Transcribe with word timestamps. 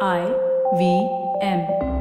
I 0.00 0.26
V 0.76 1.08
M. 1.40 1.93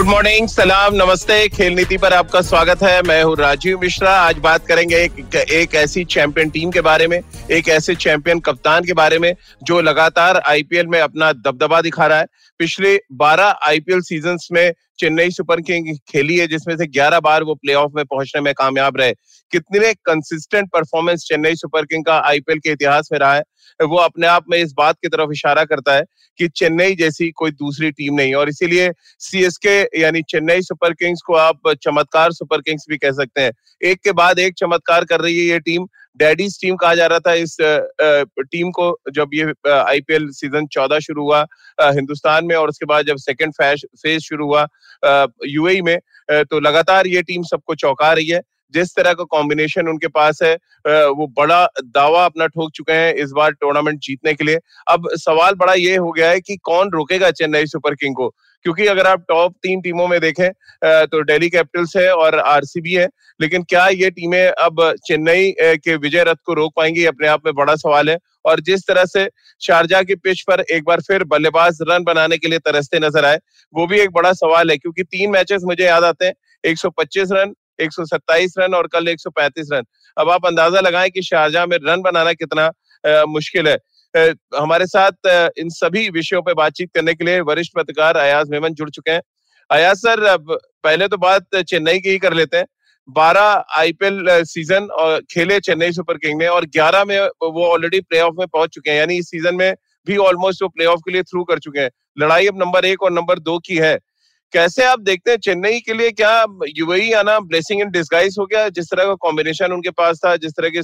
Good 0.00 0.08
morning 0.08 0.48
सलाम, 0.48 0.94
नमस्ते। 0.94 1.48
खेल 1.48 1.72
नीति 1.72 1.96
पर 1.96 2.12
आपका 2.12 2.40
स्वागत 2.40 2.82
है। 2.82 3.02
मैं 3.02 3.22
हूँ 3.22 3.36
राजीव 3.36 3.80
मिश्रा। 3.80 4.10
आज 4.10 4.38
बात 4.38 4.66
करेंगे 4.66 4.96
एक 4.96 5.34
एक 5.34 5.74
ऐसी 5.74 6.04
चैंपियन 6.04 6.50
टीम 6.50 6.70
के 6.70 6.80
बारे 6.80 7.06
में, 7.06 7.20
एक 7.50 7.68
ऐसे 7.68 7.94
चैंपियन 7.94 8.40
कप्तान 8.40 8.84
के 8.84 8.92
बारे 8.92 9.18
में, 9.18 9.34
जो 9.62 9.80
लगातार 9.80 10.36
आईपीएल 10.36 10.86
में 10.86 11.00
अपना 11.00 11.32
दबदबा 11.32 11.80
दिखा 11.80 12.06
रहा 12.06 12.18
है। 12.18 12.26
पिछले 12.58 13.00
12 13.12 13.44
आईपीएल 13.44 14.00
सीजन्स 14.00 14.48
में 14.52 14.74
चेन्नई 14.98 15.30
सुपर 15.30 15.60
किंग 15.60 15.96
खेली 16.12 16.36
है, 16.36 16.46
जिसमें 16.46 16.76
से 16.76 16.86
11 16.86 17.20
बार 17.20 17.42
वो 17.42 17.54
प्लेऑफ 17.54 17.90
में 17.94 18.04
पहुँचने 18.04 18.40
में 18.40 18.54
कामयाब 18.54 18.96
रहे। 18.96 19.12
कितने 19.52 19.94
consistent 19.94 20.68
performance 20.72 21.20
Chennai 21.20 21.54
super 21.54 21.82
king 21.82 22.04
का 22.04 22.18
आईपीएल 22.18 22.58
के 22.58 22.70
इतिहास 22.70 23.08
में 23.12 23.18
रहा 23.18 23.34
है। 23.34 23.42
वो 23.82 23.96
अपने 23.98 24.26
आप 24.26 24.44
में 24.50 24.58
इस 24.58 24.72
बात 24.78 24.96
की 25.02 25.08
तरफ़ 25.08 25.32
इशारा 25.32 25.64
करता 25.64 25.94
है 25.94 26.02
कि 26.38 26.48
चेन्नई 26.50 26.94
जैसी 26.96 27.30
कोई 27.32 27.50
दूसरी 27.52 27.90
टीम 27.92 28.14
नहीं 28.14 28.34
और 28.34 28.48
इसीलिए 28.48 28.90
सीएसके 29.20 29.78
यानी 30.00 30.22
चेन्नई 30.30 30.62
सुपर 30.62 30.92
किंग्स 30.94 31.22
को 31.26 31.34
आप 31.36 31.72
चमत्कार 31.82 32.32
सुपर 32.32 32.60
किंग्स 32.60 32.84
भी 32.90 32.96
कह 32.96 33.12
सकते 33.12 33.40
हैं। 33.40 33.52
एक 33.82 34.00
के 34.04 34.12
बाद 34.12 34.38
एक 34.38 34.54
चमत्कार 34.58 35.04
कर 35.04 35.20
रही 35.20 35.38
है 35.38 35.44
ये 35.46 35.58
टीम। 35.60 35.86
डैडीज 36.18 36.60
टीम 36.60 36.76
कहा 36.76 36.94
जा 36.94 37.06
रहा 37.06 37.18
था 37.18 37.32
इस 37.34 37.56
टीम 37.60 38.70
को 38.70 38.86
जब 39.14 39.30
ये 39.34 39.52
आईपीएल 39.70 40.28
सीज़न 40.32 40.66
चौदह 40.72 40.98
शुरू 41.00 41.22
हुआ 41.22 41.40
हिंदुस्तान 41.80 42.44
में 42.46 42.54
और 42.56 42.68
उसके 42.68 42.86
बाद 42.86 43.06
जब 43.06 43.16
सेकंड 43.18 43.52
फ़ेज़ 43.54 44.18
शुरू 44.20 44.46
हुआ 44.46 44.66
यूएई 45.48 45.80
में 45.82 45.98
तो 46.30 46.60
लगातार 46.60 47.06
ये 47.06 47.22
टीम 47.22 47.42
सबको 47.44 47.74
चौंका 47.76 48.12
रही 48.12 48.28
है। 48.28 48.40
जिस 48.74 48.94
तरह 48.96 49.12
का 49.12 49.24
कॉम्बिनेशन 49.26 49.88
उनके 49.88 50.08
पास 50.10 50.42
है 50.42 50.54
वो 51.10 51.26
बड़ा 51.36 51.64
दावा 51.84 52.24
अपना 52.24 52.46
ठोक 52.48 52.70
चुके 52.74 52.92
हैं 52.92 53.14
इस 53.14 53.30
बार 53.30 53.52
टूर्नामेंट 53.52 53.98
जीतने 54.00 54.34
के 54.34 54.44
लिए। 54.44 54.58
अब 54.88 55.08
सवाल 55.16 55.54
बड़ा 55.54 55.72
ये 55.74 55.96
हो 55.96 56.10
गया 56.12 56.30
है 56.30 56.40
कि 56.40 56.56
कौन 56.64 56.90
रोकेगा 56.90 57.30
चेन्नई 57.32 57.66
सुपर 57.66 57.94
किंग 57.94 58.14
को? 58.16 58.28
क्योंकि 58.64 58.86
अगर 58.86 59.06
आप 59.06 59.24
टॉप 59.28 59.54
तीन 59.62 59.80
टीमों 59.80 60.06
में 60.08 60.20
देखें 60.20 60.50
तो 60.82 61.22
दिल्ली 61.24 61.48
कैपिटल्स 61.50 61.96
है 61.96 62.10
और 62.14 62.38
आरसीबी 62.38 62.92
है, 62.92 63.08
लेकिन 63.40 63.62
क्या 63.62 63.86
ये 63.88 64.10
टीमें 64.10 64.46
अब 64.46 64.82
चेन्नई 65.06 65.54
के 65.60 65.96
विजय 65.96 66.24
रथ 66.24 66.36
को 66.46 66.54
रोक 66.54 66.72
पाएँगी? 66.76 67.04
अपने 67.06 67.28
आप 67.28 67.46
में 67.46 67.54
बड़ा 67.54 67.74
सवाल 67.76 68.10
है। 68.10 68.18
और 68.44 68.60
जिस 68.60 68.86
तरह 68.88 69.04
से 69.04 69.28
शारजा 69.62 70.02
की 70.02 70.14
पिच 70.16 70.42
पर 70.42 70.60
एक 70.62 70.84
बार 70.84 71.00
फिर 71.00 71.24
बल्लेबाज 71.26 71.78
रन 71.88 72.04
बनाने 72.04 72.36
के 72.38 72.48
लिए 72.48 72.58
तरसते 72.60 72.98
नज़र 72.98 73.24
आए, 73.24 73.38
वो 73.74 73.86
भी 73.86 74.00
एक 74.00 74.10
बड़ा 74.10 74.32
सवाल 74.34 74.70
है, 74.70 74.76
क्योंकि 74.76 75.02
तीन 75.04 75.30
मैचेस 75.30 75.62
मुझे 75.64 75.84
याद 75.84 76.04
आते 76.04 76.26
हैं। 76.26 76.34
125 76.64 77.28
रन 77.32 77.52
127 77.80 78.54
रन 78.58 78.74
और 78.74 78.86
कल 78.86 79.08
135 79.08 79.68
रन। 79.72 79.84
अब 80.16 80.30
आप 80.30 80.46
अंदाज़ा 80.46 80.80
लगाएँ 80.80 81.10
कि 81.10 81.22
शारजा 81.22 81.66
में 81.66 81.76
रन 81.82 82.02
बनाना 82.02 82.32
कितना 82.32 82.66
आ, 83.04 83.24
मुश्किल 83.24 83.68
है। 83.68 83.78
आ, 84.14 84.32
हमारे 84.62 84.86
साथ 84.86 85.26
आ, 85.26 85.48
इन 85.58 85.68
सभी 85.68 86.08
विषयों 86.10 86.42
पर 86.42 86.54
बातचीत 86.54 86.90
करने 86.94 87.14
के 87.14 87.24
लिए 87.24 87.40
वरिष्ठ 87.40 87.72
पत्रकार 87.76 88.16
अयाज 88.16 88.50
मेमन 88.50 88.74
जुड़ 88.74 88.90
चुके 88.90 89.10
हैं। 89.10 89.22
अयाज 89.70 89.96
सर 89.96 90.22
अब 90.24 90.58
पहले 90.84 91.08
तो 91.08 91.16
बात 91.16 91.56
चेन्नई 91.56 91.98
की 91.98 92.10
ही 92.10 92.18
कर 92.18 92.32
लेते 92.32 92.56
हैं। 92.56 92.66
बारह 93.08 93.64
आईपीएल 93.78 94.44
सीज़न 94.44 94.84
और 94.84 95.20
खेले 95.20 95.60
चेन्नई 95.60 95.92
सुपर 95.92 96.16
किंग 96.16 96.38
ने 96.38 96.46
और 96.46 96.64
ग्यारह 96.64 97.04
में 97.04 97.20
वो 97.42 97.66
ऑलरेडी 97.66 98.00
प्ले 98.00 98.22
में 98.22 98.46
पहुँच 98.46 98.70
चुके 98.70 98.90
हैं। 98.90 98.98
यानी 98.98 99.16
इस 99.18 99.30
सीज़न 99.30 99.54
में 99.54 99.74
भी 100.06 100.16
ऑलमोस्ट 100.16 100.62
वो 100.62 100.68
प्ले 100.68 100.86
के 100.86 101.12
लिए 101.12 101.22
थ्रू 101.22 101.44
कर 101.44 101.58
चुके 101.58 101.80
हैं। 101.80 101.90
लड़ाई 102.18 102.46
अब 102.46 102.58
नंबर 102.58 102.84
एक 102.84 103.02
और 103.02 103.12
नंबर 103.12 103.38
दो 103.38 103.58
की 103.58 103.76
है। 103.76 103.98
कैसे 104.52 104.84
आप 104.84 105.00
देखते 105.00 105.30
हैं 105.30 105.38
चेन्नई 105.38 105.80
के 105.80 105.94
लिए 105.94 106.10
क्या 106.12 106.44
यूएई 106.68 107.10
आना 107.12 107.38
ब्लेसिंग 107.40 107.80
इन 107.80 107.90
डिस्गाइज 107.90 108.36
हो 108.38 108.46
गया? 108.46 108.68
जिस 108.68 108.86
तरह 108.90 109.04
का 109.04 109.14
कॉम्बिनेशन 109.16 109.72
उनके 109.72 109.90
पास 109.92 110.20
था, 110.24 110.34
जिस 110.36 110.52
तरह 110.52 110.68
के 110.68 110.82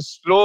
स्लो 0.00 0.38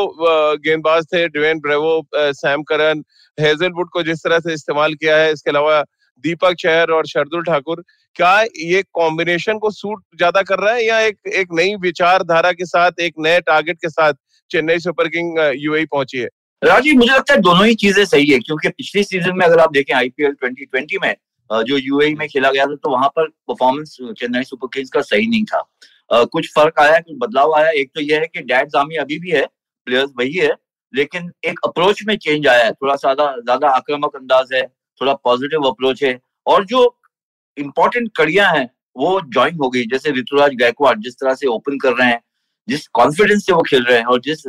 गेंदबाज 0.57 1.05
थे 1.13 1.27
Dwayne 1.29 1.59
Bravo 1.59 2.01
Sam 2.15 2.63
Curran 2.63 3.03
Hazlewood 3.37 3.89
को 3.89 4.03
जिस 4.03 4.23
तरह 4.23 4.39
से 4.39 4.53
इस्तेमाल 4.53 4.93
किया 4.95 5.17
है, 5.17 5.31
इसके 5.33 5.49
अलावा 5.51 5.81
दीपक 6.23 6.55
चहर 6.59 6.91
और 6.91 7.07
शरदुल 7.07 7.43
ठाकुर, 7.43 7.83
क्या 8.15 8.41
ये 8.41 8.83
कॉम्बिनेशन 8.93 9.57
को 9.57 9.71
सूट 9.71 10.03
ज़्यादा 10.17 10.41
कर 10.43 10.59
रहा 10.59 10.73
है 10.73 10.85
या 10.85 10.99
एक 11.01 11.17
एक 11.33 11.47
नई 11.53 11.75
विचारधारा 11.81 12.51
के 12.51 12.65
साथ, 12.65 12.99
एक 12.99 13.13
नए 13.19 13.39
टारगेट 13.41 13.77
के 13.77 13.89
साथ 13.89 14.13
चेन्नई 14.51 14.79
सुपर 14.79 15.07
किंग 15.07 15.39
यूएई 15.55 15.85
पहुँची 15.87 16.17
है? 16.17 16.27
राजीव, 16.61 16.95
मुझे 16.97 17.13
लगता 17.13 17.33
है 17.33 17.39
दोनों 17.41 17.65
ही 17.65 17.75
चीज़ें 17.77 18.05
सही 18.05 18.25
है, 18.25 18.39
क्योंकि 18.39 18.69
पिछले 18.69 19.03
सीज़न 19.03 19.37
में 19.37 19.45
अगर 19.45 19.59
आप 19.59 19.71
देखें 19.73 19.93
आईपीएल 19.95 20.31
2020 20.43 20.97
में 21.01 21.13
जो 21.51 21.77
यूएई 21.77 22.13
में 22.15 22.27
खेला 22.29 22.51
गया 22.51 22.65
था 22.65 22.75
तो 22.75 22.89
वहाँ 22.89 23.07
पर 23.09 23.27
परफॉर्मेंस 23.47 23.95
चेन्नई 24.01 24.43
सुपर 24.43 24.67
किंग्स 24.73 24.89
का 24.89 25.01
सही 25.03 25.27
नहीं 25.27 25.43
था। 25.45 26.25
कुछ 26.25 26.49
फ़र्क 26.53 26.79
आया, 26.79 26.99
कुछ 26.99 27.15
बदलाव 27.19 27.53
आया। 27.55 27.69
एक 27.71 27.91
तो 27.95 28.01
यह 28.01 28.19
है 28.19 28.27
कि 28.27 28.41
डैड 28.41 28.69
जामी 28.69 28.95
अभी 28.97 29.19
भी 29.19 29.31
है 29.31 29.45
प्लेयर्स 29.87 30.11
वही 30.17 30.33
है, 30.33 30.49
लेकिन 30.93 31.31
एक 31.45 31.59
अप्रोच 31.65 32.03
में 32.07 32.15
चेंज 32.17 32.47
आया 32.47 32.63
है। 32.65 32.71
थोड़ा 32.73 32.95
सा 32.95 33.13
ज़्यादा 33.13 33.69
आक्रामक 33.69 34.15
अंदाज 34.15 34.53
है, 34.53 34.61
थोड़ा 35.01 35.13
पॉजिटिव 35.15 35.67
अप्रोच 35.67 36.03
है, 36.03 36.19
और 36.47 36.65
जो 36.65 36.83
इंपॉर्टेंट 37.57 38.09
कड़ियाँ 38.17 38.51
हैं, 38.53 38.69
वो 38.95 39.19
ज्वाइन 39.23 39.57
हो 39.61 39.69
गई। 39.69 39.85
जैसे 39.87 40.11
ऋतुराज 40.11 40.55
गायकवाड़ 40.55 40.97
जिस 40.99 41.15
तरह 41.15 41.35
से 41.35 41.47
ओपन 41.47 41.77
कर 41.77 41.93
रहे 41.93 42.07
हैं, 42.07 42.21
जिस 42.67 42.87
कॉन्फिडेंस 42.89 43.45
से 43.45 43.53
वो 43.53 43.61
खेल 43.61 43.83
रहे 43.83 43.97
हैं, 43.97 44.05
और 44.05 44.19
जिस 44.21 44.43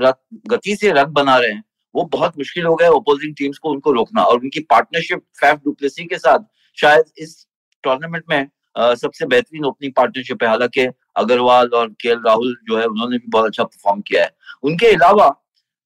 गति 0.49 0.77
से 0.77 0.93
रन 0.93 1.12
बना 1.12 1.37
रहे 1.37 1.53
हैं, 1.53 1.62
वो 1.95 2.05
बहुत 2.12 2.39
मुश्किल 2.39 2.65
हो 2.65 2.75
गया 2.77 2.89
है 2.89 2.95
ओपोजिंग 2.95 3.35
टीम्स 3.37 3.59
को 3.59 3.71
उनको 3.71 3.93
रोकना, 3.93 4.23
और 4.23 4.39
उनकी 4.39 4.61
पार्टनरशिप 4.71 5.23
फैफ 5.41 5.59
डुप्लेसी 5.65 6.05
के 6.05 6.19
साथ 6.19 6.39
शायद 6.78 7.05
इस 7.19 7.47
टूर्नामेंट 7.84 8.25
में 8.31 8.49
सबसे 8.97 9.27
बेहतरीन 9.27 9.65
ओपनिंग 9.65 9.93
पार्टनरशिप 9.93 10.43
है। 10.43 10.49
हालाँकि 10.49 10.87
अग्रवाल 11.16 11.69
और 11.75 11.88
के 12.00 12.15
राहुल 12.15 12.56
जो 12.69 12.78
है, 12.78 12.84
उन्होंने 12.87 13.19
भी 13.19 13.27
बहुत 13.28 13.47
अच्छा 13.47 13.65
परफॉर्म 13.65 14.00
किया 14.00 14.22
है। 14.22 14.31
उनके 14.65 14.87
अलावा 14.87 15.34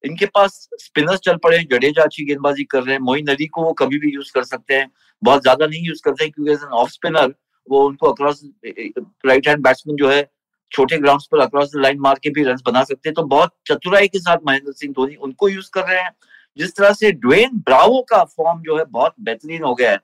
इनके 0.03 0.25
पास 0.27 0.67
स्पिनर्स 0.79 1.19
चल 1.19 1.37
पड़े 1.43 1.57
हैं, 1.57 1.65
जडेजा 1.71 2.03
अच्छी 2.03 2.25
गेंदबाजी 2.25 2.63
कर 2.65 2.83
रहे 2.83 2.93
हैं, 2.93 3.01
मोइन 3.01 3.27
अली 3.27 3.45
को 3.47 3.63
वो 3.63 3.73
कभी 3.73 3.99
भी 3.99 4.13
यूज़ 4.13 4.31
कर 4.33 4.43
सकते 4.45 4.73
हैं। 4.73 4.89
बहुत 5.21 5.41
ज़्यादा 5.41 5.67
नहीं 5.67 5.83
यूज़ 5.83 6.01
करते 6.05 6.23
हैं 6.23 6.31
क्योंकि 6.33 6.51
एज 6.51 6.59
एन 6.63 6.73
ऑफ़ 6.73 6.89
स्पिनर 6.89 7.33
वो 7.67 7.83
उनको 7.87 8.11
अक्रॉस 8.11 8.41
राइट 8.65 9.47
हैंड 9.47 9.63
बैट्समैन 9.63 9.97
जो 9.97 10.09
है, 10.09 10.23
छोटे 10.71 10.97
ग्राउंड 10.97 11.21
पर 11.31 11.39
अक्रॉस 11.39 11.71
लाइन 11.75 11.99
मार 11.99 12.19
के 12.23 12.29
भी 12.29 12.43
रन 12.43 12.57
बना 12.65 12.83
सकते 12.83 13.09
हैं। 13.09 13.13
तो 13.15 13.23
बहुत 13.25 13.53
चतुराई 13.67 14.07
के 14.07 14.19
साथ 14.19 14.37
महेंद्र 14.47 14.71
सिंह 14.73 14.93
धोनी 14.93 15.15
उनको 15.17 15.49
यूज़ 15.49 15.69
कर 15.73 15.87
रहे 15.87 16.01
हैं। 16.01 16.11
जिस 16.59 16.75
तरह 16.75 16.93
से 16.93 17.11
ड्वेन 17.13 17.57
ब्रावो 17.65 18.01
का 18.09 18.23
फॉर्म 18.25 18.61
जो 18.61 18.77
है, 18.77 18.85
बहुत 18.85 19.15
बेहतरीन 19.19 19.63
हो 19.63 19.73
गया 19.75 19.91
है। 19.91 19.99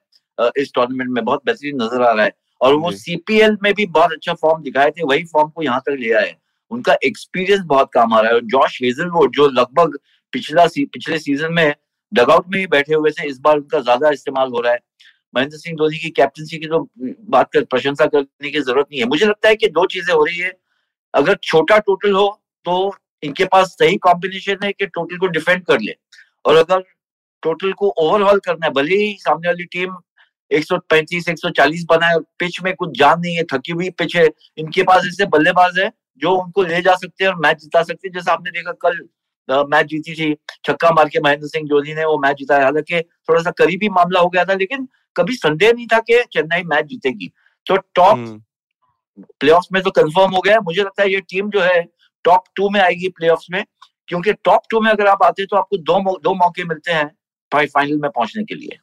इस 0.57 0.71
टूर्नामेंट 0.75 1.09
में 1.09 1.23
बहुत 1.23 1.41
बेहतरीन 1.45 1.81
नज़र 1.81 2.01
आ 2.01 2.11
रहा 2.11 2.25
है। 2.25 2.31
और 2.61 2.73
वो 2.75 2.91
सीपीएल 2.93 3.57
में 3.63 3.73
भी 3.73 3.85
बहुत 3.87 4.11
अच्छा 4.13 4.33
फॉर्म 4.35 4.61
दिखाए 4.63 4.91
थे 4.91 5.03
वही 5.05 5.23
फॉर्म 5.25 5.49
को 5.49 5.63
यहाँ 5.63 5.79
तक 5.85 5.95
ले 5.99 6.11
आए 6.15 6.35
उनका 6.71 6.95
एक्सपीरियंस 7.05 7.61
बहुत 7.67 7.89
काम 7.93 8.13
आ 8.13 8.19
रहा 8.19 8.29
है। 8.29 8.35
और 8.35 8.43
जॉश 8.47 8.77
हेजलवुड 8.83 9.31
जो 9.35 9.47
लगभग 9.51 9.97
पिछला 10.33 10.65
सी, 10.67 10.85
पिछले 10.85 11.17
सीज़न 11.19 11.53
में 11.53 11.73
डगआउट 12.11 12.45
में 12.49 12.59
ही 12.59 12.65
बैठे 12.67 12.93
हुए 12.93 13.11
थे 13.11 13.27
इस 13.27 13.39
बार 13.39 13.57
उनका 13.57 13.79
ज़्यादा 13.81 14.09
इस्तेमाल 14.11 14.49
हो 14.49 14.59
रहा 14.59 14.73
है। 14.73 14.79
महेंद्र 15.33 15.57
सिंह 15.57 15.75
धोनी 15.77 15.97
की 15.97 16.09
कैप्टनसी 16.11 16.57
की 16.59 16.67
तो 16.67 16.79
बात 17.29 17.49
कर 17.53 17.63
प्रशंसा 17.65 18.05
करने 18.05 18.49
की 18.49 18.59
ज़रूरत 18.59 18.87
नहीं 18.91 19.01
है। 19.01 19.07
मुझे 19.07 19.25
लगता 19.25 19.49
है 19.49 19.55
कि 19.55 19.67
दो 19.69 19.85
चीज़ें 19.87 20.13
हो 20.13 20.23
रही 20.23 20.37
है। 20.37 20.51
अगर 21.13 21.37
छोटा 21.43 21.77
टोटल 21.81 22.13
हो 22.13 22.27
तो 22.65 22.95
इनके 23.23 23.45
पास 23.47 23.75
सही 23.79 23.97
कॉम्बिनेशन 23.99 24.57
है 24.63 24.71
कि 24.71 24.85
टोटल 24.87 25.17
को 25.17 25.27
डिफेंड 25.29 25.63
कर 25.65 25.79
ले। 25.81 25.95
और 26.45 26.55
अगर 26.55 26.83
टोटल 27.43 27.71
को 27.73 27.89
ओवरऑल 27.99 28.39
करना 28.39 28.65
है 28.65 28.71
भले 28.73 28.95
ही 28.95 29.13
सामने 29.19 29.47
वाली 29.47 29.63
टीम 29.67 29.95
135 30.53 31.29
140 31.29 31.83
बनाए 31.89 32.19
पिच 32.39 32.61
में 32.63 32.73
कुछ 32.75 32.97
जान 32.99 33.19
नहीं 33.19 33.35
है 33.35 33.43
थकी 33.53 33.71
हुई 33.71 33.89
पिच 33.89 34.15
है 34.15 34.27
इनके 34.57 34.83
पास 34.83 35.05
ऐसे 35.07 35.25
बल्लेबाज 35.27 35.79
है 35.79 35.91
जो 36.21 36.35
उनको 36.35 36.63
ले 36.63 36.81
जा 36.81 36.95
सकते 36.95 37.23
हैं 37.23 37.31
और 37.31 37.39
मैच 37.39 37.61
जिता 37.61 37.83
सकते 37.83 38.07
हैं 38.07 38.13
जैसे 38.13 38.31
आपने 38.31 38.51
देखा 38.51 38.71
कल 38.81 38.99
मैच 39.69 39.85
जीती 39.85 40.13
थी 40.13 40.33
छक्का 40.65 40.91
मार 40.91 41.09
के 41.09 41.19
महेंद्र 41.19 41.47
सिंह 41.47 41.67
जोधी 41.67 41.93
ने 41.93 42.05
वो 42.05 42.17
मैच 42.19 42.37
जिताया। 42.37 42.63
हालाँकि 42.63 43.01
थोड़ा 43.01 43.41
सा 43.41 43.51
करीबी 43.51 43.89
मामला 43.89 44.19
हो 44.19 44.29
गया 44.29 44.45
था 44.45 44.53
लेकिन 44.53 44.87
कभी 45.15 45.35
संदेह 45.35 45.73
नहीं 45.73 45.87
था 45.87 45.99
कि 45.99 46.23
चेन्नई 46.33 46.63
मैच 46.63 46.85
जीतेगी। 46.85 47.31
तो 47.67 47.77
टॉप 47.95 48.41
प्ले 49.39 49.53
में 49.73 49.81
तो 49.83 49.91
कंफर्म 49.91 50.31
हो 50.31 50.41
गया 50.41 50.59
मुझे 50.59 50.81
लगता 50.81 51.03
है 51.03 51.11
ये 51.13 51.19
टीम 51.21 51.49
जो 51.49 51.61
है 51.61 51.81
टॉप 52.25 52.43
टू 52.55 52.69
में 52.69 52.79
आएगी 52.81 53.09
प्ले 53.09 53.29
में 53.51 53.63
क्योंकि 54.07 54.33
टॉप 54.33 54.61
टू 54.69 54.79
में 54.81 54.89
अगर 54.91 55.07
आप 55.07 55.23
आते 55.23 55.45
तो 55.45 55.57
आपको 55.57 55.77
दो 55.77 56.17
दो 56.19 56.33
मौके 56.35 56.63
मिलते 56.63 56.91
हैं 56.91 57.05
फाइनल 57.51 57.97
में 57.97 58.09
पहुँचने 58.11 58.43
के 58.43 58.55
लिए। 58.55 58.77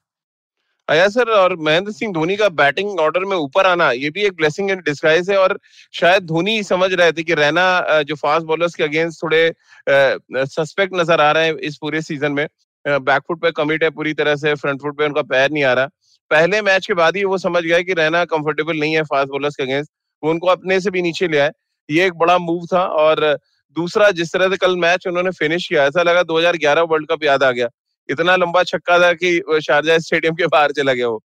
आया 0.90 1.08
सर, 1.08 1.28
और 1.31 1.54
महेंद्र 1.58 1.92
सिंह 1.92 2.12
धोनी 2.12 2.37
का 2.37 2.48
बैटिंग 2.50 3.00
ऑर्डर 3.00 3.25
में 3.25 3.37
ऊपर 3.37 3.66
आना, 3.66 3.90
ये 3.92 4.10
भी 4.10 4.22
एक 4.25 4.34
ब्लेसिंग 4.37 4.70
इन 4.70 4.81
डिस्गाइज 4.81 5.31
है, 5.31 5.37
और 5.38 5.58
शायद 5.94 6.26
धोनी 6.26 6.62
समझ 6.64 6.92
रहे 6.92 7.12
थे 7.12 7.22
कि 7.22 7.34
रैना 7.34 8.02
जो 8.02 8.14
फास्ट 8.16 8.46
बॉलर्स 8.46 8.75
के 8.75 8.84
अगेंस्ट 8.84 9.22
थोड़े 9.22 9.52
सस्पेक्ट 9.88 10.94
नज़र 10.94 11.20
आ 11.20 11.31
रहे 11.32 11.46
हैं 11.46 11.54
इस 11.60 11.76
पूरे 11.76 12.02
सीज़न 12.02 12.32
में। 12.32 12.46
बैकफुट 12.84 13.40
पे 13.40 13.50
कमिट 13.52 13.82
है 13.84 13.90
पूरी 13.90 14.12
तरह 14.14 14.37
से 14.37 14.54
फ्रंट 14.56 14.82
फुट 14.82 14.98
पे 14.98 15.04
उनका 15.04 15.22
पैर 15.25 15.50
नहीं 15.50 15.64
आ 15.64 15.72
रहा। 15.72 15.87
पहले 16.31 16.60
मैच 16.62 16.87
के 16.87 16.94
बाद 16.94 17.16
ही 17.16 17.25
वो 17.25 17.38
समझ 17.38 17.62
गया 17.62 17.81
कि 17.81 17.94
रैना 17.94 18.25
कंफर्टेबल 18.26 18.78
नहीं 18.78 18.94
है 18.94 19.02
फास्ट 19.04 19.31
बॉलर्स 19.31 19.56
के 19.56 19.62
अगेंस्ट 19.62 19.90
वो 20.22 20.31
उनको 20.31 20.46
अपने 20.48 20.81
से 20.81 20.90
भी 20.90 21.02
नीचे 21.02 21.28
ले 21.28 21.38
आए। 21.38 21.50
ये 21.88 22.06
एक 22.06 22.14
बड़ा 22.16 22.38
मूव 22.38 22.66
था, 22.72 22.82
और 22.82 23.38
दूसरा 23.76 24.10
जिस 24.12 24.32
तरह 24.32 24.48
से 24.48 24.56
कल 24.56 24.76
मैच 24.78 25.06
उन्होंने 25.06 25.31
फिनिश 25.32 25.66
किया, 25.69 25.84
ऐसा 25.84 26.02
लगा 26.02 26.22
2011 26.25 26.82
वर्ल्ड 26.82 27.08
कप 27.10 27.25
याद 27.25 27.42
आ 27.42 27.50
गया। 27.52 27.69
इतना 28.10 28.36
लंबा 28.36 28.62
छक्का 28.62 28.98
था 28.98 29.12
कि 29.12 29.40
शारजा 29.62 29.98
स्टेडियम 29.98 30.34
के 30.34 30.46
बाहर 30.46 30.72
चला 30.72 30.92
गया 30.92 31.08
वो। 31.08 31.22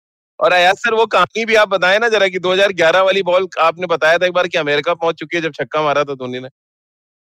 और 0.41 0.53
अयाज 0.53 0.77
सर 0.77 0.95
वो 0.95 1.07
कहानी 1.07 1.45
भी 1.45 1.55
आप 1.55 1.69
बताए 1.69 1.99
ना 1.99 2.09
जरा 2.09 2.29
कि 2.29 2.39
2011 2.39 3.01
वाली 3.01 3.23
बॉल 3.23 3.49
आपने 3.61 3.87
बताया 3.87 4.19
था 4.19 4.27
एक 4.27 4.33
बार 4.33 4.49
कि 4.49 4.59
अमेरिका 4.59 4.95
पहुँच 4.95 5.15
चुकी 5.15 5.37
है 5.37 5.43
जब 5.43 5.53
छक्का 5.53 5.83
मारा 5.83 6.05
था 6.05 6.15
धोनी 6.15 6.41
ने। 6.41 6.49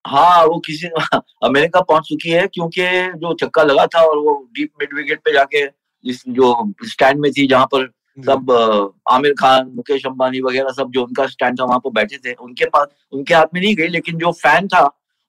हाँ 0.05 0.45
वो 0.45 0.59
किसी 0.59 0.89
अमेरिका 1.43 1.81
पहुँच 1.81 2.03
चुकी 2.03 2.31
है 2.31 2.47
क्योंकि 2.47 2.87
जो 3.19 3.35
चक्का 3.35 3.63
लगा 3.63 3.87
था 3.87 4.01
और 4.01 4.19
वो 4.19 4.35
डीप 4.53 4.71
मिड 4.81 4.95
विकेट 4.95 5.19
पे 5.19 5.33
जाके 5.33 5.67
जिस 6.05 6.23
जो 6.29 6.73
स्टैंड 6.85 7.21
में 7.21 7.31
थी 7.33 7.47
जहाँ 7.47 7.67
पर 7.67 7.87
सब 8.19 8.51
आमिर 9.11 9.33
खान 9.33 9.73
मुकेश 9.77 10.07
अंबानी 10.07 10.41
वगैरह 10.41 10.73
सब 10.73 10.91
जो 10.91 11.05
उनका 11.05 11.27
स्टैंड 11.27 11.61
था 11.61 11.65
वहाँ 11.65 11.79
पर 11.79 11.91
बैठे 11.91 12.17
थे। 12.17 12.33
उनके 12.35 12.65
पास 12.65 12.89
उनके 13.13 13.35
हाथ 13.35 13.47
में 13.55 13.61
नहीं 13.61 13.75
गई 13.77 13.89
लेकिन 13.89 14.19
जो 14.19 14.33
फ़ैन 14.33 14.69
था 14.69 14.85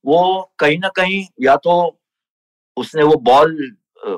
वो 0.06 0.20
कहीं 0.60 0.78
ना 0.80 0.88
कहीं 0.88 1.26
या 1.42 1.56
तो 1.56 2.00
उसने 2.78 3.04
वो 3.04 3.16
बॉल 3.16 3.76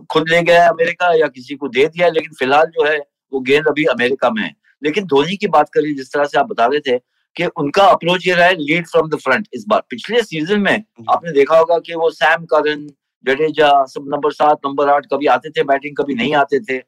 खुद 0.10 0.30
ले 0.30 0.42
गया 0.44 0.63
है 0.63 0.69
अमेरिका 0.69 1.13
या 1.16 1.28
किसी 1.30 1.56
को 1.56 1.68
दे 1.69 1.86
दिया 1.88 2.07
लेकिन 2.10 2.34
फ़िलहाल 2.39 2.66
जो 2.69 2.86
है 2.86 2.98
वो 3.34 3.39
गेंद 3.42 3.68
अभी 3.68 3.84
अमेरिका 3.88 4.30
में 4.30 4.42
है। 4.44 4.51
लेकिन 4.81 5.06
धोनी 5.06 5.36
की 5.38 5.48
बात 5.50 5.69
करिए 5.74 5.94
जिस 5.95 6.12
तरह 6.13 6.25
से 6.25 6.39
आप 6.39 6.45
बता 6.48 6.66
रहे 6.66 6.80
थे 6.81 6.98
कि 7.36 7.45
उनका 7.57 7.84
अप्रोच 7.86 8.28
ये 8.28 8.34
रहा 8.34 8.45
है 8.45 8.56
लीड 8.56 8.88
फ्रॉम 8.88 9.10
द 9.10 9.16
फ्रंट 9.19 9.48
इस 9.54 9.66
बार। 9.68 9.81
पिछले 9.89 10.22
सीज़न 10.24 10.60
में 10.60 10.84
आपने 11.10 11.31
देखा 11.31 11.57
होगा 11.57 11.78
कि 11.80 11.95
वो 11.95 12.10
सैम 12.12 12.45
करन 12.45 12.88
जडेजा 13.25 13.69
सब 13.86 14.06
नंबर 14.07 14.31
सात 14.31 14.57
नंबर 14.66 14.89
आठ 14.89 15.06
कभी 15.13 15.28
आते 15.28 15.50
थे 15.50 15.63
बैटिंग 15.66 15.95
कभी 15.98 16.16
नहीं 16.16 16.34
आते 16.36 16.60
थे। 16.62 16.81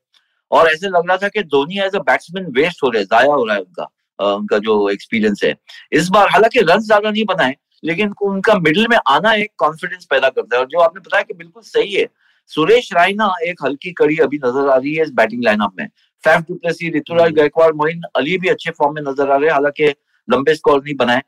और 0.51 0.67
ऐसे 0.67 0.87
लग 0.87 1.07
रहा 1.07 1.17
था 1.17 1.27
कि 1.27 1.43
Dhoni 1.45 1.79
as 1.79 1.95
a 1.95 1.99
batsman 2.01 2.45
waste 2.53 2.83
हो 2.83 2.89
रहे 2.89 3.03
जाया 3.05 3.33
हो 3.33 3.45
रहा 3.45 3.55
है 3.55 3.61
उनका 3.61 4.33
उनका 4.35 4.57
जो 4.59 4.89
एक्सपीरियंस 4.89 5.41
है। 5.43 5.53
इस 5.91 6.09
बार 6.09 6.29
हालाँकि 6.29 6.61
रन 6.61 6.79
ज़्यादा 6.81 7.11
नहीं 7.11 7.25
बनाए 7.25 7.55
लेकिन 7.83 8.13
उनका 8.23 8.55
मिडिल 8.59 8.87
में 8.87 8.97
आना 9.07 9.33
एक 9.33 9.51
कॉन्फिडेंस 9.57 10.05
पैदा 10.05 10.29
करता 10.29 10.55
है। 10.55 10.61
और 10.61 10.67
जो 10.67 10.79
आपने 10.79 11.01
बताया 11.01 11.23
कि 11.23 11.33
बिल्कुल 11.35 11.63
सही 11.65 11.93
है 11.93 12.07
सुरेश 12.51 12.91
रायना 12.93 13.31
एक 13.43 13.63
हल्की 13.63 13.91
कड़ी 13.93 14.17
अभी 14.19 14.37
नज़र 14.37 14.69
आ 14.69 14.75
रही 14.75 14.93
है 14.95 15.03
इस 15.03 15.11
बैटिंग 15.13 15.43
लाइनअप 15.43 15.73
में। 15.79 15.87
Faf 16.23 16.41
du Plessis 16.47 16.89
Ruturaj. 16.91 17.31
Gaikwad 17.33 17.71
Moeen 17.75 18.01
Ali 18.17 18.37
भी 18.37 18.47
अच्छे 18.49 18.71
फॉर्म 18.71 18.95
में 18.95 19.01
नज़र 19.01 19.31
आ 19.31 19.35
रहे 19.35 19.45
हैं 19.45 19.53
हालाँकि 19.53 19.93
लंबे 20.27 20.55
स्कोर 20.55 20.81
नहीं 20.83 20.95
बनाए। 20.95 21.21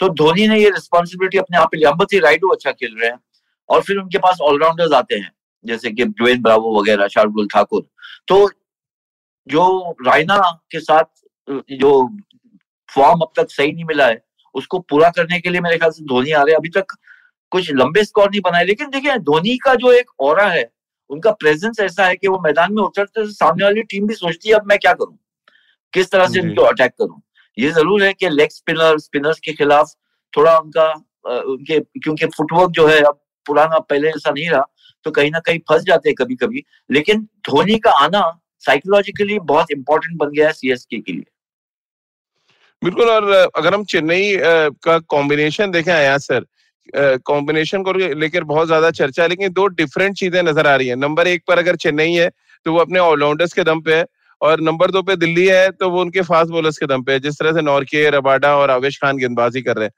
तो 0.00 0.08
धोनी 0.14 0.46
ने 0.48 0.58
ये 0.58 0.70
रिस्पॉन्सिबिलिटी 0.70 1.38
अपने 1.38 1.58
आप 1.58 1.68
पे 1.72 1.82
अंबती 1.86 2.18
राइडो 2.20 2.48
अच्छा 2.48 2.72
खेल 2.72 2.96
रहे 3.00 3.10
हैं 3.10 3.18
और 3.68 3.82
फिर 3.82 3.98
उनके 3.98 4.18
पास 4.18 4.38
ऑलराउंडर्स 4.42 4.92
आते 4.92 5.14
हैं 5.14 5.30
जैसे 5.64 5.90
कि 5.90 6.04
ड्वेन 6.04 6.42
ब्रावो 6.42 6.78
वगैरह 6.78 7.08
शार्दुल 7.08 7.46
ठाकुर 7.48 7.82
तो 8.28 8.48
जो 9.46 9.96
रायना 10.06 10.38
के 10.70 10.80
साथ 10.80 11.04
जो 11.72 11.92
फॉर्म 12.88 13.20
अब 13.20 13.32
तक 13.36 13.50
सही 13.50 13.72
नहीं 13.72 13.84
मिला 13.84 14.06
है 14.06 14.22
उसको 14.54 14.78
पूरा 14.90 15.08
करने 15.10 15.40
के 15.40 15.50
लिए 15.50 15.60
मेरे 15.60 15.78
ख्याल 15.78 15.90
से 15.90 16.04
धोनी 16.04 16.30
आ 16.32 16.42
रहे 16.42 16.52
हैं। 16.52 16.58
अभी 16.58 16.68
तक 16.70 16.96
कुछ 17.52 17.70
लंबे 17.72 18.04
स्कोर 18.04 18.30
नहीं 18.30 18.40
बनाए 18.40 18.64
लेकिन 18.64 18.90
देखिए 18.90 19.16
धोनी 19.20 19.56
का 19.56 19.74
जो 19.74 19.92
एक 19.92 20.10
और 20.20 20.40
है 20.42 20.70
उनका 21.10 21.30
प्रेजेंस 21.34 21.80
ऐसा 21.80 22.06
है 22.06 22.16
कि 22.16 22.28
वो 22.28 22.38
मैदान 22.44 22.72
में 22.74 22.82
उतरते 22.82 23.26
सामने 23.32 23.64
वाली 23.64 23.82
टीम 23.82 24.06
भी 24.06 24.14
सोचती 24.14 24.48
है 24.48 24.54
अब 24.54 24.66
मैं 24.66 24.78
क्या 24.78 24.92
करूँ? 24.92 25.18
किस 25.94 26.10
तरह 26.10 26.28
से 26.28 26.40
उनको 26.40 26.62
अटैक 26.62 26.92
करूँ? 26.92 27.20
ये 27.58 27.70
ज़रूर 27.70 28.04
है 28.04 28.12
कि 28.12 28.28
लेग 28.28 28.50
स्पिनर 28.50 28.98
स्पिनर्स 28.98 29.38
के 29.40 29.52
खिलाफ 29.52 29.90
थोड़ा 30.32 30.56
उनका 30.58 30.88
उनके 31.24 31.78
क्योंकि 31.80 32.26
फुटवर्क 32.26 32.70
जो 32.70 32.86
है 32.86 33.00
अब 33.00 33.20
पुराना 33.46 33.78
पहले 33.80 34.08
ऐसा 34.08 34.30
नहीं 34.30 34.48
रहा 34.50 34.64
तो 35.06 35.10
कहीं 35.10 35.30
ना 35.30 35.38
कहीं 35.38 35.58
फंस 35.68 35.82
जाते 35.82 36.08
हैं 36.08 36.14
कभी 36.18 36.34
कभी 36.36 36.64
लेकिन 36.90 37.22
धोनी 37.48 37.78
का 37.78 37.90
आना 37.98 38.22
साइकोलॉजिकली 38.64 39.38
बहुत 39.44 39.70
इंपॉर्टेंट 39.70 40.16
बन 40.18 40.30
गया 40.30 40.46
है 40.46 40.52
सीएसके 40.52 40.98
के 40.98 41.12
लिए। 41.12 41.24
बिल्कुल 42.82 43.10
और 43.10 43.30
अगर 43.56 43.74
हम 43.74 43.84
चेन्नई 43.84 44.36
का 44.84 44.98
कॉम्बिनेशन 44.98 45.70
देखें 45.70 45.92
आया 45.92 46.16
सर 46.18 46.46
कॉम्बिनेशन 46.92 47.82
को 47.82 47.92
लेकर 47.92 48.44
बहुत 48.44 48.66
ज़्यादा 48.66 48.90
चर्चा 48.92 49.22
है, 49.22 49.28
लेकिन 49.28 49.52
दो 49.52 49.66
डिफरेंट 49.68 50.16
चीज़ें 50.16 50.42
नज़र 50.42 50.66
आ 50.66 50.74
रही 50.76 50.88
है। 50.88 50.96
नंबर 50.96 51.26
एक 51.28 51.42
पर 51.48 51.58
अगर 51.58 51.76
चेन्नई 51.78 52.12
है 52.12 52.28
तो 52.66 52.72
वो 52.72 52.78
अपने 52.80 52.98
ऑलराउंडर्स 53.00 53.52
के 53.52 53.62
दम 53.64 53.80
पे 53.80 53.94
है, 53.94 54.04
और 54.40 54.60
नंबर 54.62 54.90
दो 54.90 55.02
पे 55.02 55.16
दिल्ली 55.16 55.46
है 55.46 55.70
तो 55.72 55.90
वो 55.90 56.00
उनके 56.00 56.22
फास्ट 56.22 56.50
बॉलर्स 56.52 56.78
के 56.78 56.86
दम 56.86 57.02
पे 57.02 57.12
है, 57.12 57.20
जिस 57.20 57.38
तरह 57.38 57.52
से 57.52 57.62
नॉर्के, 57.62 58.08
रबाडा 58.10 58.54
और 58.56 58.70
आवेश 58.70 58.98
खान 59.02 59.16
गेंदबाजी 59.16 59.62
कर 59.62 59.76
रहे 59.76 59.84
हैं। 59.84 59.92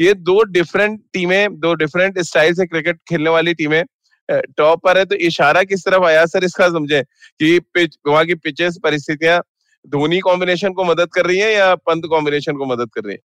ये 0.00 0.14
दो 0.16 0.42
डिफरेंट 0.52 1.00
टीमें 1.12 1.58
दो 1.60 1.74
डिफरेंट 1.76 2.18
स्टाइल 2.20 2.54
से 2.54 2.66
क्रिकेट 2.66 2.98
खेलने 3.08 3.30
वाली 3.30 3.54
टीमें 3.54 3.82
टॉप 4.28 4.80
पर 4.84 4.98
है 4.98 5.04
तो 5.04 5.14
इशारा 5.22 5.62
किस 5.64 5.84
तरफ़ 5.84 6.04
आया? 6.04 6.24
सर, 6.26 6.44
इसका 6.44 6.68
समझे 6.68 7.02
कि 7.02 7.58
पिच, 7.74 7.96
वहाँ 8.06 8.24
की 8.26 8.34
पिचेस 8.36 8.78
परिस्थितियाँ, 8.84 9.40
धोनी 9.84 10.18
कॉम्बिनेशन 10.20 10.72
को 10.72 10.84
मदद 10.84 11.08
कर 11.14 11.26
रही 11.26 11.38
है 11.38 11.52
या 11.54 11.74
पंत 11.76 12.06
कॉम्बिनेशन 12.10 12.56
को 12.56 12.66
मदद 12.66 12.90
कर 12.94 13.04
रही 13.04 13.14
है? 13.14 13.20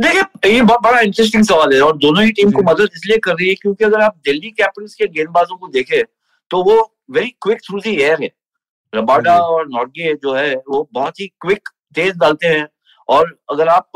देखिए 0.00 0.52
ये 0.52 0.62
बहुत 0.62 0.80
बड़ा 0.82 1.00
इंटरेस्टिंग 1.00 1.44
सवाल 1.44 1.74
है 1.74 1.80
और 1.80 1.96
दोनों 1.98 2.24
ही 2.24 2.32
टीम 2.32 2.50
को 2.52 2.62
मदद 2.62 2.88
इसलिए 2.94 3.18
कर 3.18 3.32
रही 3.32 3.48
है 3.48 3.54
क्योंकि 3.54 3.84
अगर 3.84 4.00
आप 4.00 4.16
दिल्ली 4.24 4.50
कैपिटल्स 4.52 4.94
के 4.94 5.06
गेंदबाजों 5.08 5.56
को 5.56 5.68
देखें 5.68 6.02
तो 6.50 6.62
वो 6.64 6.76
very 7.10 7.30
quick 7.42 7.60
through 7.60 7.80
the 7.80 7.94
air 7.94 8.22
है। 8.22 8.30
रबाडा 8.92 9.36
और 9.38 9.68
नॉर्गे 9.68 10.14
जो 10.14 10.34
है 10.34 10.54
वो 10.68 10.88
बहुत 10.92 11.20
ही 11.20 11.26
क्विक 11.40 11.68
तेज 11.94 12.16
डालते 12.16 12.48
हैं 12.48 12.66
और 13.08 13.36
अगर 13.50 13.68
आप 13.68 13.90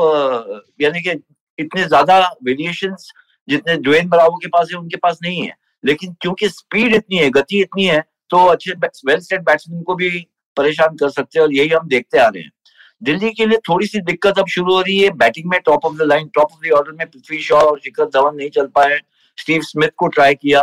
यानी 0.80 1.00
कि 1.00 1.10
इतने 1.58 1.84
ज़्यादा 1.84 2.18
वेरिएशन 2.44 2.94
जितने 3.48 3.76
जोइन 3.78 4.08
बराबो 4.08 4.36
के 4.36 4.48
पास 4.48 4.68
है 4.72 4.78
उनके 4.78 4.96
पास 4.96 5.18
नहीं 5.22 5.42
है। 5.42 5.54
लेकिन 5.84 6.14
क्योंकि 6.20 6.48
स्पीड 6.48 6.94
इतनी 6.94 7.18
है 7.18 7.30
गति 7.30 7.60
इतनी 7.60 7.84
है 7.86 8.00
तो 8.30 8.44
अच्छे 8.46 8.72
वेल 8.72 9.20
सेट 9.20 9.40
बैट्समैन 9.40 9.82
को 9.82 9.94
भी 9.94 10.10
परेशान 10.56 10.96
कर 10.96 11.08
सकते 11.10 11.38
हैं 11.38 11.46
और 11.46 11.54
यही 11.54 11.68
हम 11.68 11.88
देखते 11.88 12.18
आ 12.18 12.26
रहे 12.28 12.42
हैं। 12.42 12.50
दिल्ली 13.02 13.30
के 13.30 13.46
लिए 13.46 13.58
थोड़ी 13.68 13.86
सी 13.86 14.00
दिक्कत 14.02 14.38
अब 14.38 14.46
शुरू 14.48 14.74
हो 14.74 14.80
रही 14.80 14.98
है। 14.98 15.10
बैटिंग 15.18 15.50
में 15.50 15.58
top 15.66 15.84
of 15.84 15.96
the 15.96 16.02
line 16.02 16.28
top 16.34 16.52
of 16.52 16.66
the 16.66 16.72
order 16.76 16.92
में 16.92 17.06
पृथ्वी 17.06 17.38
शॉ 17.42 17.60
और 17.60 17.78
शिखर 17.80 18.04
धवन 18.06 18.36
नहीं 18.36 18.50
चल 18.50 18.66
पाए। 18.74 18.98
स्टीव 19.38 19.62
स्मिथ 19.62 19.90
को 19.96 20.08
ट्राई 20.08 20.34
किया। 20.34 20.60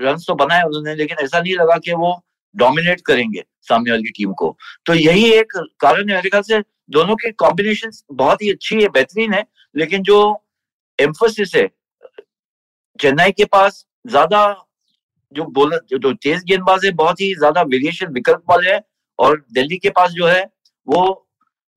रन 0.00 0.16
तो 0.26 0.34
बनाए 0.36 0.62
उन्होंने 0.62 0.94
लेकिन 0.94 1.16
ऐसा 1.20 1.40
नहीं 1.40 1.54
लगा 1.54 1.76
कि 1.78 1.92
वो 1.94 2.12
डोमिनेट 2.54 3.00
करेंगे 3.06 3.44
सामने 3.68 3.90
वाली 3.90 4.10
टीम 4.16 4.32
को। 4.32 4.56
तो 4.86 4.94
यही 4.94 5.30
एक 5.32 5.56
कारण 5.80 6.08
है। 6.10 6.16
मेरे 6.16 6.30
ख्याल 6.30 6.42
से 6.42 6.60
दोनों 6.90 7.16
के 7.16 7.30
कॉम्बिनेशन 7.34 7.90
बहुत 8.14 8.42
ही 8.42 8.50
अच्छी 8.50 8.80
है 8.82 8.88
बेहतरीन 8.90 9.32
है 9.34 9.44
लेकिन 9.74 10.02
जो 10.02 10.18
एम्फोसिस 10.98 11.54
है 11.54 11.66
चेन्नई 12.98 13.32
के 13.32 13.44
पास 13.46 13.84
ज़्यादा 14.06 14.40
जो 15.34 15.44
बोलर 15.44 15.80
जो, 15.90 16.12
तेज 16.12 16.44
गेंदबाज 16.44 16.84
है 16.84 16.90
बहुत 16.94 17.20
ही 17.20 17.34
ज़्यादा 17.34 17.62
वेरिएशन 17.64 18.12
विकल्प 18.12 18.42
वाले 18.50 18.70
हैं 18.70 18.80
और 19.18 19.44
दिल्ली 19.52 19.76
के 19.76 19.90
पास 19.90 20.10
जो 20.10 20.26
है 20.26 20.44
वो 20.86 21.02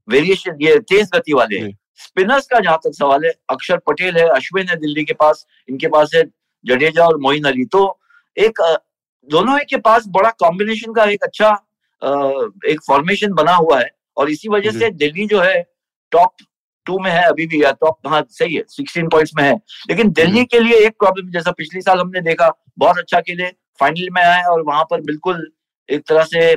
वेरिएशन 0.08 0.58
ये 0.62 0.78
तेज 0.90 1.10
गति 1.14 1.34
वाले 1.34 1.60
हैं। 1.60 1.72
स्पिनर्स 1.98 2.48
का 2.48 2.60
जहाँ 2.60 2.78
तक 2.78 2.92
सवाल 2.96 3.26
है 3.26 3.32
अक्षर 3.50 3.78
पटेल 3.88 4.18
है 4.18 4.28
अश्विन 4.30 4.70
है 4.70 4.76
दिल्ली 4.76 5.04
के 5.06 5.14
पास 5.14 5.46
इनके 5.70 5.88
पास 5.88 6.12
है 6.16 6.24
जडेजा 6.66 7.06
और 7.06 7.18
मोइन 7.22 7.44
अली। 7.44 7.66
तो 7.66 8.00
एक 8.38 8.62
दोनों 9.28 9.58
के 9.70 9.78
पास 9.80 10.04
बड़ा 10.10 10.30
कॉम्बिनेशन 10.40 10.94
का 10.94 11.04
एक 11.12 11.24
अच्छा 11.24 11.50
एक 12.68 12.80
फॉर्मेशन 12.88 13.34
बना 13.34 13.54
हुआ 13.54 13.80
है। 13.80 13.90
और 14.18 14.30
इसी 14.30 14.50
वजह 14.50 14.72
से 14.72 14.90
दिल्ली 14.92 15.26
जो 15.28 15.42
है 15.42 15.62
टॉप 16.12 16.36
टू 16.86 16.98
में 17.00 17.10
है 17.12 17.24
अभी 17.24 17.46
भी 17.48 17.62
या 17.64 17.72
टॉप 17.82 18.08
हाँ 18.08 18.26
सही 18.30 18.56
है 18.56 18.64
सिक्सटीन 18.68 19.08
पॉइंट्स 19.10 19.32
में 19.38 19.44
है। 19.44 19.54
लेकिन 19.90 20.12
दिल्ली 20.12 20.44
के 20.46 20.60
लिए 20.60 20.78
एक 20.86 20.98
प्रॉब्लम 21.00 21.30
जैसा 21.32 21.52
पिछले 21.52 21.82
साल 21.82 22.00
हमने 22.00 22.22
देखा 22.22 22.50
बहुत 22.78 22.98
अच्छा 22.98 23.20
खेले 23.22 23.50
फाइनल 23.80 24.10
में 24.12 24.22
आए 24.22 24.42
और 24.44 24.62
वहाँ 24.62 24.84
पर 24.84 25.02
बिल्कुल 25.02 25.50
एक 25.90 26.08
तरह 26.08 26.24
से 26.24 26.56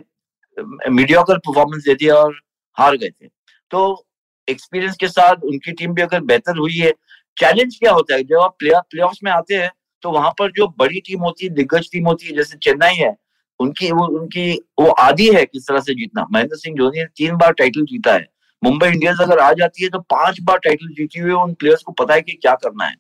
मीडियोकर 0.90 1.38
परफॉर्मेंस 1.38 1.82
दे 1.84 1.94
दिया 1.94 2.14
और 2.14 2.34
हार 2.78 2.96
गए 2.96 3.10
थे। 3.10 3.28
तो 3.70 4.04
एक्सपीरियंस 4.48 4.96
के 4.96 5.08
साथ 5.08 5.44
उनकी 5.44 5.72
टीम 5.72 5.94
भी 5.94 6.02
अगर 6.02 6.20
बेहतर 6.22 6.58
हुई 6.58 6.76
है 6.76 6.92
चैलेंज 7.36 7.76
क्या 7.78 7.92
होता 7.92 8.14
है? 8.14 8.22
जब 8.22 8.38
आप 8.38 8.56
प्ले 8.58 8.70
प्ले 8.90 9.06
में 9.24 9.30
आते 9.32 9.54
हैं 9.54 9.70
तो 10.04 10.10
वहाँ 10.10 10.30
पर 10.38 10.50
जो 10.52 10.66
बड़ी 10.78 11.00
टीम 11.00 11.20
होती 11.20 11.46
है, 11.46 11.52
दिग्गज 11.52 11.88
टीम 11.92 12.06
होती 12.06 12.26
है, 12.26 12.32
जैसे 12.36 12.56
चेन्नई 12.58 12.94
है, 12.94 13.14
उनकी, 13.60 13.90
वो 13.92 14.06
उनकी, 14.18 14.52
वो 14.80 14.88
आदि 14.90 15.28
है 15.34 15.44
किस 15.44 15.66
तरह 15.68 15.80
से 15.80 15.94
जीतना। 15.94 16.26
महेंद्र 16.32 16.56
सिंह 16.56 16.76
धोनी 16.76 16.98
ने 16.98 17.04
तीन 17.16 17.36
बार 17.36 17.52
टाइटल 17.52 17.84
जीता 17.86 18.14
है। 18.14 18.26
मुंबई 18.62 18.88
इंडियंस 18.88 19.20
अगर 19.20 19.38
आ 19.38 19.52
जाती 19.52 19.82
है 19.82 19.88
तो 19.90 19.98
पाँच 20.10 20.40
बार 20.40 20.58
टाइटल 20.58 20.88
जीती 20.94 21.20
हुई 21.20 21.32
उन 21.34 21.54
प्लेयर्स 21.54 21.82
को 21.82 21.92
पता 21.94 22.14
है 22.14 22.22
कि 22.22 22.32
क्या 22.32 22.54
करना 22.56 22.84
है। 22.84 22.94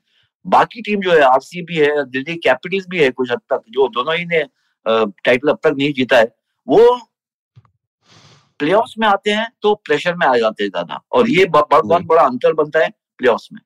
बाकी 0.44 0.82
टीम 0.82 1.00
जो 1.00 1.12
है 1.12 1.20
आरसीबी 1.24 1.76
है, 1.76 2.04
दिल्ली 2.04 2.34
कैपिटल्स 2.38 2.86
भी 2.90 3.02
है 3.02 3.10
कुछ 3.10 3.30
हद 3.30 3.40
तक, 3.50 3.62
जो 3.68 3.88
दोनों 3.90 4.16
ही 4.16 4.24
ने 4.26 4.44
टाइटल 4.86 5.48
अब 5.48 5.58
तक 5.62 5.74
नहीं 5.78 5.92
जीता 5.92 6.18
है। 6.18 6.34
वो 6.68 6.98
प्लेऑफ्स 8.62 8.94
में 8.98 9.06
आते 9.08 9.30
हैं 9.32 9.46
तो 9.62 9.74
प्रेशर 9.86 10.14
में 10.14 10.26
आ 10.26 10.36
जाते 10.36 10.64
हैं 10.64 10.70
ज़्यादा। 10.70 11.02
और 11.12 11.30
ये 11.30 11.44
बहुत 11.52 12.02
बड़ा 12.04 12.22
अंतर 12.22 12.52
बनता 12.54 12.80
है 12.80 12.90
प्लेऑफ्स 13.18 13.48
में। 13.52 13.60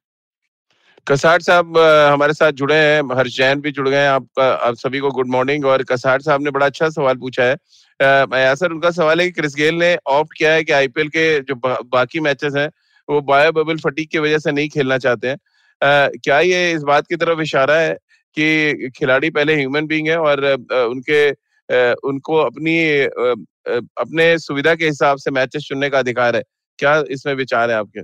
कसार 1.07 1.41
साहब 1.41 1.79
हमारे 1.79 2.33
साथ 2.35 2.53
जुड़े 2.55 2.75
हैं 2.77 3.17
हर्ष 3.17 3.37
जैन 3.37 3.61
भी 3.61 3.71
जुड़ 3.73 3.89
गए 3.89 3.97
हैं 3.97 4.09
आपका 4.11 4.47
आप 4.67 4.75
सभी 4.77 5.01
को 5.01 5.11
गुड 5.11 5.29
मॉर्निंग 5.31 5.65
और 5.67 5.83
कसार 5.85 6.21
साहब 6.23 6.43
ने 6.43 6.51
बड़ा 6.51 6.67
अच्छा 6.67 6.89
सवाल 6.91 7.17
पूछा 7.19 7.45
है। 7.45 8.55
सर 8.55 8.73
उनका 8.73 8.91
सवाल 8.93 9.21
है 9.21 9.27
कि 9.27 9.33
क्रिस 9.33 9.55
गेल 9.57 9.75
ने 9.75 9.95
ऑप्ट 10.09 10.37
किया 10.39 10.53
है 10.53 10.65
कि 10.65 10.73
आईपीएल 10.73 11.09
के 11.09 11.41
जो 11.41 11.55
बा, 11.57 11.77
बाकी 11.85 12.21
मैचेस 12.21 12.55
हैं 12.57 12.69
वो 13.09 13.21
बायो 13.23 13.53
बबल 13.55 13.77
फटीक 13.79 14.11
की 14.11 14.19
वजह 14.19 14.39
से 14.39 14.53
नहीं 14.53 14.69
खेलना 14.69 14.99
चाहते 14.99 15.29
हैं। 15.29 15.35
आ, 15.35 16.09
क्या 16.17 16.41
ये 16.43 16.71
इस 16.73 16.83
बात 16.85 17.07
की 17.07 17.17
तरफ़ 17.17 17.41
इशारा 17.41 17.75
है 17.77 17.95
कि 18.37 18.91
खिलाड़ी 18.97 19.31
पहले 19.31 19.55
ह्यूमन 19.57 19.87
बींग 19.87 20.09
है 20.09 20.19
और 20.21 20.45
उनके 20.45 21.31
उनको 21.69 22.37
अपनी 22.39 22.79
अपने 23.03 24.37
सुविधा 24.39 24.75
के 24.75 24.87
हिसाब 24.87 25.19
से 25.19 25.31
मैचेस 25.31 25.63
चुनने 25.63 25.89
का 25.91 25.99
अधिकार 25.99 26.37
है। 26.37 26.43
क्या 26.79 27.03
इसमें 27.11 27.35
विचार 27.35 27.71
है 27.71 27.77
आपके? 27.77 28.01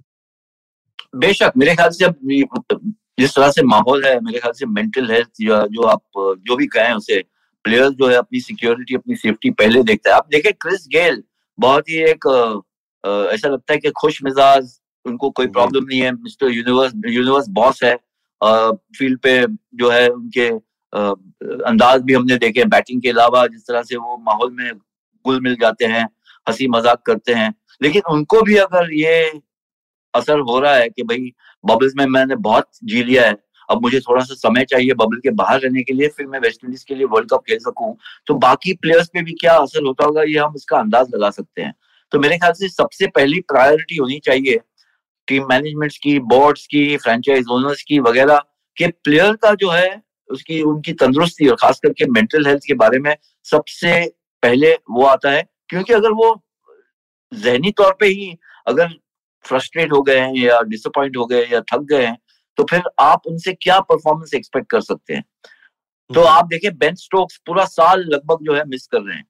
बेशक 1.18 1.52
मेरे 1.56 1.74
ख्याल 1.76 1.90
से 1.90 2.04
अब 2.04 2.16
जिस 3.20 3.34
तरह 3.34 3.50
से 3.50 3.62
माहौल 3.64 4.04
है 4.04 4.18
मेरे 4.20 4.38
ख्याल 4.38 4.52
से 4.52 4.66
मेंटल 4.68 5.10
हेल्थ 5.10 5.28
जो 5.40 5.82
आप 5.86 6.02
जो 6.16 6.56
भी 6.56 6.66
कहें 6.66 6.92
उसे 6.92 7.20
प्लेयर्स 7.64 7.92
जो 7.94 8.08
है 8.08 8.14
अपनी 8.16 8.40
सिक्योरिटी 8.40 8.94
अपनी 8.94 9.16
सेफ्टी 9.16 9.50
पहले 9.52 9.82
देखता 9.82 10.10
है। 10.10 10.16
आप 10.16 10.28
देखें 10.32 10.52
क्रिस 10.52 10.86
गेल 10.92 11.22
बहुत 11.58 11.88
ही 11.88 11.96
एक 12.02 12.26
ऐसा 13.32 13.48
लगता 13.48 13.72
है 13.72 13.78
कि 13.78 13.90
खुश 14.00 14.22
मिजाज 14.24 14.78
उनको 15.04 15.30
कोई 15.30 15.46
प्रॉब्लम 15.48 15.84
नहीं 15.84 16.00
है। 16.00 16.12
मिस्टर 16.12 16.50
यूनिवर्स 16.50 16.92
यूनिवर्स 17.06 17.48
बॉस 17.50 17.82
है। 17.84 17.94
फ़ील्ड 18.40 19.18
पे 19.18 19.44
जो 19.74 19.90
है 19.90 20.08
उनके 20.08 20.48
अंदाज 20.92 22.02
भी 22.02 22.14
हमने 22.14 22.36
देखे 22.38 22.64
बैटिंग 22.66 23.00
के 23.02 23.10
अलावा 23.10 23.46
जिस 23.46 23.66
तरह 23.68 23.82
से 23.82 23.96
वो 23.96 24.16
माहौल 24.22 24.50
में 24.52 24.72
गुल 25.24 25.40
मिल 25.40 25.56
जाते 25.60 25.84
हैं, 25.86 26.04
हँसी 26.46 26.68
मज़ाक 26.68 27.02
करते 27.06 27.34
हैं। 27.34 27.54
लेकिन 27.80 28.02
उनको 28.10 28.42
भी 28.42 28.56
अगर 28.58 28.92
ये 28.94 29.40
असर 30.14 30.38
हो 30.40 30.58
रहा 30.60 30.74
है 30.74 30.88
कि 30.88 31.02
भाई 31.02 31.32
बबल्स 31.64 31.92
में 31.96 32.04
मैंने 32.08 32.36
बहुत 32.38 32.68
जी 32.84 33.02
लिया 33.02 33.26
है, 33.26 33.36
अब 33.68 33.82
मुझे 33.82 34.00
थोड़ा 34.00 34.22
सा 34.24 34.34
समय 34.36 34.64
चाहिए 34.64 34.94
बबल 34.94 35.18
के 35.18 35.30
बाहर 35.32 35.60
रहने 35.60 35.82
के 35.82 35.92
लिए, 35.94 36.08
फिर 36.08 36.26
मैं 36.26 36.38
वेस्ट 36.40 36.64
इंडीज 36.64 36.82
के 36.84 36.94
लिए 36.94 37.06
वर्ल्ड 37.06 37.28
कप 37.30 37.42
खेल 37.48 37.58
सकूँ 37.60 37.96
तो 38.26 38.34
बाकी 38.36 38.72
प्लेयर्स 38.74 39.08
पे 39.08 39.22
भी 39.22 39.32
क्या 39.32 39.54
असर 39.56 39.86
होता 39.86 40.04
होगा, 40.04 40.22
ये 40.22 40.38
हम 40.38 40.52
इसका 40.56 40.78
अंदाज 40.78 41.14
लगा 41.14 41.30
सकते 41.30 41.62
हैं। 41.62 41.74
तो 42.12 42.18
मेरे 42.18 42.38
ख्याल 42.38 42.52
से 42.52 42.68
सबसे 42.68 43.06
पहली 43.08 43.40
प्रायोरिटी 43.42 43.96
होनी 43.96 44.18
चाहिए 44.24 44.60
टीम 45.28 45.46
मैनेजमेंट्स 45.48 45.98
की, 45.98 46.18
बोर्ड्स 46.20 46.66
की, 46.66 46.96
फ्रेंचाइज 46.96 47.46
ओनर्स 47.50 47.82
की 47.82 47.98
वगैरह 48.00 48.42
के 48.76 48.86
प्लेयर 48.86 49.36
का 49.36 49.54
जो 49.54 49.70
है 49.70 50.02
उसकी 50.32 50.60
उनकी 50.64 50.92
तंदुरुस्ती 50.94 51.48
और 51.48 51.56
खास 51.56 51.80
करके 51.82 52.06
मेंटल 52.10 52.46
हेल्थ 52.46 52.62
के 52.66 52.74
बारे 52.76 52.98
में 52.98 53.14
सबसे 53.46 53.94
पहले 54.42 54.72
वो 54.90 55.04
आता 55.06 55.30
है 55.30 55.42
क्योंकि 55.68 55.92
अगर 55.92 56.12
वो 56.14 56.34
जहनी 57.32 57.70
तौर 57.72 57.96
पे 58.00 58.06
ही 58.08 58.36
अगर 58.66 58.88
फ्रस्ट्रेट 59.44 59.92
हो 59.92 60.02
गए 60.02 60.18
हैं 60.18 60.34
या 60.36 60.60
डिसअपॉइंट 60.66 61.16
हो 61.16 61.26
गए 61.26 61.44
या 61.46 61.60
थक 61.72 61.86
गए 61.86 62.04
हैं 62.04 62.16
तो 62.58 62.64
फिर 62.70 62.82
आप 63.00 63.26
उनसे 63.26 63.52
क्या 63.54 63.78
परफॉर्मेंस 63.86 64.34
एक्सपेक्ट 64.34 64.70
कर 64.70 64.80
सकते 64.82 65.14
हैं 65.14 65.24
तो 66.10 66.20
हम्म। 66.20 66.30
आप 66.30 66.46
देखिए 66.46 66.70
बेन 66.78 66.94
स्टोक्स 66.96 67.36
पूरा 67.46 67.64
साल 67.66 68.04
लगभग 68.06 68.44
जो 68.44 68.54
है 68.54 68.64
मिस 68.66 68.86
कर 68.86 69.00
रहे 69.00 69.16
हैं 69.16 69.26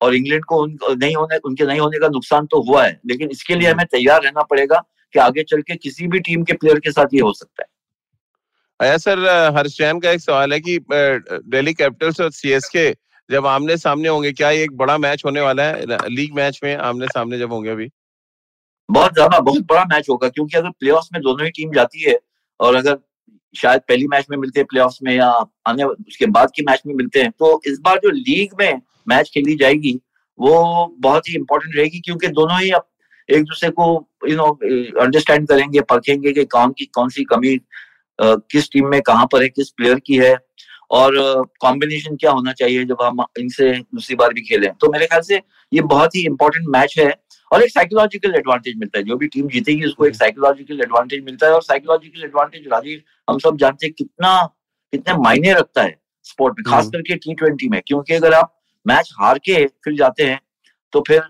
और 0.00 0.14
इंग्लैंड 0.14 0.44
को 0.44 0.62
उन, 0.62 0.76
नहीं 0.90 1.14
होने 1.16 1.36
उनके 1.44 1.66
नहीं 1.66 1.80
होने 1.80 1.98
का 1.98 2.08
नुकसान 2.08 2.46
तो 2.46 2.62
हुआ 2.62 2.84
है 2.84 3.00
लेकिन 3.06 3.30
इसके 3.30 3.54
लिए 3.54 3.68
हम्म। 3.68 3.76
हमें 3.76 3.86
तैयार 3.90 4.22
रहना 4.22 4.42
पड़ेगा 4.44 4.82
कि 5.14 5.18
आगे 5.18 5.42
चल 5.44 5.62
के 5.62 5.76
किसी 5.76 6.06
भी 6.06 6.20
टीम 6.20 6.42
के 6.42 6.52
प्लेयर 6.54 6.78
के 6.78 6.92
साथ 6.92 7.14
ये 7.14 7.20
हो 7.20 7.32
सकता 7.32 7.62
है 7.62 7.72
आया 8.80 8.96
सर 8.98 9.18
हर्षैन 9.56 9.98
का 10.00 10.10
एक 10.10 10.20
सवाल 10.20 10.52
है 10.52 10.58
कि 10.60 10.78
दिल्ली 10.90 11.72
कैपिटल्स 11.74 12.20
और 12.20 12.30
सीएसके 12.32 12.90
जब 13.30 13.46
आमने 13.46 13.76
सामने 13.76 14.08
होंगे, 14.08 14.32
क्या 14.32 14.50
ये 14.50 14.62
एक 14.62 14.76
बड़ा 14.76 14.96
मैच 14.98 15.22
होने 15.24 15.40
वाला 15.40 15.62
है? 15.62 15.84
लीग 16.08 16.34
मैच 16.34 16.60
में 16.64 16.74
आमने 16.76 17.06
सामने 17.06 17.38
जब 17.38 17.52
होंगे 17.52 17.70
अभी? 17.70 17.88
बहुत 18.88 19.12
ज़्यादा, 19.14 19.38
बहुत 19.40 19.62
बड़ा 19.62 19.84
मैच 19.84 20.08
होगा, 20.10 20.28
क्योंकि 20.28 20.56
अगर 20.56 20.70
प्ले 20.70 20.92
में 20.92 21.20
दोनों 21.22 21.44
ही 21.44 21.50
टीम 21.50 21.72
जाती 21.74 22.02
है, 22.02 22.18
और 22.60 22.74
अगर 22.76 22.98
शायद 23.54 23.80
पहली 23.88 24.06
मैच 24.08 24.26
में 24.30 24.36
मिलते 24.38 24.60
हैं 24.60 24.66
प्ले 24.70 24.84
में, 25.02 25.14
या 25.16 25.28
आने 25.68 25.84
उसके 25.84 26.26
बाद 26.28 26.50
की 26.56 26.62
मैच 26.62 26.82
में 26.86 26.94
मिलते 26.94 27.22
हैं 27.22 27.30
तो 27.30 27.60
इस 27.66 27.78
बार 27.84 27.98
जो 27.98 28.10
लीग 28.10 28.54
में 28.60 28.80
मैच 29.08 29.30
खेली 29.34 29.54
जाएगी, 29.56 29.98
वो 30.38 30.94
बहुत 31.00 31.28
ही 31.28 31.34
इंपॉर्टेंट 31.36 31.76
रहेगी, 31.76 32.00
क्योंकि 32.00 32.28
दोनों 32.30 32.60
ही 32.60 32.70
अब 32.72 32.86
एक 33.28 33.44
दूसरे 33.44 33.70
को 33.70 33.84
यू 34.28 34.36
नो 34.36 34.50
अंडरस्टैंड 35.02 35.48
करेंगे, 35.48 35.80
परखेंगे 35.82 36.32
कि 36.32 36.44
कौन 36.46 36.72
की, 36.78 36.84
कौन 36.84 37.08
सी 37.08 37.24
कमी 37.24 37.56
किस 38.18 38.70
टीम 38.72 38.88
में 38.88 39.00
कहाँ 39.02 39.26
पर 39.32 39.42
है 39.42 39.48
किस 39.48 39.70
प्लेयर 39.70 39.98
की 40.06 40.16
है 40.16 40.36
और 40.92 41.14
कॉम्बिनेशन 41.60 42.16
क्या 42.16 42.30
होना 42.30 42.52
चाहिए 42.52 42.84
जब 42.84 43.02
हम 43.02 43.24
इनसे 43.38 43.72
दूसरी 43.72 44.16
बार 44.16 44.32
भी 44.32 44.40
खेलें। 44.40 44.70
तो 44.72 44.90
मेरे 44.92 45.06
ख्याल 45.06 45.22
से 45.22 45.40
ये 45.72 45.82
बहुत 45.82 46.14
ही 46.14 46.24
इंपॉर्टेंट 46.26 46.66
मैच 46.68 46.94
है 46.98 47.12
और 47.50 47.62
एक 47.62 47.70
साइकोलॉजिकल 47.70 48.34
एडवांटेज 48.34 48.76
मिलता 48.78 48.98
है। 48.98 49.04
जो 49.04 49.16
भी 49.16 49.26
टीम 49.26 49.48
जीतेगी 49.48 49.86
उसको 49.86 50.06
एक 50.06 50.14
साइकोलॉजिकल 50.14 50.80
एडवांटेज 50.82 51.24
मिलता 51.24 51.46
है 51.46 51.52
और 51.52 51.62
साइकोलॉजिकल 51.62 52.24
एडवांटेज 52.24 52.66
राजीव 52.72 53.00
हम 53.30 53.38
सब 53.38 53.56
जानते 53.58 53.86
हैं 53.86 53.94
कितना 53.98 54.42
कितने 54.92 55.14
मायने 55.18 55.52
रखता 55.52 55.82
है 55.82 55.96
स्पोर्ट 56.26 56.58
में 56.58 56.64
खास 56.64 56.82
हम्म। 56.82 56.92
करके 56.92 57.16
टी 57.16 57.34
ट्वेंटी 57.34 57.68
में। 57.68 57.80
क्योंकि 57.86 58.14
अगर 58.14 58.34
आप 58.34 58.54
मैच 58.86 59.10
हार 59.20 59.38
के 59.38 59.64
फिर 59.84 59.96
जाते 59.96 60.24
हैं 60.24 60.40
तो 60.92 61.04
फिर 61.08 61.22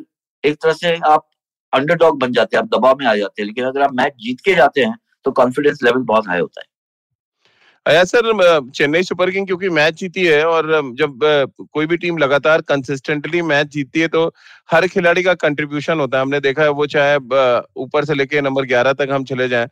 एक 0.44 0.56
तरह 0.62 0.72
से 0.72 0.94
आप 1.06 1.28
अंडरडॉग 1.72 2.18
बन 2.20 2.32
जाते 2.32 2.56
हैं 2.56 2.62
आप 2.62 2.68
दबाव 2.68 2.96
में 2.98 3.06
आ 3.06 3.14
जाते 3.16 3.42
हैं। 3.42 3.46
लेकिन 3.46 3.64
अगर 3.64 3.82
आप 3.82 3.94
मैच 3.94 4.12
जीत 4.18 4.40
के 4.40 4.54
जाते 4.54 4.84
हैं 4.84 4.96
तो 5.24 5.30
कॉन्फिडेंस 5.32 5.78
लेवल 5.84 6.02
बहुत 6.04 6.28
हाई 6.28 6.40
होता 6.40 6.60
है। 6.60 6.66
सर 7.86 8.70
चेन्नई 8.70 9.02
सुपर 9.02 9.30
किंग 9.30 9.46
क्योंकि 9.46 9.68
मैच 9.68 9.94
जीती 9.94 10.24
है 10.24 10.44
और 10.44 10.66
जब 10.98 11.18
कोई 11.72 11.86
भी 11.86 11.96
टीम 11.96 12.18
लगातार 12.18 12.60
कंसिस्टेंटली 12.62 13.42
मैच 13.42 13.66
जीतती 13.72 14.00
है 14.00 14.08
तो 14.08 14.26
हर 14.70 14.86
खिलाड़ी 14.88 15.22
का 15.22 15.34
कंट्रीब्यूशन 15.34 16.00
होता 16.00 16.18
है। 16.18 16.22
हमने 16.22 16.40
देखा 16.40 16.62
है 16.62 16.68
वो 16.70 16.86
चाहे 16.86 17.16
ऊपर 17.76 18.04
से 18.04 18.14
लेके 18.14 18.40
नंबर 18.40 18.64
ग्यारह 18.66 18.92
तक 18.94 19.08
हम 19.12 19.24
चले 19.24 19.48
जाएँ। 19.48 19.66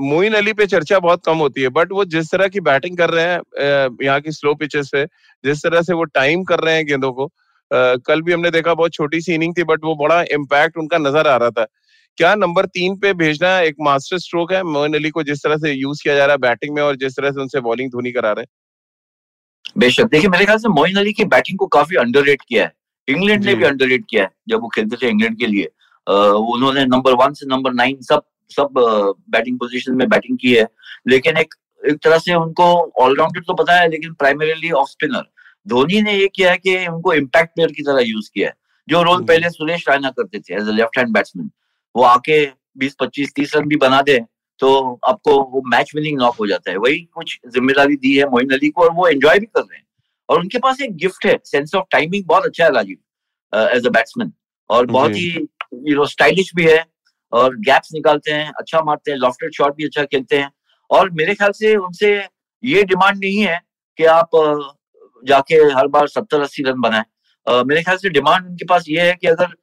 मोइन 0.00 0.34
अली 0.34 0.52
पे 0.52 0.66
चर्चा 0.66 0.98
बहुत 0.98 1.22
कम 1.26 1.36
होती 1.38 1.62
है 1.62 1.68
बट 1.70 1.92
वो 1.92 2.04
जिस 2.06 2.30
तरह 2.32 2.48
की 2.48 2.60
बैटिंग 2.62 2.96
कर 2.98 3.10
रहे 3.10 3.24
हैं 3.24 3.96
यहाँ 4.02 4.20
की 4.20 4.32
स्लो 4.32 4.54
पिचेस 4.54 4.90
पे, 4.92 5.04
जिस 5.44 5.62
तरह 5.62 5.82
से 5.82 5.94
वो 5.94 6.04
टाइम 6.06 6.42
कर 6.44 6.60
रहे 6.60 6.74
हैं 6.74 6.86
गेंदों 6.86 7.12
को 7.12 7.30
कल 7.70 8.22
भी 8.22 8.32
हमने 8.32 8.50
देखा 8.50 8.74
बहुत 8.74 8.92
छोटी 8.92 9.20
सी 9.20 9.34
इनिंग 9.34 9.54
थी 9.58 9.64
बट 9.64 9.84
वो 9.84 9.94
बड़ा 9.96 10.22
इम्पैक्ट 10.32 10.78
उनका 10.78 10.98
नज़र 10.98 11.26
आ 11.28 11.36
रहा 11.36 11.50
था। 11.50 11.66
क्या 12.18 12.34
नंबर 12.34 12.66
तीन 12.66 12.96
पे 12.96 13.12
भेजना 13.14 13.58
एक 13.60 13.76
मास्टर 13.80 14.18
स्ट्रोक 14.18 14.52
है? 14.52 14.62
मोइन 14.62 14.94
अली 14.94 15.10
को 15.10 15.22
जिस 15.22 15.42
तरह 15.44 15.56
से 15.56 15.72
यूज़ 15.72 16.02
किया 16.02 16.14
जा 16.14 16.24
रहा 16.24 16.32
है 16.32 16.38
बैटिंग 16.38 16.74
में 16.74 16.82
और 16.82 16.96
जिस 16.96 17.16
तरह 17.16 17.30
से 17.30 17.40
उनसे 17.40 17.60
बॉलिंग 17.60 17.90
धोनी 17.90 18.12
करा 18.12 18.32
रहे 18.32 18.42
हैं? 18.42 18.48
बेशक। 19.78 20.04
देखिए 20.04 20.30
मेरे 20.30 20.44
ख्याल 20.44 20.58
से 20.58 20.68
मोइन 20.68 20.96
अली 20.96 21.12
की 21.12 21.24
बैटिंग 21.26 21.58
को 21.58 21.66
काफ़ी 21.68 21.96
अंडररेट 21.96 22.42
किया 22.48 22.64
है। 22.64 22.72
इंग्लैंड 23.08 23.44
ने 23.44 23.54
भी 23.54 23.64
अंडररेट 23.64 24.04
किया 24.10 24.22
है 24.22 24.30
जब 24.48 24.60
वो 24.60 24.68
खेलते 24.68 24.96
थे 24.96 25.08
इंग्लैंड 25.08 25.38
के 25.38 25.46
लिए। 25.46 25.70
उन्होंने 26.06 26.84
नंबर 26.86 27.14
वन 27.14 27.32
से 27.32 27.46
नंबर 27.46 27.72
नाइन 27.74 28.00
सब 28.02 28.22
सब 28.50 28.82
बैटिंग 29.30 29.58
पोजीशन 29.58 29.94
में 29.96 30.08
बैटिंग 30.08 30.38
की 30.38 30.54
है। 30.54 30.66
लेकिन 31.08 31.36
एक 31.36 31.54
एक 31.82 31.98
तरह 32.04 32.18
से 32.18 32.34
उनको 32.34 32.64
ऑलराउंडर 33.02 33.40
तो 33.40 33.54
पता 33.54 33.74
है 33.74 33.88
लेकिन 33.90 34.12
प्राइमरीली 34.14 34.70
ऑफ़ 34.70 34.88
स्पिनर 34.88 35.22
धोनी 35.66 36.00
ने 36.02 36.14
ये 36.14 36.28
किया 36.34 36.50
है 36.50 36.58
कि 36.58 36.76
उनको 36.86 37.14
इम्पैक्ट 37.14 37.54
प्लेयर 37.54 37.72
की 37.72 37.82
तरह 37.82 38.02
यूज़ 38.06 38.30
किया 38.34 38.48
है। 38.48 38.54
जो 38.88 39.02
रोल 39.02 39.14
हम्म। 39.14 39.26
पहले 39.26 39.50
सुरेश 39.50 39.88
रायना 39.88 40.10
करते 40.10 40.38
थे 40.38 40.54
as 40.54 40.68
a 40.68 40.72
left 40.72 40.98
hand 40.98 41.12
batsman 41.14 41.50
वो 41.94 42.02
आके 42.04 42.44
बीस 42.78 42.96
पच्चीस 43.00 43.32
तीस 43.36 43.54
रन 43.56 43.68
भी 43.68 43.76
बना 43.78 44.00
दे 44.02 44.18
तो 44.60 44.70
आपको 45.08 45.38
वो 45.50 45.62
मैच 45.68 45.90
विनिंग 45.94 46.18
नॉक 46.18 46.34
हो 46.36 46.46
जाता 46.46 46.70
है। 46.70 46.76
वही 46.78 46.98
कुछ 47.14 47.38
ज़िम्मेदारी 47.48 47.96
दी 47.96 48.16
है 48.16 48.28
मोइन 48.30 48.50
अली 48.54 48.68
को 48.68 48.82
और 48.82 48.92
वो 48.94 49.06
एंजॉय 49.08 49.38
भी 49.38 49.46
कर 49.46 49.60
रहे 49.60 49.76
हैं। 49.76 49.86
और 50.28 50.40
उनके 50.40 50.58
पास 50.58 50.80
एक 50.80 50.96
गिफ्ट 50.96 51.26
है 51.26 51.38
सेंस 51.44 51.74
ऑफ़ 51.74 51.84
टाइमिंग 51.92 52.24
बहुत 52.26 52.44
अच्छा 52.44 52.64
है 52.64 52.70
राजीव 52.72 52.96
एज 53.76 53.86
अ 53.86 53.90
बैट्समैन 53.90 54.32
और 54.70 54.86
बहुत 54.88 55.16
ही 55.16 55.28
यू 55.88 55.96
नो 55.96 56.04
स्टाइलिश 56.06 56.50
भी 56.56 56.66
है 56.66 56.84
और 57.32 57.56
गैप्स 57.58 57.92
निकालते 57.94 58.32
हैं 58.32 58.52
अच्छा 58.58 58.82
मारते 58.82 59.10
हैं 59.10 59.18
लॉफ्टेड 59.18 59.54
शॉट 59.54 59.76
भी 59.76 59.84
अच्छा 59.84 60.04
खेलते 60.04 60.38
हैं। 60.38 60.50
और 60.90 61.10
मेरे 61.12 61.34
ख्याल 61.34 61.52
से 61.52 61.74
उनसे 61.76 62.12
ये 62.62 62.82
डिमांड 62.84 63.18
नहीं 63.18 63.38
है 63.38 63.60
कि 63.98 64.04
आप 64.12 64.30
जाके 65.22 65.54
हर 65.74 65.86
बार 65.88 66.06
सत्तर 66.08 66.40
अस्सी 66.40 66.62
रन 66.62 66.80
बनाए। 66.80 67.62
मेरे 67.64 67.82
ख्याल 67.82 67.96
से 67.96 68.10
डिमांड 68.10 68.46
उनके 68.46 68.64
पास 68.66 68.84
ये 68.88 69.00
है 69.00 69.14
कि 69.14 69.26
अगर 69.26 69.54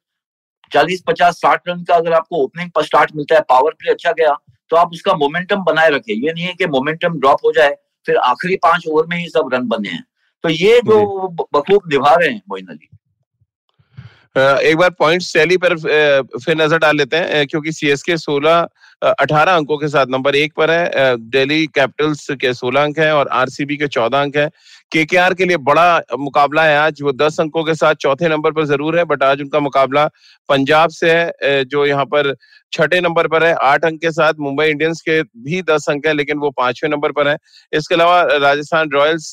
चालीस 0.72 1.02
पचास 1.06 1.36
साठ 1.36 1.68
रन 1.68 1.82
का 1.84 1.94
अगर 1.94 2.12
आपको 2.12 2.42
ओपनिंग 2.44 2.70
पर 2.70 2.84
स्टार्ट 2.84 3.10
मिलता 3.16 3.34
है 3.34 3.40
पावर 3.48 3.72
प्ले 3.72 3.90
अच्छा 3.90 4.12
गया 4.12 4.36
तो 4.70 4.76
आप 4.76 4.90
उसका 4.92 5.14
मोमेंटम 5.14 5.62
बनाए 5.64 5.90
रखे। 5.90 6.12
ये 6.14 6.32
नहीं 6.32 6.44
है 6.44 6.52
कि 6.54 6.66
मोमेंटम 6.68 7.18
ड्रॉप 7.20 7.44
हो 7.44 7.52
जाए 7.52 7.74
फिर 8.06 8.16
आखिरी 8.18 8.56
पाँच 8.62 8.86
ओवर 8.88 9.06
में 9.06 9.16
ही 9.16 9.28
सब 9.28 9.50
रन 9.54 9.68
बने 9.68 9.88
हैं। 9.88 10.04
तो 10.44 10.48
ये 10.48 10.80
जो 10.86 11.28
बखूब 11.54 11.88
निभा 11.92 12.14
रहे 12.14 12.28
हैं 12.28 12.42
मोइन 12.50 12.66
अली। 12.66 12.88
एक 14.62 14.76
बार 14.76 14.90
पॉइंट 14.90 15.22
सैली 15.22 15.56
पर 15.56 15.76
फिर 15.76 16.56
नज़र 16.56 16.78
डाल 16.78 16.96
लेते 16.96 17.16
हैं 17.16 17.46
क्योंकि 17.46 17.72
सीएसके 17.72 18.16
16 18.16 18.66
18 19.20 19.56
अंकों 19.56 19.78
के 19.78 19.88
साथ 19.88 20.06
नंबर 20.10 20.36
एक 20.36 20.52
पर 20.56 20.70
है 20.70 21.16
दिल्ली 21.18 21.66
कैपिटल्स 21.68 22.26
के 22.40 22.52
16 22.54 22.82
अंक 22.82 22.98
हैं 22.98 23.10
और 23.12 23.28
आरसीबी 23.32 23.76
के 23.76 23.86
14 23.88 24.22
अंक 24.22 24.36
हैं। 24.36 24.50
केकेआर 24.92 25.34
के 25.34 25.44
लिए 25.44 25.56
बड़ा 25.58 26.00
मुकाबला 26.18 26.64
है 26.64 26.76
आज। 26.78 27.02
वो 27.02 27.12
10 27.14 27.40
अंकों 27.40 27.64
के 27.64 27.74
साथ 27.74 27.94
चौथे 27.94 28.28
नंबर 28.28 28.52
पर 28.52 28.64
ज़रूर 28.66 28.98
है, 28.98 29.04
बट 29.04 29.22
आज 29.22 29.40
उनका 29.42 29.60
मुकाबला 29.60 30.06
पंजाब 30.48 30.90
से 30.90 31.10
है 31.12 31.64
जो 31.64 31.84
यहाँ 31.86 32.04
पर 32.04 32.34
छठे 32.72 33.00
नंबर 33.00 33.26
पर 33.28 33.44
है, 33.44 33.52
आठ 33.54 33.84
अंक 33.84 34.00
के 34.00 34.10
साथ 34.12 34.34
मुंबई 34.40 34.66
इंडियंस 34.66 35.00
के 35.00 35.22
भी 35.22 35.62
दस 35.64 35.86
अंक 35.90 36.06
है, 36.06 36.12
लेकिन 36.14 36.38
वो 36.38 36.50
पाँचवें 36.52 36.90
नंबर 36.90 37.12
पर 37.12 37.28
है। 37.28 37.36
इसके 37.72 37.94
अलावा 37.94 38.22
राजस्थान 38.38 38.90
रॉयल्स 38.90 39.32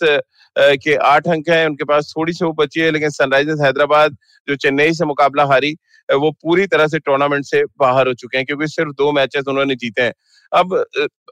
के 0.56 0.96
आठ 1.06 1.28
अंक 1.28 1.50
है, 1.50 1.66
उनके 1.66 1.84
पास 1.86 2.14
थोड़ी 2.18 2.34
सी 2.34 2.52
बची 2.58 2.80
है, 2.80 2.92
लेकिन 2.92 3.10
सनराइजर्स 3.12 3.62
हैदराबाद, 3.62 4.16
जो 4.48 4.56
चेन्नई 4.58 4.94
से 4.94 5.06
मुकाबला 5.06 5.46
हारी 5.46 5.76
वो 6.10 6.30
पूरी 6.34 6.66
तरह 6.68 6.88
से 6.88 7.00
टूर्नामेंट 7.00 7.46
से 7.46 7.64
बाहर 7.80 8.08
हो 8.08 8.14
चुके 8.16 8.38
हैं, 8.38 8.46
क्योंकि 8.46 8.68
सिर्फ़ 8.68 8.92
दो 8.98 9.12
मैचेस 9.12 9.48
उन्होंने 9.48 9.76
जीते 9.76 10.02
हैं। 10.02 10.14
अब 10.52 10.74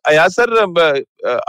अयाज 0.05 0.31
सर 0.31 0.53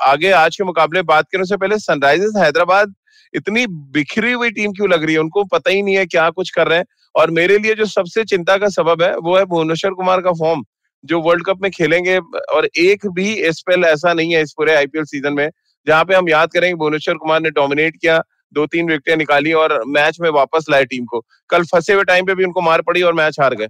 आगे 0.03 0.31
आज 0.33 0.57
के 0.57 0.65
मुकाबले 0.65 1.03
बात 1.05 1.27
करने 1.33 1.45
से 1.45 1.57
पहले 1.57 1.79
सनराइजर्स 1.81 2.37
हैदराबाद 2.37 2.95
इतनी 3.35 3.67
बिखरी 3.67 4.33
हुई 4.33 4.51
टीम 4.51 4.73
क्यों 4.73 4.91
लग 4.91 5.05
रही 5.05 5.15
है? 5.15 5.21
उनको 5.21 5.45
पता 5.47 5.71
ही 5.71 5.83
नहीं 5.83 5.95
है 5.97 6.05
क्या 6.07 6.29
कुछ 6.31 6.51
कर 6.51 6.69
रहे 6.69 6.79
हैं। 6.79 6.85
और 7.15 7.31
मेरे 7.31 7.59
लिए 7.59 7.75
जो 7.75 7.85
सबसे 7.87 8.25
चिंता 8.25 8.57
का 8.57 8.69
सबब 8.71 9.03
है, 9.03 9.17
वो 9.17 9.37
है 9.37 9.45
भुवनेश्वर 9.47 9.91
कुमार 9.93 10.21
का 10.21 10.33
फॉर्म 10.35 10.65
जो 11.05 11.21
वर्ल्ड 11.23 11.45
कप 11.47 11.59
में 11.63 11.71
खेलेंगे 11.71 12.19
और 12.19 12.69
एक 12.79 13.07
भी 13.09 13.53
स्पेल 13.53 13.85
ऐसा 13.85 14.13
नहीं 14.13 14.35
है 14.35 14.43
इस 14.43 14.53
पूरे 14.59 14.75
आईपीएल 14.75 15.05
सीज़न 15.07 15.33
में, 15.33 15.49
जहाँ 15.87 16.05
पे 16.05 16.15
हम 16.15 16.29
याद 16.29 16.53
करेंगे 16.53 16.75
भुवनेश्वर 16.77 17.15
कुमार 17.17 17.41
ने 17.41 17.51
डोमिनेट 17.53 17.97
किया 17.97 18.23
दो 18.53 18.67
तीन 18.67 18.89
विकेटें 18.89 19.17
निकाली 19.17 19.53
और 19.55 19.81
मैच 19.89 20.19
में 20.21 20.29
वापस 20.33 20.67
लाए 20.71 20.85
टीम 20.85 21.05
को। 21.05 21.21
कल 21.51 21.63
फंसे 21.65 21.93
हुए 21.93 22.05
टाइम 22.05 22.27
पे 22.27 22.35
भी 22.35 22.45
उनको 22.45 22.61
मार 22.63 22.83
पड़ी 22.83 23.03
और 23.03 23.15
मैच 23.15 23.41
हार 23.41 23.55
गए। 23.55 23.69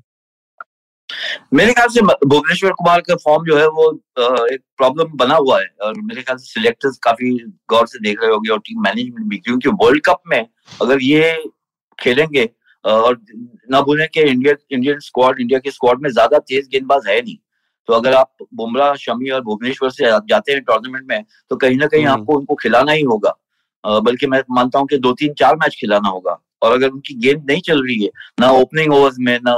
मेरे 1.54 1.72
ख्याल 1.72 1.88
से 1.88 2.00
भुवनेश्वर 2.02 2.72
कुमार 2.72 3.00
का 3.00 3.14
फॉर्म 3.24 3.44
जो 3.46 3.56
है 3.58 3.66
वो 3.68 3.90
एक 4.46 4.60
प्रॉब्लम 4.76 5.16
बना 5.16 5.34
हुआ 5.36 5.58
है 5.60 5.66
और 5.82 6.00
मेरे 6.02 6.22
ख्याल 6.22 6.36
से 6.36 6.52
सिलेक्टर्स 6.52 6.98
काफ़ी 7.02 7.30
गौर 7.70 7.86
से 7.86 7.98
देख 8.02 8.22
रहे 8.22 8.30
होंगे 8.30 8.50
और 8.50 8.58
टीम 8.58 8.82
मैनेजमेंट 8.82 9.26
भी, 9.28 9.36
क्योंकि 9.38 9.68
वर्ल्ड 9.82 10.02
कप 10.06 10.20
में 10.28 10.46
अगर 10.82 11.02
ये 11.02 11.32
खेलेंगे 11.98 12.48
और 12.84 13.20
ना 13.70 13.80
भूलें 13.80 14.06
कि 14.08 14.20
इंडिया 14.22 14.54
इंडियन 14.72 14.98
स्क्वाड 14.98 15.40
इंडिया 15.40 15.58
के 15.58 15.70
स्क्वाड 15.70 16.02
में 16.02 16.10
ज़्यादा 16.10 16.38
तेज 16.38 16.68
गेंदबाज 16.68 17.08
है 17.08 17.20
नहीं 17.22 17.36
तो 17.88 17.92
अगर 17.92 18.14
आप 18.14 18.46
बुमराह 18.54 18.94
शमी 18.94 19.30
और 19.30 19.40
भुवनेश्वर 19.40 19.90
से 19.90 20.10
जाते 20.28 20.52
हैं 20.52 20.62
टूर्नामेंट 20.62 21.04
में 21.08 21.24
तो 21.50 21.56
कहीं 21.56 21.76
ना 21.76 21.86
कहीं 21.86 22.04
हम्म। 22.04 22.20
आपको 22.20 22.38
उनको 22.38 22.54
खिलाना 22.54 22.92
ही 22.92 23.02
होगा 23.02 23.34
बल्कि 24.00 24.26
मैं 24.26 24.42
मानता 24.50 24.78
हूँ 24.78 24.86
कि 24.86 24.98
दो 24.98 25.12
तीन 25.12 25.32
चार 25.34 25.56
मैच 25.56 25.76
खिलाना 25.80 26.08
होगा 26.08 26.38
और 26.62 26.72
अगर 26.72 26.88
उनकी 26.88 27.14
गेंद 27.14 27.50
नहीं 27.50 27.60
चल 27.60 27.82
रही 27.82 28.02
है 28.02 28.10
ना 28.40 28.50
ओपनिंग 28.52 28.92
ओवर्स 28.92 29.16
में 29.18 29.38
ना 29.42 29.56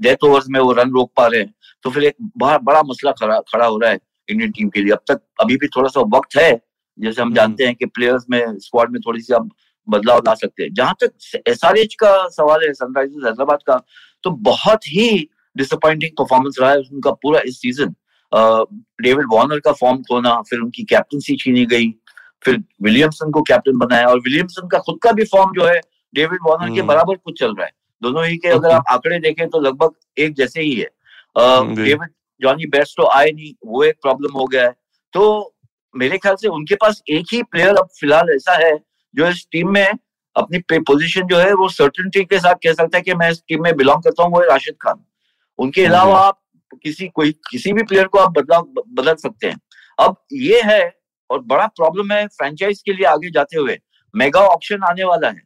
डेथ 0.00 0.24
ओवर्स 0.24 0.48
में 0.48 0.60
वो 0.60 0.72
रन 0.72 0.90
रोक 0.90 1.10
पा 1.16 1.26
रहे 1.26 1.40
हैं 1.40 1.54
तो 1.84 1.90
फिर 1.90 2.04
एक 2.04 2.16
बड़ा 2.38 2.58
बड़ा 2.58 2.82
मसला 2.82 3.12
खड़ा 3.12 3.38
खड़ा 3.48 3.66
हो 3.66 3.78
रहा 3.78 3.90
है 3.90 3.98
इंडियन 4.28 4.50
टीम 4.50 4.68
के 4.68 4.80
लिए 4.80 4.92
अब 4.92 5.00
तक 5.08 5.20
अभी 5.40 5.56
भी 5.56 5.68
थोड़ा 5.68 5.88
सा 5.88 6.00
वक्त 6.16 6.36
है 6.36 6.50
जैसे 6.98 7.20
हम 7.22 7.28
हम्म। 7.28 7.36
जानते 7.36 7.64
हैं 7.64 7.74
कि 7.74 7.86
प्लेयर्स 7.86 8.24
में 8.30 8.58
स्क्वाड 8.58 8.90
में 8.90 9.00
थोड़ी 9.00 9.20
सी 9.20 9.34
आप 9.34 9.48
बदलाव 9.88 10.22
ला 10.26 10.34
सकते 10.34 10.62
हैं। 10.62 10.72
जहाँ 10.74 10.94
तक 11.02 11.42
एसआरएच 11.48 11.94
का 11.94 12.16
सवाल 12.30 12.64
है 12.64 12.72
सनराइजर्स 12.74 13.24
हैदराबाद 13.24 13.62
का 13.66 13.76
तो 14.24 14.30
बहुत 14.48 14.86
ही 14.88 15.08
डिसअपॉइंटिंग 15.56 16.10
परफॉर्मेंस 16.18 16.56
रहा 16.60 16.70
है 16.70 16.78
उनका 16.78 17.10
पूरा 17.22 17.40
इस 17.46 17.60
सीज़न 17.60 17.94
डेविड 19.02 19.26
वार्नर 19.32 19.60
का 19.60 19.72
फॉर्म 19.72 20.02
खोना 20.02 20.40
फिर 20.48 20.60
उनकी 20.60 20.84
कैप्टनसी 20.84 21.36
छीनी 21.36 21.64
गई 21.66 21.90
फिर 22.44 22.62
विलियमसन 22.82 23.30
को 23.30 23.42
कैप्टन 23.42 23.78
बनाया 23.78 24.06
और 24.06 24.18
विलियमसन 24.20 24.68
का 24.68 24.78
खुद 24.78 24.98
का 25.02 25.12
भी 25.12 25.24
फॉर्म 25.26 25.52
जो 25.54 25.66
है 25.66 25.80
डेविड 26.14 26.38
वार्नर 26.46 26.66
के 26.66 26.80
हम्म। 26.80 26.88
बराबर 26.88 27.16
कुछ 27.16 27.38
चल 27.40 27.54
रहा 27.54 27.66
है। 27.66 27.72
दोनों 28.02 28.24
ही 28.26 28.36
के 28.36 28.48
अगर 28.48 28.70
आप 28.70 28.84
आंकड़े 28.90 29.18
देखें 29.20 29.48
तो 29.48 29.60
लगभग 29.60 30.20
एक 30.20 30.34
जैसे 30.36 30.62
ही 30.62 30.74
है। 30.74 30.88
डेविड 31.76 32.08
जॉनी 32.40 32.66
बेस्ट 32.68 32.96
तो 32.96 33.06
आए 33.10 33.30
नहीं 33.30 33.52
वो 33.66 33.82
एक 33.84 33.96
प्रॉब्लम 34.02 34.32
हो 34.32 34.46
गया 34.46 34.62
है। 34.62 34.74
तो 35.14 35.54
मेरे 35.94 36.18
ख्याल 36.18 36.36
से 36.36 36.48
उनके 36.48 36.74
पास 36.74 37.02
एक 37.10 37.26
ही 37.32 37.42
प्लेयर 37.42 37.76
अब 37.76 37.88
फ़िलहाल 38.00 38.30
ऐसा 38.34 38.56
है 38.56 38.74
जो 39.14 39.28
इस 39.28 39.46
टीम 39.52 39.72
में 39.72 39.88
अपनी 40.36 40.78
पोजीशन 40.78 41.26
जो 41.26 41.38
है 41.38 41.52
वो 41.54 41.68
सर्टनटी 41.68 42.24
के 42.24 42.38
साथ 42.38 42.54
कह 42.54 42.72
सकता 42.72 42.96
है 42.96 43.02
कि 43.02 43.14
मैं 43.14 43.30
इस 43.30 43.42
टीम 43.48 43.62
में 43.62 43.76
बिलोंग 43.76 44.02
करता 44.02 44.22
हूँ 44.22 44.32
वो 44.32 44.40
है 44.40 44.46
राशिद 44.46 44.74
खान। 44.80 45.04
उनके 45.58 45.84
अलावा 45.84 46.20
आप 46.20 46.40
किसी 46.82 47.08
कोई 47.08 47.32
किसी 47.50 47.72
भी 47.72 47.82
प्लेयर 47.82 48.06
को 48.06 48.18
आप 48.18 48.30
बदलाव 48.30 48.62
बदल 48.88 49.14
सकते 49.14 49.46
हैं। 49.46 49.60
अब 49.98 50.16
ये 50.32 50.60
है 50.62 50.98
और 51.30 51.40
बड़ा 51.40 51.66
प्रॉब्लम 51.66 52.12
है 52.12 52.26
फ्रेंचाइज 52.26 52.82
के 52.82 52.92
लिए 52.92 53.06
आगे 53.06 53.30
जाते 53.30 53.58
हुए। 53.58 53.78
मेगा 54.14 54.40
ऑप्शन 54.40 54.82
आने 54.82 55.04
वाला 55.04 55.28
है। 55.28 55.42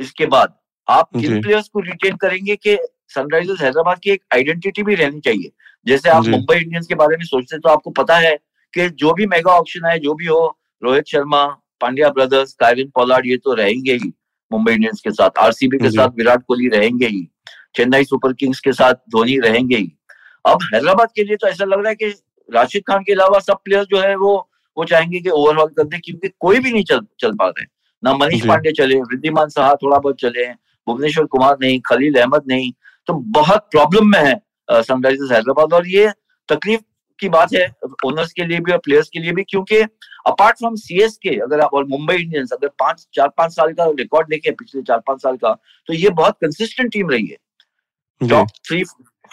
इसके 0.00 0.26
बाद 0.26 0.54
आप। 0.88 1.10
किन 1.16 1.42
प्लेयर्स 1.42 1.68
को 1.68 1.80
रिटेन 1.80 2.16
करेंगे 2.16 2.56
कि 2.56 2.78
सनराइजर्स 3.08 3.60
हैदराबाद 3.60 3.98
की 3.98 4.10
एक 4.10 4.24
आइडेंटिटी 4.34 4.82
भी 4.82 4.94
रहनी 4.94 5.20
चाहिए? 5.20 5.52
जैसे 5.86 6.08
आप 6.08 6.26
मुंबई 6.26 6.56
इंडियंस 6.56 6.86
के 6.86 6.94
बारे 6.94 7.16
में 7.16 7.24
सोचते 7.24 7.56
हैं 7.56 7.60
तो 7.60 7.68
आपको 7.68 7.90
पता 7.90 8.16
है 8.16 8.34
कि 8.74 8.88
जो 8.90 9.12
भी 9.12 9.26
मेगा 9.26 9.52
ऑप्शन 9.52 9.86
आए 9.86 9.98
जो 9.98 10.14
भी 10.14 10.26
हो 10.26 10.58
Rohit 10.82 11.06
Sharma 11.06 11.44
Pandya 11.80 12.08
brothers 12.10 12.52
Kieron 12.60 12.88
Pollard 12.94 13.26
ये 13.26 13.36
तो 13.36 13.54
रहेंगे 13.54 13.92
ही 13.94 14.12
मुंबई 14.50 14.72
इंडियंस 14.72 15.00
के 15.00 15.10
साथ। 15.10 15.38
आरसीबी 15.38 15.78
के 15.78 15.90
साथ 15.90 16.08
विराट 16.16 16.42
कोहली 16.48 16.68
रहेंगे 16.68 17.06
ही। 17.06 17.22
चेन्नई 17.76 18.04
सुपर 18.04 18.32
किंग्स 18.32 18.60
के 18.60 18.72
साथ 18.72 18.94
धोनी 19.10 19.38
रहेंगे 19.40 19.76
ही। 19.76 19.92
अब 20.44 20.62
हैदराबाद 20.74 21.08
के 21.16 21.24
लिए 21.24 21.36
तो 21.36 21.48
ऐसा 21.48 21.64
लग 21.64 21.78
रहा 21.78 21.88
है 21.88 21.94
कि 21.94 22.06
राशिद 22.48 22.82
खान 22.88 23.02
के 23.02 23.12
अलावा 23.12 23.38
सब 23.40 23.58
प्लेयर्स 23.64 23.86
जो 23.86 24.00
है 24.00 24.14
वो 24.16 24.36
वो 24.76 24.84
चाहेंगे 24.84 25.20
कि 25.20 25.30
ओवरऑल 25.30 25.68
कर 25.68 25.84
दे 25.84 25.98
क्योंकि 25.98 26.28
कोई 26.40 26.58
भी 26.58 26.72
नहीं 26.72 26.84
चल 26.84 27.00
चल 27.20 27.32
पा 27.32 27.46
रहे 27.48 27.64
ना 28.02 28.12
मनीष 28.14 28.46
पांडे 28.46 28.72
चले 28.72 29.00
वृद्धिमान 29.02 29.48
साहा 29.48 29.74
थोड़ा 29.74 29.98
बहुत 29.98 30.20
चले 30.20 30.44
हैं 30.44 30.54
भुवनेश्वर 30.86 31.24
कुमार 31.26 31.56
नहीं 31.60 31.80
खलील 31.86 32.20
अहमद 32.20 32.42
नहीं। 32.48 32.72
तो 33.08 33.14
बहुत 33.36 33.68
प्रॉब्लम 33.70 34.10
में 34.10 34.18
है 34.18 34.34
सनराइजर्स 34.70 35.32
हैदराबाद। 35.32 35.72
और 35.72 35.86
ये 35.88 36.10
तकलीफ़ 36.48 36.80
की 37.18 37.28
बात 37.28 37.54
है 37.54 37.66
ओनर्स 38.06 38.32
के 38.32 38.44
लिए 38.46 38.60
भी 38.60 38.72
और 38.72 38.78
प्लेयर्स 38.78 39.08
के 39.08 39.20
लिए 39.20 39.32
भी 39.32 39.42
क्योंकि 39.42 39.82
अपार्ट 40.26 40.58
फ्रॉम 40.58 40.74
सीएस 40.76 41.16
के 41.16 41.36
अगर 41.40 41.60
आप 41.60 41.74
और 41.74 41.84
मुंबई 41.86 42.14
इंडियंस 42.14 42.52
अगर 42.52 42.68
पाँच 42.78 43.06
चार 43.14 43.28
पाँच 43.28 43.52
साल 43.52 43.72
का 43.72 43.84
रिकॉर्ड 43.98 44.28
देखें 44.28 44.54
पिछले 44.54 44.82
चार 44.82 45.00
पाँच 45.06 45.22
साल 45.22 45.36
का 45.36 45.52
तो 45.88 45.94
ये 45.94 46.10
बहुत 46.12 46.36
कंसिस्टेंट 46.40 46.92
टीम 46.92 47.10
रही 47.10 47.26
है। 47.26 48.28
टॉप 48.28 48.48
थ्री 48.68 48.82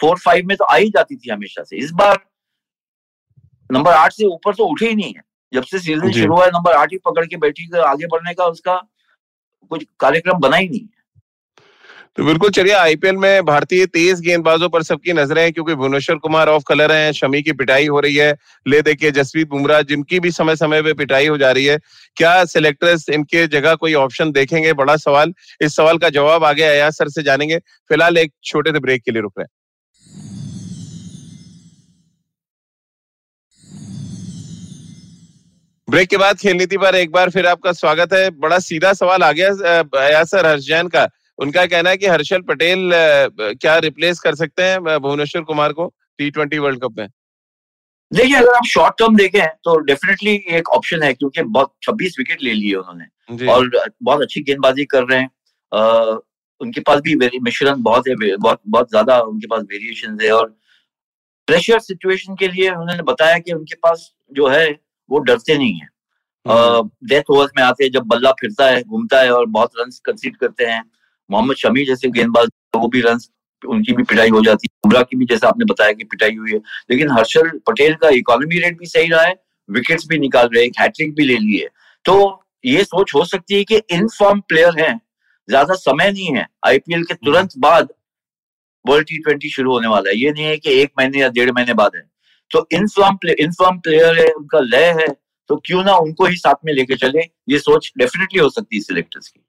फोर 0.00 0.18
फाइव 0.18 0.46
में 0.46 0.56
तो 0.56 0.64
आ 0.64 0.76
ही 0.76 0.88
जाती 0.90 1.16
थी 1.16 1.30
हमेशा 1.30 1.62
से। 1.62 1.76
इस 1.76 1.90
बार 1.92 2.18
नंबर 3.70 3.92
आठ 3.92 4.12
से 4.12 4.26
ऊपर 4.26 4.54
तो 4.54 4.66
उठे 4.66 4.88
ही 4.88 4.94
नहीं 4.94 5.14
है। 5.14 5.22
जब 5.52 5.62
से 5.62 5.78
सीज़न 5.78 6.10
शुरू 6.12 6.34
हुआ 6.34 6.44
है 6.44 6.50
नंबर 6.50 6.72
आठ 6.72 6.92
ही 6.92 6.98
पकड़ 7.04 7.26
के 7.26 7.36
बैठी 7.36 7.68
आगे 7.78 8.06
बढ़ने 8.06 8.34
का 8.34 8.46
उसका 8.46 8.76
कुछ 9.70 9.86
कार्यक्रम 10.00 10.38
बना 10.38 10.56
ही 10.56 10.68
नहीं 10.68 10.86
तो 12.18 12.24
बिल्कुल 12.24 12.50
चलिए 12.50 12.72
आईपीएल 12.72 13.16
में 13.16 13.44
भारतीय 13.44 13.84
तेज 13.86 14.20
गेंदबाजों 14.20 14.68
पर 14.68 14.82
सबकी 14.82 15.12
नज़रें 15.12 15.42
हैं 15.42 15.52
क्योंकि 15.52 15.74
भुवनेश्वर 15.74 16.16
कुमार 16.16 16.48
ऑफ़ 16.48 16.62
कलर 16.68 16.92
हैं, 16.92 17.12
शमी 17.12 17.40
की 17.42 17.52
पिटाई 17.52 17.86
हो 17.86 18.00
रही 18.00 18.14
है, 18.16 18.34
ले 18.66 18.80
देखिए 18.82 19.10
जसप्रीत 19.10 19.48
बुमराह, 19.48 19.80
जिनकी 19.82 20.20
भी 20.20 20.30
समय 20.30 20.56
समय 20.56 20.82
पे 20.82 20.92
पिटाई 20.94 21.26
हो 21.26 21.38
जा 21.38 21.50
रही 21.50 21.64
है, 21.64 21.78
क्या 22.16 22.44
सिलेक्टर्स 22.44 23.08
इनके 23.08 23.46
जगह 23.48 23.74
कोई 23.74 23.94
ऑप्शन 23.94 24.32
देखेंगे? 24.32 24.72
बड़ा 24.74 24.96
सवाल। 24.98 25.32
इस 25.60 25.76
सवाल 25.76 25.98
का 25.98 26.08
जवाब 26.10 26.44
आगे 26.44 26.62
अयाज 26.64 26.92
सर 26.92 27.08
से 27.08 27.22
जानेंगे। 27.22 27.58
फ़िलहाल 27.90 28.18
एक 28.18 28.32
छोटे 28.44 28.72
से 28.72 28.80
ब्रेक 28.80 29.02
के 29.04 29.10
लिए 29.12 29.22
रुक 29.22 29.32
रहे 29.38 29.44
हैं। 29.44 29.48
ब्रेक 35.88 36.08
के 36.08 36.16
बाद 36.16 36.36
खेल 36.38 36.56
नीति 36.56 36.76
पर 36.78 36.94
एक 36.94 37.10
बार 37.12 37.30
फिर 37.30 37.46
आपका 37.46 37.72
स्वागत 37.72 38.12
है। 38.12 38.30
बड़ा 38.38 38.58
सीधा 38.60 38.92
सवाल 38.92 39.22
आ 39.22 39.30
गया 39.32 40.24
सर 40.24 40.46
हर्ष 40.46 40.66
जैन 40.66 40.88
का। 40.88 41.06
उनका 41.38 41.64
कहना 41.66 41.90
है 41.90 41.96
कि 41.96 42.06
हर्षल 42.06 42.42
पटेल 42.48 42.90
क्या 43.56 43.76
रिप्लेस 43.80 44.20
कर 44.20 44.34
सकते 44.34 44.62
हैं 44.62 44.98
भुवनेश्वर 44.98 45.42
कुमार 45.42 45.72
को 45.72 45.92
टी 46.18 46.30
ट्वेंटी 46.30 46.58
वर्ल्ड 46.58 46.80
कप 46.82 46.98
में? 46.98 47.08
देखिए 48.12 48.36
अगर 48.36 48.54
आप 48.54 48.64
शॉर्ट 48.64 48.94
टर्म 48.98 49.16
देखें 49.16 49.46
तो 49.64 49.76
डेफिनेटली 49.82 50.34
एक 50.56 50.68
ऑप्शन 50.68 51.02
है 51.02 51.12
क्योंकि 51.14 51.42
बहुत 51.42 51.72
छब्बीस 51.82 52.16
विकेट 52.18 52.42
ले 52.42 52.52
लिए 52.52 52.74
उन्होंने। 52.74 53.46
और 53.46 53.70
बहुत 54.02 54.22
अच्छी 54.22 54.40
गेंदबाजी 54.42 54.84
कर 54.84 55.04
रहे 55.04 55.18
हैं। 55.20 55.30
अ, 55.72 56.18
उनके 56.60 56.80
पास 56.80 57.00
भी 57.00 57.14
मिश्रण 57.40 57.82
बहुत 57.82 58.08
है 58.08 58.14
बहुत 58.36 58.60
बहुत 58.68 58.90
ज़्यादा 58.90 59.18
उनके 59.22 59.46
पास 59.46 59.62
वेरिएशन 59.72 60.18
है। 60.22 60.30
और 60.32 60.46
प्रेशर 61.48 61.78
सिचुएशन 61.80 62.34
के 62.34 62.48
लिए 62.48 62.70
उन्होंने 62.70 63.02
बताया 63.02 63.38
कि 63.38 63.52
उनके 63.52 63.74
पास 63.76 64.10
जो 64.32 64.48
है 64.48 64.66
वो 65.10 65.18
डरते 65.20 65.56
नहीं 65.58 65.74
है। 65.74 65.88
डेथ 67.08 67.30
ओवर्स 67.30 67.50
में 67.56 67.62
आते 67.64 67.84
हैं 67.84 67.90
जब 67.90 68.04
बल्ला 68.06 68.30
फिरता 68.32 68.66
है 68.66 68.82
घूमता 68.82 69.20
है 69.20 69.30
और 69.32 69.46
बहुत 69.48 69.70
रन 69.80 69.90
कंसीड 70.04 70.36
करते 70.36 70.64
हैं। 70.64 70.82
मोहम्मद 71.30 71.56
शमी 71.56 71.84
जैसे 71.84 72.08
गेंदबाज 72.10 72.48
वो 72.76 72.88
भी 72.88 73.00
रन 73.00 73.18
उनकी 73.62 73.92
भी 73.92 74.02
पिटाई 74.02 74.28
हो 74.28 74.40
जाती 74.42 74.68
है। 74.70 74.78
बुमराह 74.84 75.02
की 75.02 75.16
भी 75.16 75.24
जैसा 75.24 75.48
आपने 75.48 75.64
बताया 75.64 75.92
कि 75.92 76.04
पिटाई 76.04 76.34
हुई 76.36 76.52
है। 76.52 76.58
लेकिन 76.90 77.10
हर्षल 77.10 77.48
पटेल 77.66 77.94
का 77.94 78.08
इकोनॉमी 78.14 78.58
रेट 78.58 78.78
भी 78.78 78.86
सही 78.86 79.08
रहा 79.08 79.22
है 79.22 79.34
विकेट्स 79.68 80.06
भी 80.08 80.18
निकाल 80.18 80.48
रहे 80.54 80.64
हैं 80.64 80.70
हैट्रिक 80.80 81.14
भी 81.14 81.24
ले 81.24 81.36
ली 81.38 81.56
है। 81.56 81.68
तो 82.04 82.16
ये 82.64 82.84
सोच 82.84 83.14
हो 83.14 83.24
सकती 83.24 83.54
है 83.54 83.64
कि 83.64 83.76
इन 83.90 84.08
फॉर्म 84.08 84.40
प्लेयर 84.40 84.80
हैं, 84.80 85.00
ज़्यादा 85.48 85.74
समय 85.74 86.10
नहीं 86.10 86.34
है। 86.36 86.46
आईपीएल 86.66 87.04
के 87.04 87.14
तुरंत 87.14 87.52
बाद 87.58 87.88
वर्ल्ड 88.84 89.06
टी 89.06 89.18
ट्वेंटी 89.18 89.50
शुरू 89.50 89.72
होने 89.72 89.88
वाला 89.88 90.10
है। 90.10 90.16
ये 90.16 90.32
नहीं 90.32 90.44
है 90.44 90.56
कि 90.56 90.80
एक 90.80 90.92
महीने 90.98 91.20
या 91.20 91.28
डेढ़ 91.30 91.50
महीने 91.50 91.74
बाद 91.74 91.96
है। 91.96 92.02
तो 92.50 92.66
इन 92.72 92.86
फॉर्म 92.88 93.18
इन 93.38 93.52
प्लेयर 93.60 94.18
है, 94.18 94.26
उनका 94.26 94.60
लय 94.60 94.90
है 95.00 95.06
तो 95.50 95.56
क्यों 95.56 95.82
ना 95.84 95.94
उनको 95.96 96.26
ही 96.26 96.36
साथ 96.36 96.64
में 96.64 96.72
लेके 96.72 96.96
चले? 96.96 97.20
ये 97.48 97.58
सोच 97.58 97.92
डेफिनेटली 97.98 98.40
हो 98.40 98.48
सकती 98.50 98.76
है 98.76 98.82
सिलेक्टर्स 98.82 99.28
की। 99.28 99.40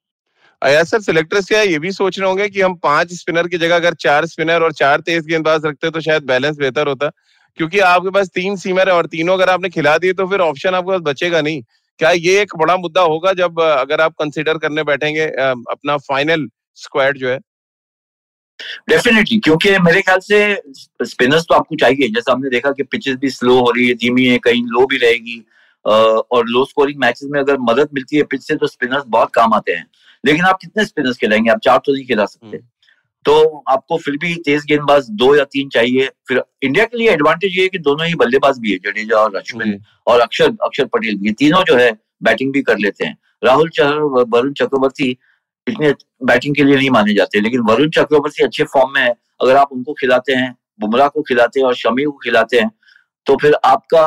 अयाज 0.66 0.86
सर 0.88 1.00
सिलेक्टर्स 1.02 1.46
क्या 1.46 1.62
ये 1.62 1.80
भी 1.80 1.92
सोच 1.92 2.18
रहे 2.20 2.28
होंगे 2.28 2.48
कि 2.50 2.62
हम 2.62 2.74
पाँच 2.84 3.14
स्पिनर 3.14 3.48
की 3.48 3.58
जगह 3.58 3.76
अगर 3.76 3.94
चार 4.00 4.26
स्पिनर 4.26 4.64
और 4.64 4.72
चार 4.74 5.02
तेज 5.02 5.26
गेंदबाज 5.26 5.66
रखते 5.66 5.90
तो 5.90 6.02
शायद 6.02 6.24
बैलेंस 6.26 6.58
बेहतर 6.58 6.88
होता। 6.88 7.10
क्योंकि 7.58 7.80
आपके 7.82 8.10
पास 8.10 8.30
तीन 8.36 8.56
सीमर 8.56 8.90
है 8.90 8.96
और 8.96 9.06
तीनों 9.08 9.34
अगर 9.34 9.50
आपने 9.50 9.70
खिला 9.70 9.98
दिए 9.98 10.14
तो 10.14 10.28
फिर 10.28 10.40
ऑप्शन 10.42 10.76
आपके 10.76 10.92
पास 10.92 11.02
बचेगा 11.04 11.42
नहीं। 11.42 11.62
क्या 12.00 12.12
ये 12.12 12.42
एक 12.42 12.56
बड़ा 12.58 12.78
मुद्दा 12.78 13.02
होगा 13.04 13.34
जब 13.34 13.62
अगर 13.62 14.02
आप 14.02 14.14
कंसिडर 14.20 14.58
करने 14.58 14.84
बैठेंगे 14.84 15.26
अपना 15.26 15.98
फाइनल 16.10 16.48
स्क्वाड 16.78 17.18
जो 17.18 17.30
है? 17.30 17.38
डेफिनेटली 18.90 19.40
क्योंकि 19.40 19.78
मेरे 19.80 20.02
ख्याल 20.02 20.20
से 20.24 20.40
स्पिनर्स 21.06 21.46
तो 21.50 21.56
आपको 21.56 21.76
चाहिए। 21.76 22.08
जैसा 22.10 22.32
हमने 22.32 22.50
देखा 22.50 22.72
कि 22.72 22.84
पिचेस 22.84 23.16
भी 23.16 23.30
स्लो 23.32 23.60
हो 23.60 23.72
रही 23.72 23.88
है, 23.88 23.94
धीमी 23.96 24.26
है, 24.26 24.38
कहीं 24.40 24.64
लो 24.68 24.86
भी 24.86 24.98
रहेगी। 24.98 25.44
और 25.86 26.46
लो 26.48 26.64
स्कोरिंग 26.66 27.00
मैचेस 27.00 27.28
में 27.32 27.40
अगर 27.40 27.58
मदद 27.62 27.90
मिलती 27.94 28.18
है 28.18 28.24
पिच 28.24 28.42
से 28.42 28.56
तो 28.56 28.68
स्पिनर्स 28.68 29.04
बहुत 29.08 29.32
काम 29.34 29.54
आते 29.54 29.72
हैं। 29.72 29.86
लेकिन 30.24 30.46
आप 30.46 30.58
कितने 30.62 30.86
स्पिनर्स 30.86 31.18
खिलाएँगे 31.18 31.52
आप 31.52 31.60
चार 31.64 31.78
तो 31.78 31.94
नहीं 31.94 32.06
खिला 32.06 32.26
सकते। 32.26 32.58
तो 33.26 33.64
आपको 33.70 33.98
फिर 33.98 34.18
भी 34.18 34.34
तेज 34.46 34.66
गेंदबाज 34.66 35.10
दो 35.12 35.36
या 35.36 35.44
तीन 35.44 35.70
चाहिए। 35.70 36.10
फिर 36.28 36.42
इंडिया 36.64 36.86
के 36.86 36.98
लिए 36.98 37.10
एडवांटेज 37.12 37.58
ये 37.58 37.64
है 37.64 37.70
कि 37.70 37.80
दोनों 37.80 38.08
ही 38.08 38.16
बल्लेबाज 38.16 38.60
भी 38.60 38.72
है 38.72 38.78
जडेजा 38.80 39.18
और 39.18 39.36
अश्विन 39.36 39.80
और 40.08 40.20
अक्षर 40.20 40.52
अक्षर 40.64 40.86
पटेल 40.86 41.20
ये 41.22 41.32
तीनों 41.34 41.64
जो 41.64 41.76
है 41.76 41.92
बैटिंग 42.24 42.52
भी 42.54 42.62
कर 42.62 42.78
लेते 42.78 43.06
हैं। 43.06 43.18
राहुल 43.44 43.70
चहर 43.70 44.00
वरुण 44.30 44.54
चक्रवर्ती 44.54 45.10
इतने 45.68 45.94
बैटिंग 46.24 46.56
के 46.56 46.64
लिए 46.64 46.76
नहीं 46.76 46.90
माने 46.90 47.14
जाते 47.14 47.42
लेकिन 47.42 47.62
वरुण 47.62 47.90
चक्रवर्ती 47.90 48.44
अच्छे 48.44 48.64
फॉर्म 48.64 48.94
में 48.94 49.02
है। 49.02 49.14
अगर 49.42 49.56
आप 49.56 49.72
उनको 49.72 49.94
खिलाते 49.94 50.34
हैं 50.34 50.56
बुमराह 50.80 51.08
को 51.08 51.22
खिलाते 51.22 51.60
हैं 51.60 51.68
और 51.68 51.76
शमी 51.76 52.04
को 52.04 52.12
खिलाते 52.24 52.60
हैं 52.60 52.70
तो 53.28 53.36
फिर 53.42 53.56
आपका 53.66 54.06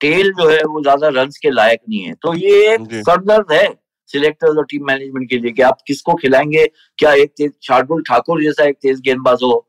टेल 0.00 0.32
जो 0.32 0.48
है 0.48 0.62
वो 0.64 0.82
ज़्यादा 0.82 1.08
रन 1.12 1.30
के 1.42 1.50
लायक 1.50 1.80
नहीं 1.88 2.00
है। 2.00 2.14
तो 2.14 2.34
ये 2.36 2.74
एक। 2.74 2.94
सरदर्द 2.94 3.52
है 3.52 3.66
सिलेक्टर्स 4.10 4.58
और 4.58 4.64
टीम 4.64 4.86
मैनेजमेंट 4.86 5.28
के 5.30 5.38
लिए 5.38 5.52
कि 5.52 5.62
आप 5.62 5.78
किसको 5.86 6.14
खिलाएँगे? 6.16 6.66
क्या 6.98 7.12
एक 7.14 7.32
तेज 7.36 7.52
शार्दुल 7.62 8.02
ठाकुर 8.02 8.42
जैसा 8.42 8.64
एक 8.64 8.76
तेज 8.82 9.00
गेंदबाज 9.00 9.42
हो 9.42 9.66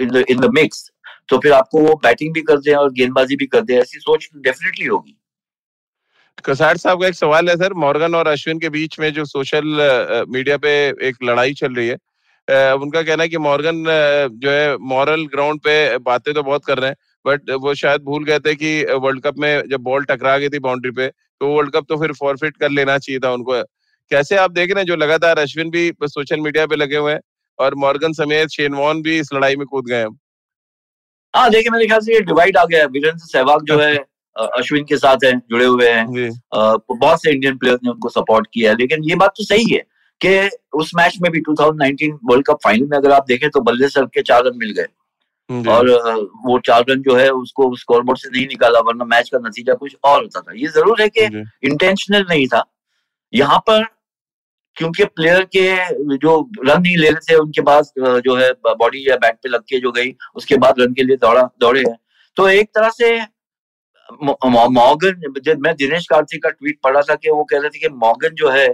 in 0.00 0.10
the 0.10 0.24
in 0.30 0.40
the 0.40 0.50
mix 0.54 0.90
तो 1.28 1.38
फिर 1.38 1.52
आपको 1.52 1.80
वो 1.80 1.94
बैटिंग 2.02 2.34
भी 2.34 2.42
कर 2.42 2.58
दे 2.58 2.72
और 2.74 2.92
गेंदबाजी 2.92 3.36
भी 3.36 3.46
कर 3.46 3.60
दे 3.62 3.78
ऐसी 3.78 3.98
सोच 4.00 4.28
डेफिनेटली 4.36 4.86
होगी। 4.86 5.16
कसार 6.44 6.76
साहब 6.76 7.00
का 7.00 7.06
एक 7.08 7.14
सवाल 7.14 7.48
है 7.48 7.56
सर 7.56 7.72
मॉर्गन 7.76 8.14
और 8.14 8.28
अश्विन 8.28 8.58
के 8.58 8.68
बीच 8.68 8.98
में 9.00 9.12
जो 9.12 9.24
सोशल 9.24 10.24
मीडिया 10.28 10.56
पे 10.56 10.70
एक 11.08 11.16
लड़ाई 11.24 11.54
चल 11.54 11.74
रही 11.74 11.88
है 11.88 12.72
उनका 12.74 13.02
कहना 13.02 13.22
है 13.22 13.28
कि 13.28 13.38
मॉर्गन 13.38 13.84
जो 14.34 14.50
है 14.50 14.76
मॉरल 14.88 15.26
ग्राउंड 15.26 15.60
पे 15.60 15.74
बातें 16.00 16.32
तो 16.34 16.42
बहुत 16.42 16.64
कर 16.64 16.78
रहे 16.78 16.90
हैं 16.90 16.96
बट 17.24 17.50
वो 17.62 17.74
शायद 17.76 18.02
भूल 18.02 18.24
गए 18.24 18.38
थे 18.38 18.54
कि 18.54 18.82
वर्ल्ड 18.96 19.22
कप 19.22 19.38
में 19.38 19.62
जब 19.70 19.80
बॉल 19.82 20.04
टकरा 20.04 20.36
गई 20.38 20.48
थी 20.48 20.58
बाउंड्री 20.60 20.90
पे 20.92 21.08
तो 21.08 21.48
वर्ल्ड 21.48 21.72
कप 21.72 21.86
तो 21.88 21.96
फिर 21.96 22.12
फॉरफिट 22.14 22.56
कर 22.56 22.70
लेना 22.70 22.96
चाहिए 22.98 23.18
था 23.18 23.32
उनको। 23.32 23.62
कैसे 24.10 24.36
आप 24.36 24.50
देख 24.52 24.70
रहे 24.70 24.80
हैं 24.80 24.86
जो 24.86 24.96
लगातार 24.96 25.38
अश्विन 25.38 25.70
भी 25.70 25.90
सोशल 26.04 26.40
मीडिया 26.40 26.66
पे 26.66 26.76
लगे 26.76 26.96
हुए 26.96 27.12
हैं 27.12 27.20
और 27.58 27.74
मॉर्गन 27.78 28.12
समेत 28.12 28.48
शेनवॉन 28.50 29.02
भी 29.02 29.18
इस 29.18 29.32
लड़ाई 29.34 29.56
में 29.56 29.66
कूद 29.66 29.86
गए 29.86 29.96
हैं? 29.96 30.08
हाँ 31.34 31.50
देखिए 31.50 31.70
मेरे 31.70 31.86
ख्याल 31.86 32.00
से 32.00 32.14
ये 32.14 32.20
डिवाइड 32.22 32.56
आ 32.56 32.64
गया 32.64 32.80
है। 32.80 32.86
वीरेंद्र 32.88 33.18
सहवाग 33.18 33.64
जो 33.64 33.78
है 33.78 33.96
अश्विन 34.36 34.84
के 34.84 34.96
साथ 34.96 35.24
है 35.24 35.32
जुड़े 35.40 35.64
हुए 35.64 35.88
हैं। 35.88 36.06
बहुत 36.54 37.22
से 37.22 37.30
इंडियन 37.30 37.56
प्लेयर्स 37.56 37.80
ने 37.84 37.90
उनको 37.90 38.08
सपोर्ट 38.08 38.46
किया 38.54 38.70
है। 38.70 38.76
लेकिन 38.76 39.04
ये 39.04 39.16
बात 39.16 39.34
तो 39.36 39.44
सही 39.44 39.72
है 39.72 39.82
कि 40.20 40.58
उस 40.74 40.90
मैच 40.96 41.18
में 41.22 41.30
भी 41.32 41.40
2019 41.40 42.18
वर्ल्ड 42.24 42.46
कप 42.46 42.58
फाइनल 42.64 42.86
में 42.86 42.96
अगर 42.98 43.12
आप 43.12 43.24
देखें 43.28 43.48
तो 43.50 43.60
बल्ले 43.60 43.88
सर 43.88 44.04
के 44.14 44.22
चार 44.22 44.44
रन 44.46 44.58
मिल 44.58 44.70
गए। 44.70 44.86
और 45.68 45.90
वो 46.46 46.58
चार 46.66 46.84
रन 46.88 47.02
जो 47.02 47.16
है 47.16 47.28
उसको 47.32 47.74
स्कोरबोर्ड 47.76 48.18
से 48.18 48.28
नहीं 48.30 48.46
निकाला 48.48 48.80
वरना 48.80 49.04
मैच 49.06 49.28
का 49.28 49.38
नतीजा 49.38 49.74
कुछ 49.74 49.96
और 50.04 50.20
होता 50.20 50.40
था। 50.40 50.52
ये 50.56 50.68
ज़रूर 50.68 51.02
है 51.02 51.08
कि 51.08 51.24
इंटेंशनल 51.64 52.26
नहीं 52.28 52.46
था। 52.48 52.64
यहाँ 53.32 53.58
पर 53.68 53.84
क्योंकि 54.76 55.04
प्लेयर 55.06 55.42
के 55.56 56.16
जो 56.16 56.38
रन 56.60 56.82
नहीं 56.82 56.96
ले 56.96 57.08
रहे 57.10 57.20
थे 57.28 57.36
उनके 57.36 57.62
पास 57.62 57.92
जो 57.98 58.36
है 58.36 58.50
बॉडी 58.66 59.04
या 59.08 59.16
बैट 59.16 59.34
पे 59.34 59.48
लग 59.48 59.62
के 59.62 59.80
जो 59.80 59.92
गई 59.92 60.14
उसके 60.36 60.56
बाद 60.58 60.80
रन 60.80 60.92
के 60.94 61.04
लिए 61.04 61.16
दौड़ा 61.18 61.42
दौड़े 61.60 61.80
हैं। 61.80 61.96
तो 62.36 62.48
एक 62.50 62.68
तरह 62.74 62.90
से 62.92 63.18
मॉर्गन 64.08 65.56
मैं 65.58 65.74
दिनेश 65.76 66.06
कार्तिक 66.10 66.42
का 66.42 66.50
ट्वीट 66.50 66.78
पढ़ा 66.84 67.00
था 67.00 67.14
कि 67.14 67.30
वो 67.30 67.44
कह 67.44 67.58
रहे 67.58 67.68
थे 67.68 67.78
कि 67.78 67.88
मॉर्गन 67.96 68.34
जो 68.34 68.48
है 68.50 68.68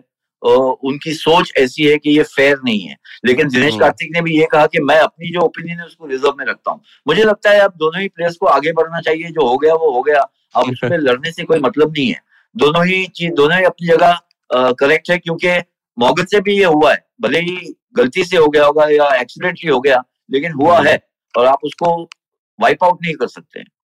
उनकी 0.54 1.14
सोच 1.14 1.52
ऐसी 1.56 1.82
है 1.82 1.98
कि 1.98 2.10
ये 2.10 2.22
फेयर 2.22 2.58
नहीं 2.64 2.80
है। 2.80 2.96
लेकिन 3.24 3.48
दिनेश 3.48 3.72
हम्म। 3.72 3.80
कार्तिक 3.80 4.10
ने 4.12 4.20
भी 4.20 4.38
ये 4.38 4.46
कहा 4.52 4.66
कि 4.66 4.80
मैं 4.80 4.98
अपनी 4.98 5.28
जो 5.28 5.40
ओपिनियन 5.40 5.78
है 5.78 5.84
उसको 5.86 6.06
रिज़र्व 6.06 6.34
में 6.38 6.46
रखता 6.46 6.70
हूँ। 6.70 6.80
मुझे 7.08 7.24
लगता 7.24 7.50
है 7.50 7.60
अब 7.60 7.72
दोनों 7.76 8.02
ही 8.02 8.08
प्लेयर्स 8.08 8.36
को 8.36 8.46
आगे 8.46 8.72
बढ़ना 8.72 9.00
चाहिए 9.00 9.22
जो 9.22 9.48
हो 9.48 9.58
गया 9.58 9.74
वो 9.74 9.92
हो 9.92 10.02
गया। 10.02 10.20
अब 10.56 10.62
उसमें 10.72 10.98
लड़ने 10.98 11.32
से 11.32 11.44
कोई 11.44 11.58
मतलब 11.58 11.90
नहीं 11.90 12.08
है। 12.08 12.20
दोनों 12.56 12.86
ही 12.86 13.06
चीज़ 13.06 13.32
दोनों 13.32 13.58
ही 13.58 13.64
अपनी 13.64 13.86
जगह 13.88 14.20
करेक्ट 14.52 15.10
है 15.10 15.18
क्योंकि 15.18 15.58
मॉगन 15.98 16.24
से 16.24 16.40
भी 16.40 16.58
ये 16.58 16.64
हुआ 16.64 16.92
है। 16.92 17.06
भले 17.20 17.40
ही 17.40 17.74
गलती 17.96 18.24
से 18.24 18.36
हो 18.36 18.48
गया 18.48 18.64
होगा 18.64 18.88
या 18.88 19.14
एक्सीडेंटली 19.20 19.70
हो 19.70 19.80
गया 19.80 20.04
लेकिन 20.30 20.52
हुआ 20.52 20.78
हम्म। 20.78 20.88
है 20.88 21.00
और 21.38 21.46
आप 21.46 21.58
उसको 21.64 22.02
वाइप 22.60 22.84
आउट 22.84 22.98
नहीं 23.02 23.14
कर 23.14 23.26
सकते। 23.26 23.75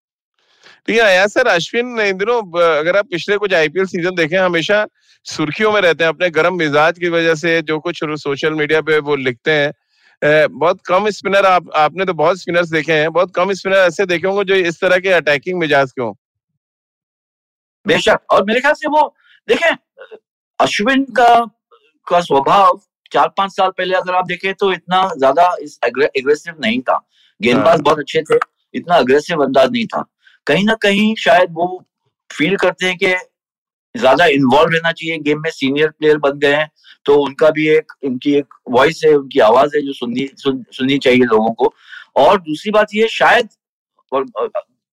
ठीक 0.89 0.99
है 0.99 1.27
सर 1.29 1.47
अश्विन 1.49 1.99
इन 2.01 2.17
दिनों 2.19 2.41
अगर 2.61 2.97
आप 2.97 3.07
पिछले 3.11 3.37
कुछ 3.39 3.53
आईपीएल 3.55 3.87
सीज़न 3.87 4.15
देखें 4.15 4.39
हमेशा 4.39 4.87
सुर्खियों 5.27 5.73
में 5.73 5.81
रहते 5.81 6.05
हैं 6.05 6.09
अपने 6.09 6.31
गर्म 6.31 6.57
मिजाज 6.57 6.99
की 6.99 7.09
वजह 7.11 7.35
से 7.37 7.61
जो 7.63 7.79
कुछ 7.81 8.01
सोशल 8.19 8.55
मीडिया 8.55 8.81
पे 8.83 8.99
वो 9.01 9.17
लिखते 9.19 9.51
हैं। 9.53 9.73
बहुत 10.51 10.81
कम 10.87 11.09
स्पिनर 11.11 11.47
आप 11.47 11.71
आपने 11.77 12.05
तो 12.05 12.15
बहुत 12.15 12.41
स्पिनर्स 12.41 12.69
देखे 12.71 12.93
हैं 12.93 13.13
बहुत 13.13 13.35
कम 13.35 13.53
स्पिनर 13.53 13.77
ऐसे 13.77 14.07
देखे 14.07 14.27
होंगे 14.27 14.45
जो 14.45 14.55
इस 14.67 14.81
तरह 14.81 14.99
के 14.99 15.13
अटैकिंग 15.13 15.59
मिजाज 15.61 15.93
के 15.93 16.03
हों। 16.03 16.13
बेशक 17.87 18.21
और 18.31 18.45
मेरे 18.45 18.61
ख्याल 18.61 18.75
से 18.75 18.89
वो 18.89 19.03
देखें 19.49 19.71
अश्विन 20.61 21.05
का 21.17 21.35
का 22.07 22.21
स्वभाव 22.21 22.81
चार 23.13 23.29
पाँच 23.37 23.53
साल 23.53 23.71
पहले 23.71 23.95
अगर 23.97 24.15
आप 24.15 24.27
देखें 24.27 24.53
तो 24.55 24.73
इतना 24.73 25.09
ज़्यादा 25.17 25.45
एग्रेसिव 25.87 26.55
नहीं 26.61 26.81
था। 26.81 26.99
गेंदबाज 27.41 27.67
हाँ। 27.69 27.83
बहुत 27.83 27.99
अच्छे 27.99 28.23
थे 28.23 28.39
इतना 28.75 28.97
अग्रेसिव 28.97 29.43
अंदाज 29.45 29.71
नहीं 29.73 29.87
था। 29.87 30.05
कहीं 30.47 30.65
ना 30.65 30.75
कहीं 30.83 31.15
शायद 31.19 31.51
वो 31.53 31.67
फील 32.31 32.57
करते 32.57 32.87
हैं 32.87 32.97
कि 32.97 33.15
ज़्यादा 33.95 34.27
इन्वॉल्व 34.27 34.73
रहना 34.75 34.93
चाहिए 34.93 35.19
गेम 35.21 35.41
में 35.43 35.51
सीनियर 35.51 35.91
प्लेयर 35.91 36.19
बन 36.19 36.39
गए 36.39 36.55
हैं 36.55 36.71
तो 37.07 37.17
उनका 37.25 37.51
भी 37.51 37.69
एक 37.69 37.93
उनकी 38.05 38.35
एक 38.35 38.55
वॉइस 38.71 39.01
है 39.05 39.13
उनकी 39.15 39.41
आवाज़ 39.41 39.77
है 39.77 39.83
जो 39.83 39.93
सुननी 39.93 40.29
सुन, 40.37 40.65
सुननी 40.73 40.99
चाहिए 40.99 41.25
लोगों 41.25 41.53
को। 41.53 41.73
और 42.17 42.41
दूसरी 42.41 42.71
बात 42.71 42.95
ये 42.95 43.09
शायद 43.09 43.49
और 44.13 44.27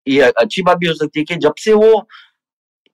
ये 0.07 0.21
अच्छी 0.21 0.62
बात 0.62 0.77
भी 0.77 0.88
हो 0.88 0.93
सकती 0.93 1.19
है 1.19 1.25
कि 1.25 1.35
जब 1.38 1.53
से 1.59 1.73
वो 1.73 2.07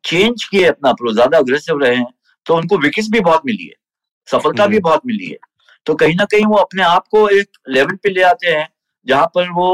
चेंज 0.03 0.43
किए 0.43 0.65
अपना 0.65 0.89
अप्रोच 0.89 1.13
ज़्यादा 1.13 1.37
अग्रेसिव 1.37 1.79
रहे 1.83 1.95
हैं 1.95 2.07
तो 2.45 2.55
उनको 2.55 2.77
विकेट्स 2.77 3.09
भी 3.11 3.19
बहुत 3.21 3.41
मिली 3.45 3.65
है 3.65 3.73
सफलता 4.27 4.67
भी 4.67 4.79
बहुत 4.79 5.01
मिली 5.05 5.25
है। 5.25 5.37
तो 5.87 5.95
कहीं 5.95 6.15
ना 6.15 6.25
कहीं 6.25 6.45
वो 6.45 6.55
अपने 6.57 6.83
आप 6.83 7.07
को 7.07 7.27
एक 7.29 7.57
लेवल 7.69 7.95
पे 7.95 8.09
ले 8.09 8.21
आते 8.23 8.49
हैं 8.49 8.67
जहाँ 9.07 9.25
पर 9.35 9.49
वो 9.51 9.67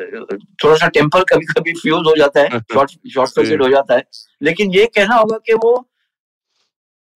थोड़ा 0.00 0.76
सा 0.76 0.88
टेम्पर 0.88 1.24
कभी 1.24 1.46
कभी 1.46 1.72
फ्यूज 1.72 2.06
हो 2.06 2.16
जाता 2.16 2.40
है 2.40 2.48
शॉर्ट 2.74 2.90
शॉर्ट 3.14 3.30
सर्किट 3.30 3.60
हो 3.60 3.68
जाता 3.68 3.94
है। 3.94 4.02
लेकिन 4.42 4.74
ये 4.74 4.86
कहना 4.94 5.14
होगा 5.14 5.38
कि 5.46 5.54
वो 5.54 5.72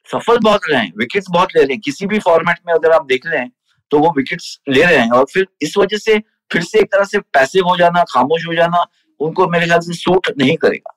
सफल 0.08 0.38
बहुत 0.38 0.60
रहे 0.70 0.80
हैं 0.80 0.92
विकेट्स 0.98 1.26
बहुत 1.30 1.56
ले 1.56 1.62
रहे 1.62 1.72
हैं। 1.72 1.80
किसी 1.80 2.06
भी 2.06 2.18
फॉर्मेट 2.18 2.58
में 2.66 2.74
अगर 2.74 2.90
आप 2.90 3.06
देख 3.06 3.26
लें 3.26 3.50
तो 3.90 3.98
वो 3.98 4.12
विकेट्स 4.16 4.58
ले 4.68 4.82
रहे 4.82 4.96
हैं। 4.96 5.10
और 5.10 5.24
फिर 5.32 5.46
इस 5.62 5.76
वजह 5.78 5.96
से 5.96 6.18
फिर 6.50 6.62
से 6.62 6.78
एक 6.78 6.92
तरह 6.92 7.04
से 7.04 7.18
पैसिव 7.18 7.68
हो 7.68 7.76
जाना 7.76 8.02
खामोश 8.02 8.46
हो 8.48 8.54
जाना 8.54 8.84
उनको 9.20 9.46
मेरे 9.48 9.66
ख्याल 9.66 9.80
से 9.80 9.94
सूट 9.94 10.28
नहीं 10.38 10.56
करेगा। 10.56 10.90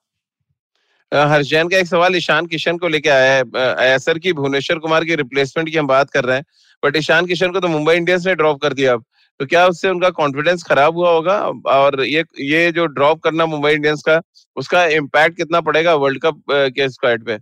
हर्षैन 1.11 1.67
का 1.69 1.77
एक 1.77 1.87
सवाल 1.87 2.15
ईशान 2.15 2.45
किशन 2.45 2.77
को 2.77 2.87
लेके 2.87 3.09
आया 3.09 3.33
है। 3.33 3.43
ऐसर 3.85 4.19
की 4.19 4.33
भुवनेश्वर 4.33 4.79
कुमार 4.79 5.05
की 5.05 5.15
रिप्लेसमेंट 5.15 5.69
की 5.69 5.77
हम 5.77 5.87
बात 5.87 6.09
कर 6.09 6.23
रहे 6.23 6.37
हैं 6.37 6.45
बट 6.83 6.97
ईशान 6.97 7.25
किशन 7.25 7.51
को 7.51 7.59
तो 7.59 7.67
मुंबई 7.67 7.95
इंडियंस 7.95 8.25
ने 8.27 8.35
ड्रॉप 8.35 8.61
कर 8.61 8.73
दिया 8.73 8.93
अब। 8.93 9.03
तो 9.39 9.45
क्या 9.45 9.65
उससे 9.67 9.89
उनका 9.89 10.09
कॉन्फिडेंस 10.11 10.63
खराब 10.63 10.95
हुआ 10.97 11.11
होगा? 11.11 11.37
और 11.67 12.01
ये 12.01 12.23
ये 12.41 12.71
जो 12.71 12.85
ड्रॉप 12.87 13.19
करना 13.23 13.45
मुंबई 13.45 13.71
इंडियंस 13.73 14.01
का 14.07 14.21
उसका 14.57 14.85
इम्पैक्ट 14.93 15.37
कितना 15.37 15.61
पड़ेगा 15.61 15.93
वर्ल्ड 15.95 16.21
कप 16.21 16.41
के 16.49 16.89
स्क्वाड 16.89 17.25
पे? 17.25 17.37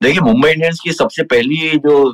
देखिए 0.00 0.20
मुंबई 0.22 0.50
इंडियंस 0.50 0.80
की 0.84 0.92
सबसे 0.92 1.22
पहली 1.24 1.56
जो 1.78 2.12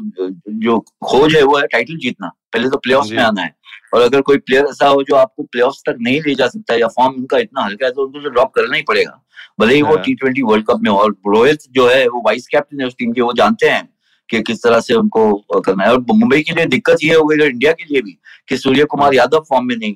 जो 0.60 0.78
खोज 1.04 1.34
है 1.36 1.42
वो 1.42 1.56
है 1.58 1.66
टाइटल 1.66 1.96
जीतना। 1.98 2.28
पहले 2.52 2.68
तो 2.68 2.78
प्लेऑफ्स 2.78 3.10
में 3.12 3.22
आना 3.22 3.42
है। 3.42 3.54
और 3.94 4.00
अगर 4.00 4.20
कोई 4.20 4.38
प्लेयर 4.38 4.64
ऐसा 4.66 4.88
हो 4.88 5.02
जो 5.02 5.14
आपको 5.16 5.42
प्लेऑफ्स 5.42 5.82
तक 5.86 5.96
नहीं 6.00 6.20
ले 6.20 6.34
जा 6.34 6.46
सकता 6.48 6.74
या 6.74 6.86
फॉर्म 6.88 7.14
उनका 7.14 7.38
इतना 7.38 7.64
हल्का 7.64 7.86
है 7.86 7.92
तो 7.92 8.06
उनको 8.06 8.20
तो 8.20 8.28
ड्रॉप 8.28 8.52
करना 8.54 8.76
ही 8.76 8.82
पड़ेगा। 8.82 9.18
भले 9.60 9.74
ही 9.74 9.82
वो 9.82 9.96
टी 9.96 10.14
ट्वेंटी 10.14 10.42
वर्ल्ड 10.42 10.66
कप 10.66 10.80
में 10.82 10.90
और 10.90 11.10
रोहित 11.26 11.62
जो 11.70 11.88
है 11.88 12.06
वो 12.08 12.22
वाइस 12.26 12.46
कैप्टन 12.46 12.80
है 12.80 12.86
उस 12.86 12.94
टीम 12.98 13.12
के 13.12 13.20
वो 13.20 13.32
जानते 13.32 13.68
हैं। 13.68 13.88
कि 14.28 14.40
किस 14.42 14.62
तरह 14.62 14.80
से 14.80 14.94
उनको 14.94 15.60
करना 15.60 15.84
है। 15.84 15.92
और 15.92 16.00
मुंबई 16.10 16.40
के 16.40 16.52
लिए 16.52 16.66
दिक्कत 16.66 17.04
ये 17.04 17.14
हो 17.14 17.24
गई 17.24 17.46
इंडिया 17.46 17.72
के 17.72 17.84
लिए 17.84 18.02
भी 18.02 18.18
कि 18.48 18.56
सूर्य 18.56 18.84
कुमार 18.84 19.14
यादव 19.14 19.44
फॉर्म 19.48 19.66
में 19.66 19.76
नहीं 19.76 19.94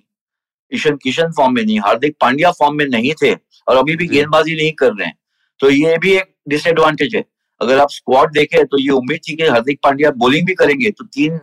ईशन 0.72 0.96
किशन 0.96 1.32
फॉर्म 1.36 1.54
में 1.54 1.62
नहीं 1.64 1.78
हार्दिक 1.80 2.16
पांड्या 2.20 2.50
फॉर्म 2.52 2.76
में 2.76 2.86
नहीं 2.86 3.12
थे 3.22 3.32
और 3.32 3.76
अभी 3.76 3.96
भी 3.96 4.06
गेंदबाजी 4.06 4.54
नहीं 4.56 4.72
कर 4.72 4.92
रहे 4.92 5.06
हैं। 5.06 5.16
तो 5.60 5.70
ये 5.70 5.96
भी 5.98 6.12
एक 6.12 6.34
डिसएडवांटेज 6.48 7.14
है। 7.16 7.24
अगर 7.60 7.78
आप 7.78 7.90
स्क्वाड 7.90 8.32
देखें 8.32 8.64
तो 8.64 8.78
ये 8.78 8.90
उम्मीद 8.92 9.20
थी 9.28 9.34
कि 9.36 9.46
हार्दिक 9.46 9.78
पांड्या 9.82 10.10
बॉलिंग 10.16 10.46
भी 10.46 10.54
करेंगे 10.54 10.90
तो 10.90 11.04
तीन 11.06 11.38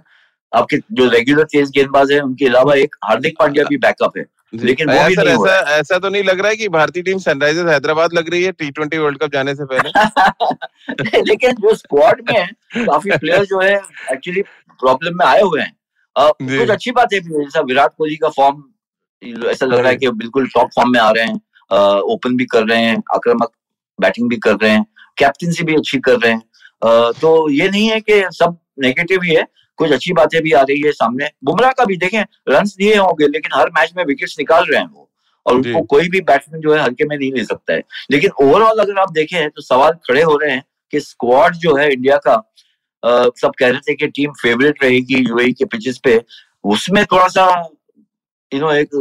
आपके 0.52 0.78
जो 0.91 1.08
रेगुलर 1.10 1.43
तेज 1.43 1.69
गेंदबाज 1.69 2.12
है 2.12 2.19
उनके 2.19 2.46
अलावा 2.46 2.76
एक 2.76 2.96
हार्दिक 3.04 3.38
पांड्या 3.39 3.63
भी 3.63 3.78
बैकअप 3.78 4.17
है। 4.17 4.26
लेकिन 4.56 4.92
वो 4.92 5.08
भी 5.08 5.16
नहीं 5.16 5.28
ऐसा 5.28 5.60
ऐसा 5.60 6.00
तो 6.00 6.10
नहीं 6.10 6.24
लग 6.24 6.39
रहा 6.39 6.50
है 6.50 6.56
कि 6.56 6.70
भारतीय 6.70 7.04
टीम 7.04 7.18
सनराइजर्स 7.18 7.70
हैदराबाद 7.70 8.13
लग 8.13 8.30
रही 8.30 8.44
है 8.44 8.52
टी 8.52 8.72
ट्वेंटी 8.72 8.98
वर्ल्ड 8.98 9.18
कप 9.18 9.32
जाने 9.34 9.56
से 9.56 9.66
पहले। 9.66 9.89
लेकिन 11.22 11.52
जो 11.52 11.76
स्क्वाड 11.76 12.22
में 12.22 12.39
है 12.39 12.48
काफ़ी 12.86 13.12
प्लेयर 13.12 13.46
जो 13.46 13.62
है 13.62 13.76
एक्चुअली 14.12 14.42
प्रॉब्लम 14.80 15.18
में 15.18 15.26
आए 15.26 15.42
हुए 15.42 15.62
हैं। 15.62 15.76
कुछ 16.18 16.70
अच्छी 16.70 16.92
बात 16.92 17.13
है 17.13 17.20
जैसा 17.20 17.62
विराट 17.62 17.92
कोहली 17.98 18.16
का 18.16 18.30
फॉर्म 18.30 18.63
ऐसा 19.46 19.66
लग 19.66 19.80
रहा 19.80 19.89
है 19.89 19.96
कि 19.96 20.10
बिल्कुल 20.10 20.48
टॉप 20.48 20.70
फॉर्म 20.76 20.92
में 20.92 21.00
आ 21.00 21.12
रहे 21.12 21.26
हैं। 21.26 21.42
ओपन 22.00 22.36
भी 22.38 22.46
कर 22.46 22.63
रहे 22.63 22.82
हैं 22.82 22.98
आक्रामक 23.16 23.52
बैटिंग 24.02 24.30
भी 24.30 24.38
कर 24.38 24.56
रहे 24.56 24.72
हैं 24.72 24.86
कैप्टनसी 25.18 25.63
भी 25.63 25.76
अच्छी 25.76 26.00
कर 26.00 26.20
रहे 26.20 26.32
हैं। 26.32 26.42
तो 27.12 27.50
ये 27.50 27.70
नहीं 27.70 27.88
है 27.89 28.00
कि 28.00 28.24
सब 28.32 28.58
नेगेटिव 28.80 29.22
ही 29.24 29.36
है 29.36 29.48
कुछ 29.80 29.92
अच्छी 29.92 30.14
बातें 30.14 30.42
भी 30.42 30.52
आ 30.52 30.62
रही 30.62 30.82
है 30.82 30.92
सामने। 30.92 31.30
बुमराह 31.44 31.72
का 31.72 31.86
भी 31.86 31.98
देखें 31.98 32.22
रन 32.50 32.66
दिए 32.68 32.96
होंगे 32.96 33.28
लेकिन 33.28 33.52
हर 33.56 33.70
मैच 33.70 33.94
में 33.98 34.04
विकेट 34.06 34.30
निकाल 34.40 34.66
रहे 34.66 34.80
हैं 34.80 34.88
वो। 34.88 35.10
और 35.46 35.56
उनको 35.56 35.82
कोई 35.86 36.10
भी 36.10 36.22
बैट्समैन 36.22 36.62
जो 36.62 36.74
है 36.74 36.82
हल्के 36.82 37.06
में 37.06 37.18
नहीं 37.18 37.32
ले 37.34 37.44
सकता 37.46 37.74
है। 37.74 37.84
लेकिन 38.12 38.32
ओवरऑल 38.42 38.80
अगर 38.80 39.00
आप 39.00 39.12
देखें 39.12 39.50
तो 39.50 39.62
सवाल 39.62 39.92
खड़े 40.08 40.22
हो 40.22 40.38
रहे 40.38 40.52
हैं 40.52 40.64
कि 40.94 41.00
स्क्वाड 41.00 41.56
जो 41.56 41.76
है 41.76 41.92
इंडिया 41.94 42.18
का 42.18 42.34
आ, 43.04 43.24
सब 43.36 43.52
कह 43.60 43.70
रहे 43.70 43.80
थे 43.80 43.94
कि 43.96 44.08
टीम 44.08 44.32
फेवरेट 44.42 44.84
रहेगी 44.84 45.16
यूएई 45.20 45.52
के 45.54 45.66
पिचेस 45.66 45.98
पे। 46.04 46.20
उसमें 46.64 47.04
थोड़ा 47.06 47.28
सा 47.28 47.46
यू 48.52 48.60
नो 48.60 48.72
एक 48.72 48.96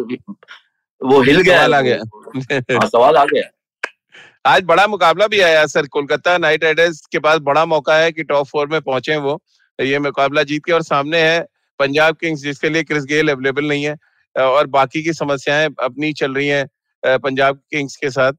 वो 1.01 1.21
हिल 1.21 1.41
गया 1.41 1.59
सवाल 1.59 1.75
आ 1.75 1.81
गया। 1.81 1.97
हाँ 2.73 2.87
सवाल 2.87 3.17
आ 3.17 3.25
गया। 3.25 3.43
आज 4.47 4.63
बड़ा 4.65 4.87
मुकाबला 4.87 5.27
भी 5.27 5.41
आया 5.41 5.65
सर। 5.67 5.87
कोलकाता 5.87 6.37
नाइट 6.39 6.65
राइडर्स 6.65 7.01
के 7.07 7.19
पास 7.19 7.39
बड़ा 7.41 7.65
मौका 7.67 7.97
है 7.97 8.13
कि 8.13 8.23
टॉप 8.23 8.47
फोर 8.47 8.67
में 8.69 8.81
पहुँचे 8.81 9.17
वो। 9.17 9.41
ये 9.79 9.99
मुकाबला 10.01 10.43
जीत 10.45 10.65
के 10.65 10.73
और 10.73 10.83
सामने 10.83 11.21
है 11.21 11.41
पंजाब 11.81 12.17
किंग्स, 12.17 12.41
जिसके 12.43 12.69
लिए 12.69 12.83
क्रिस 12.85 13.05
गेल 13.05 13.29
अवेलेबल 13.31 13.69
नहीं 13.69 13.85
है 13.85 13.97
और 14.37 14.67
बाकी 14.69 15.03
की 15.03 15.13
समस्याएँ 15.15 15.69
अपनी 15.83 16.13
चल 16.15 16.35
रही 16.35 16.49
हैं 16.49 17.19
पंजाब 17.19 17.61
किंग्स 17.71 17.97
के 17.97 18.11
साथ। 18.11 18.33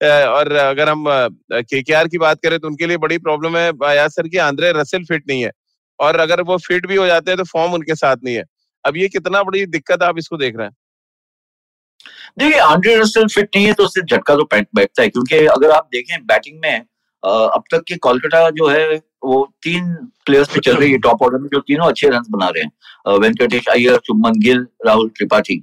और 0.00 0.52
अगर 0.54 0.88
हम 0.88 1.04
केकेआर 1.52 2.08
की 2.08 2.18
बात 2.18 2.38
करें 2.42 2.58
तो 2.58 2.68
उनके 2.68 2.86
लिए 2.86 2.96
बड़ी 2.98 3.18
प्रॉब्लम 3.20 3.56
है 3.56 3.70
बयाज 3.74 4.10
सर 4.10 4.28
की 4.28 4.36
आंद्रे 4.40 4.72
रसेल 4.72 5.04
फिट 5.04 5.24
नहीं 5.28 5.42
है, 5.42 5.50
और 5.98 6.20
अगर 6.20 6.42
वो 6.42 6.56
फिट 6.58 6.86
भी 6.86 6.96
हो 6.96 7.06
जाते 7.06 7.30
हैं 7.30 7.38
तो 7.38 7.44
फॉर्म 7.46 7.72
उनके 7.74 7.94
साथ 7.96 8.16
नहीं 8.24 8.36
है। 8.36 8.44
अब 8.84 8.96
ये 8.96 9.08
कितना 9.08 9.42
बड़ी 9.42 9.64
दिक्कत 9.68 10.02
आप 10.02 10.18
इसको 10.18 10.36
देख 10.36 10.56
रहे 10.56 10.66
हैं? 10.66 10.74
देखिए 12.38 12.58
आंड्रे 12.60 12.96
रसेल 12.98 13.26
फिट 13.28 13.48
नहीं 13.56 13.66
है 13.66 13.72
तो 13.72 13.84
उससे 13.84 14.02
झटका 14.02 14.34
तो 14.36 14.44
बैठता 14.52 15.02
है, 15.02 15.08
क्योंकि 15.08 15.44
अगर 15.48 15.70
आप 15.70 15.88
देखें 15.92 16.26
बैटिंग 16.26 16.58
में 16.62 16.84
अब 17.22 17.62
तक 17.70 17.82
के 17.88 17.96
कोलकाता 17.98 18.48
जो 18.50 18.68
है 18.68 18.96
वो 19.24 19.44
तीन 19.62 19.94
प्लेयर्स 20.26 20.48
पे 20.48 20.60
चल 20.60 20.76
रही 20.76 20.92
है 20.92 20.98
टॉप 20.98 21.22
ऑर्डर 21.22 21.38
में 21.38 21.48
जो 21.52 21.58
तीनों 21.60 21.86
अच्छे 21.86 22.08
रन 22.08 22.22
बना 22.30 22.48
रहे 22.48 22.62
हैं। 22.62 23.18
वेंकटेश 23.18 23.66
अय्यर 23.68 23.96
चुम्बन 24.04 24.38
गिल 24.40 24.66
राहुल 24.86 25.08
त्रिपाठी। 25.08 25.62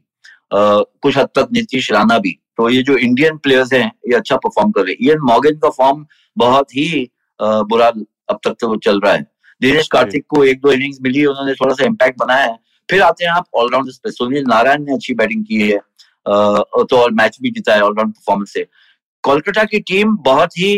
कुछ 0.52 1.18
हद 1.18 1.30
तक 1.36 1.48
नीतीश 1.54 1.92
राणा 1.92 2.18
भी। 2.18 2.38
तो 2.58 2.70
ये 2.70 2.82
जो 2.84 2.98
इंडियन 2.98 3.38
प्लेयर्स 3.38 3.74
हैं 3.74 3.92
ये 4.10 4.16
अच्छा 4.16 4.36
परफॉर्म 4.38 4.72
कर 4.72 4.82
रहे 4.82 4.92
हैं। 4.92 5.08
इयन 5.08 5.20
मॉर्गन 5.24 5.58
का 5.58 5.70
फॉर्म 5.72 6.06
बहुत 6.38 6.76
ही 6.76 7.10
बुरा 7.40 7.88
अब 7.88 8.40
तक 8.44 8.56
तो 8.62 8.76
चल 8.78 9.00
रहा 9.00 9.14
है। 9.14 9.26
दिनेश 9.62 9.88
कार्तिक 9.88 10.26
को 10.30 10.44
एक 10.44 10.60
दो 10.62 10.72
इनिंग्स 10.72 10.98
मिली 11.02 11.26
उन्होंने 11.26 11.54
थोड़ा 11.54 11.74
सा 11.74 11.86
इम्पैक्ट 11.86 12.20
बनाया 12.20 12.44
है। 12.44 12.58
फिर 12.90 13.02
आते 13.02 13.26
हैं 13.26 13.32
आप 13.32 13.46
ऑलराउंडर 13.56 13.92
पे। 14.04 14.12
सुनील 14.12 14.44
नारायण 14.48 14.84
ने 14.86 14.94
अच्छी 14.94 15.14
बैटिंग 15.14 15.44
की 15.46 15.62
है। 15.62 15.78
तो 15.78 16.98
और 16.98 17.12
मैच 17.14 17.38
भी 17.42 17.52
जीता 17.52 17.76
है 17.76 17.82
ऑलराउंड 17.82 18.14
परफॉर्मेंस 18.14 18.54
से। 18.54 18.66
कोलकाता 19.24 19.64
की 19.64 19.80
टीम 19.82 20.16
बहुत 20.22 20.58
ही 20.58 20.76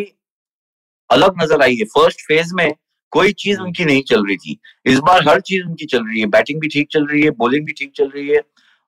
अलग 1.09 1.41
नज़र 1.43 1.61
आई 1.61 1.75
है। 1.75 1.85
फ़र्स्ट 1.87 2.21
फ़ेज़ 2.27 2.53
में 2.55 2.73
कोई 3.13 3.31
चीज़। 3.33 3.59
उनकी 3.59 3.85
नहीं 3.85 4.01
चल 4.03 4.25
रही 4.25 4.35
थी। 4.37 4.57
इस 4.85 4.99
बार 4.99 5.27
हर 5.27 5.39
चीज़ 5.41 5.63
उनकी 5.63 5.85
चल 5.85 6.03
रही 6.03 6.19
है। 6.19 6.25
बैटिंग 6.27 6.59
भी 6.61 6.67
ठीक 6.67 6.87
चल 6.91 7.05
रही 7.05 7.21
है 7.21 7.29
बॉलिंग 7.39 7.65
भी 7.65 7.73
ठीक 7.73 7.91
चल 7.95 8.09
रही 8.15 8.27
है 8.27 8.41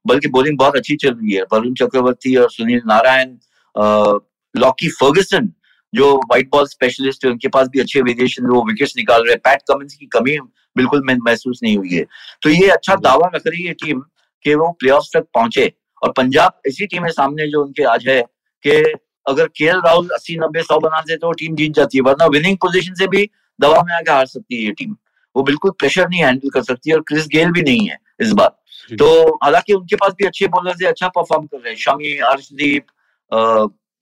बल्कि 0.05 0.27
बॉलिंग 0.29 0.57
बहुत 0.57 0.75
अच्छी 0.75 0.95
चल 0.95 1.13
रही 1.13 1.33
है। 1.33 1.41
वरुण 1.53 1.73
चक्रवर्ती 1.73 2.35
और 2.35 2.49
सुनील 2.51 2.81
नारायण 2.87 3.35
लॉकी 4.55 4.89
फर्गसन 4.91 5.51
जो 5.93 6.13
व्हाइट 6.15 6.49
बॉल 6.51 6.65
स्पेशलिस्ट 6.67 7.25
है 7.25 7.31
उनके 7.31 7.47
पास 7.47 7.67
भी 7.67 7.79
अच्छे 7.79 8.01
वेरिएशन 8.01 8.45
वो 8.47 8.63
विकेट्स 8.67 8.93
निकाल 8.97 9.23
रहे 9.23 9.33
हैं। 9.33 9.39
पैट 9.39 9.61
कमिंस 9.71 9.93
की 9.93 10.05
कमी 10.13 10.37
बिल्कुल 10.75 11.03
महसूस 11.07 11.59
नहीं 11.63 11.77
हुई 11.77 11.89
है। 11.89 12.05
तो 12.41 12.49
ये 12.49 12.67
अच्छा। 12.69 12.95
दावा 12.97 13.29
रख 13.35 13.47
रही 13.47 13.63
है 13.63 13.73
टीम 13.73 13.99
कि 14.45 14.53
वो 14.55 14.71
प्ले 14.79 14.91
तक 15.13 15.25
पहुँचे। 15.35 15.71
और 16.01 16.11
पंजाब 16.17 16.59
ऐसी 16.67 16.85
टीम 16.85 17.03
है 17.05 17.11
सामने 17.11 17.47
जो 17.47 17.63
उनके 17.63 17.83
आज 17.85 18.07
है 18.07 18.21
कि 18.63 18.81
अगर 19.25 19.47
के 19.47 19.67
राहुल 19.69 20.09
अस्सी 20.13 20.35
नब्बे 20.37 20.61
सौ 20.63 20.79
बना 20.79 20.99
दे 21.01 21.15
तो 21.17 21.31
टीम 21.33 21.55
जीत 21.55 21.73
जाती 21.73 21.97
है 21.97 22.01
वरना 22.03 22.25
विनिंग 22.33 22.57
पोजिशन 22.57 22.93
से 22.93 23.07
भी 23.07 23.29
दवा 23.59 23.81
में 23.83 23.93
आके 23.95 24.11
हार 24.11 24.25
सकती 24.27 24.55
है 24.55 24.61
ये 24.61 24.71
टीम 24.73 24.95
वो 25.35 25.43
बिल्कुल 25.43 25.71
प्रेशर 25.79 26.07
नहीं 26.09 26.23
हैंडल 26.23 26.49
कर 26.49 26.63
सकती 26.63 26.91
और 26.91 27.01
क्रिस 27.07 27.27
गेल 27.27 27.51
भी 27.51 27.61
नहीं 27.61 27.87
है 27.89 27.97
इस 28.21 28.31
बार। 28.33 28.95
तो 28.95 29.07
हालाँकि 29.43 29.73
उनके 29.73 29.95
पास 29.95 30.13
भी 30.17 30.25
अच्छे 30.25 30.47
बॉलर 30.49 30.75
से 30.75 30.85
अच्छा 30.87 31.07
परफॉर्म 31.09 31.45
कर 31.45 31.57
रहे 31.57 31.69
हैं। 31.69 31.77
शमी 31.79 32.17
अर्शदीप 32.29 32.85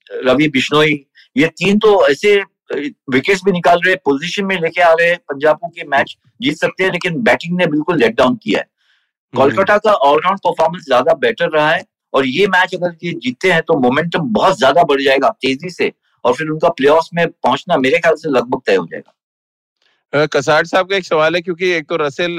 रवि 0.09 0.47
बिश्नोई 0.49 0.93
ये 1.35 1.47
तीन 1.57 1.79
तो 1.79 1.91
ऐसे 2.07 2.35
विकेट्स 2.71 3.43
भी 3.45 3.51
निकाल 3.51 3.79
रहे 3.85 3.95
पोजीशन 4.05 4.45
में 4.45 4.55
लेके 4.61 4.81
आ 4.81 4.91
रहे 4.93 5.09
हैं 5.09 5.17
पंजाब 5.29 5.59
के 5.65 5.83
मैच 5.87 6.15
जीत 6.41 6.57
सकते 6.57 6.83
हैं 6.83 6.91
लेकिन 6.91 7.21
बैटिंग 7.23 7.57
ने 7.57 7.65
बिल्कुल 7.67 7.97
लेट 7.99 8.15
डाउन 8.17 8.35
किया 8.35 8.59
है। 8.59 8.65
हम्म। 8.65 9.41
कोलकाता 9.41 9.77
का 9.79 9.93
ऑलराउंड 10.09 10.39
परफॉर्मेंस 10.39 10.83
ज़्यादा 10.85 11.13
बेटर 11.19 11.49
रहा 11.49 11.69
है। 11.71 11.83
और 12.13 12.25
ये 12.27 12.47
मैच 12.47 12.75
अगर 12.75 12.95
ये 13.03 13.11
जीतते 13.15 13.51
हैं 13.51 13.61
तो 13.61 13.79
मोमेंटम 13.79 14.33
बहुत 14.33 14.57
ज़्यादा 14.57 14.83
बढ़ 14.85 15.01
जाएगा 15.01 15.29
तेज़ी 15.41 15.69
से 15.69 15.91
और 16.25 16.33
फिर 16.33 16.49
उनका 16.49 16.69
प्ले 16.71 16.91
में 17.15 17.27
पहुँचना 17.27 17.77
मेरे 17.77 17.99
ख्याल 17.99 18.15
से 18.15 18.29
लगभग 18.29 18.61
तय 18.65 18.75
हो 18.75 18.85
जाएगा। 18.85 20.25
कसाट 20.27 20.65
साहब 20.65 20.89
का 20.89 20.95
एक 20.95 21.05
सवाल 21.05 21.35
है 21.35 21.41
क्योंकि 21.41 21.69
एक 21.71 21.85
तो 21.89 21.95
रसेल 21.97 22.37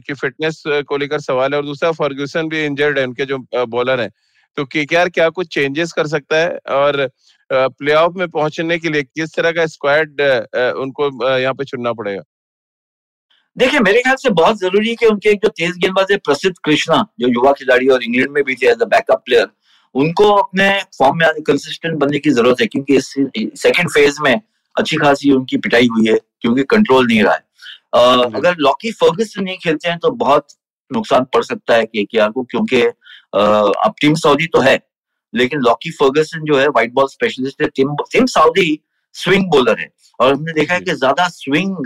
की 0.00 0.14
फिटनेस 0.14 0.62
को 0.66 0.96
लेकर 0.96 1.20
सवाल 1.20 1.52
है 1.52 1.58
और 1.58 1.64
दूसरा 1.66 1.90
फर्ग्यूसन 1.92 2.48
भी 2.48 2.64
इंजर्ड 2.64 2.98
है, 2.98 3.04
उनके 3.06 3.24
जो 3.26 3.38
बॉलर 3.66 4.00
हैं। 4.00 4.10
तो 4.56 4.64
के 4.66 4.84
क्या 4.84 5.28
कुछ 5.30 5.48
चेंजेस 5.48 5.92
कर 5.92 6.06
सकता 6.06 6.36
है 6.36 6.58
और 6.70 7.08
प्लेऑफ 7.50 8.14
में 8.16 8.28
पहुँचने 8.28 8.78
के 8.78 8.88
लिए 8.88 9.02
किस 9.02 9.34
तरह 9.34 9.52
का 9.52 9.66
स्क्वाड 9.66 10.20
उनको 10.78 11.38
यहाँ 11.38 11.54
पे 11.54 11.64
चुनना 11.64 11.92
पड़ेगा? 11.92 12.22
देखिए 13.56 13.80
मेरे 13.80 14.00
ख्याल 14.02 14.16
से 14.16 14.30
बहुत 14.30 14.58
ज़रूरी 14.58 14.88
है 14.88 14.94
कि 14.94 15.06
उनके 15.06 15.30
एक 15.30 15.40
जो 15.42 15.48
तेज 15.48 15.76
गेंदबाज 15.78 16.12
है 16.12 16.16
प्रसिद्ध 16.18 16.54
कृष्णा 16.64 17.04
जो 17.20 17.28
युवा 17.28 17.52
खिलाड़ी 17.52 17.88
और 17.88 18.04
इंग्लैंड 18.04 18.30
में 18.30 18.42
भी 18.44 18.54
थे 18.54 18.66
एज 18.66 18.82
अ 18.82 18.84
बैकअप 18.84 19.22
प्लेयर 19.26 19.48
उनको 19.94 20.30
अपने 20.32 20.68
फॉर्म 20.98 21.18
में 21.18 21.42
कंसिस्टेंट 21.46 21.98
बनने 21.98 22.18
की 22.18 22.30
ज़रूरत 22.30 22.60
है 22.60 22.66
क्योंकि 22.66 22.96
इस 22.96 23.08
सेकंड 23.62 23.90
फ़ेज़ 23.90 24.20
में 24.22 24.34
अच्छी 24.76 24.96
खासी 24.96 25.32
उनकी 25.32 25.56
पिटाई 25.56 25.86
हुई 25.86 26.06
है 26.08 26.18
क्योंकि 26.40 26.62
कंट्रोल 26.70 27.06
नहीं 27.06 27.22
रहा 27.22 27.34
है। 27.34 27.44
हम्म। 27.96 28.36
अगर 28.36 28.54
लॉकी 28.58 28.92
फर्गस 28.92 29.34
नहीं 29.38 29.56
खेलते 29.64 29.88
हैं 29.88 29.98
तो 29.98 30.10
बहुत 30.22 30.46
नुकसान 30.90 31.24
पड़ 31.34 31.42
सकता 31.42 31.74
है 31.74 31.84
के 31.86 32.04
को 32.30 32.42
क्योंकि 32.42 32.82
अब 32.82 33.94
टीम 34.00 34.14
सऊदी 34.16 34.46
तो 34.46 34.60
है 34.60 34.78
लेकिन 35.34 35.60
लॉकी 35.60 35.90
फर्गसन 35.90 36.44
जो 36.44 36.58
है 36.58 36.68
व्हाइट 36.68 36.92
बॉल 36.94 37.06
स्पेशलिस्ट 37.08 37.62
है 37.62 37.68
team 37.76 37.94
team 38.12 38.26
Southee 38.28 38.78
swing 39.16 39.44
bowler 39.50 39.80
है। 39.80 39.88
और 40.20 40.34
हमने 40.34 40.52
देखा 40.52 40.74
है 40.74 40.80
कि 40.80 40.94
ज़्यादा 40.94 41.28
स्विंग 41.28 41.76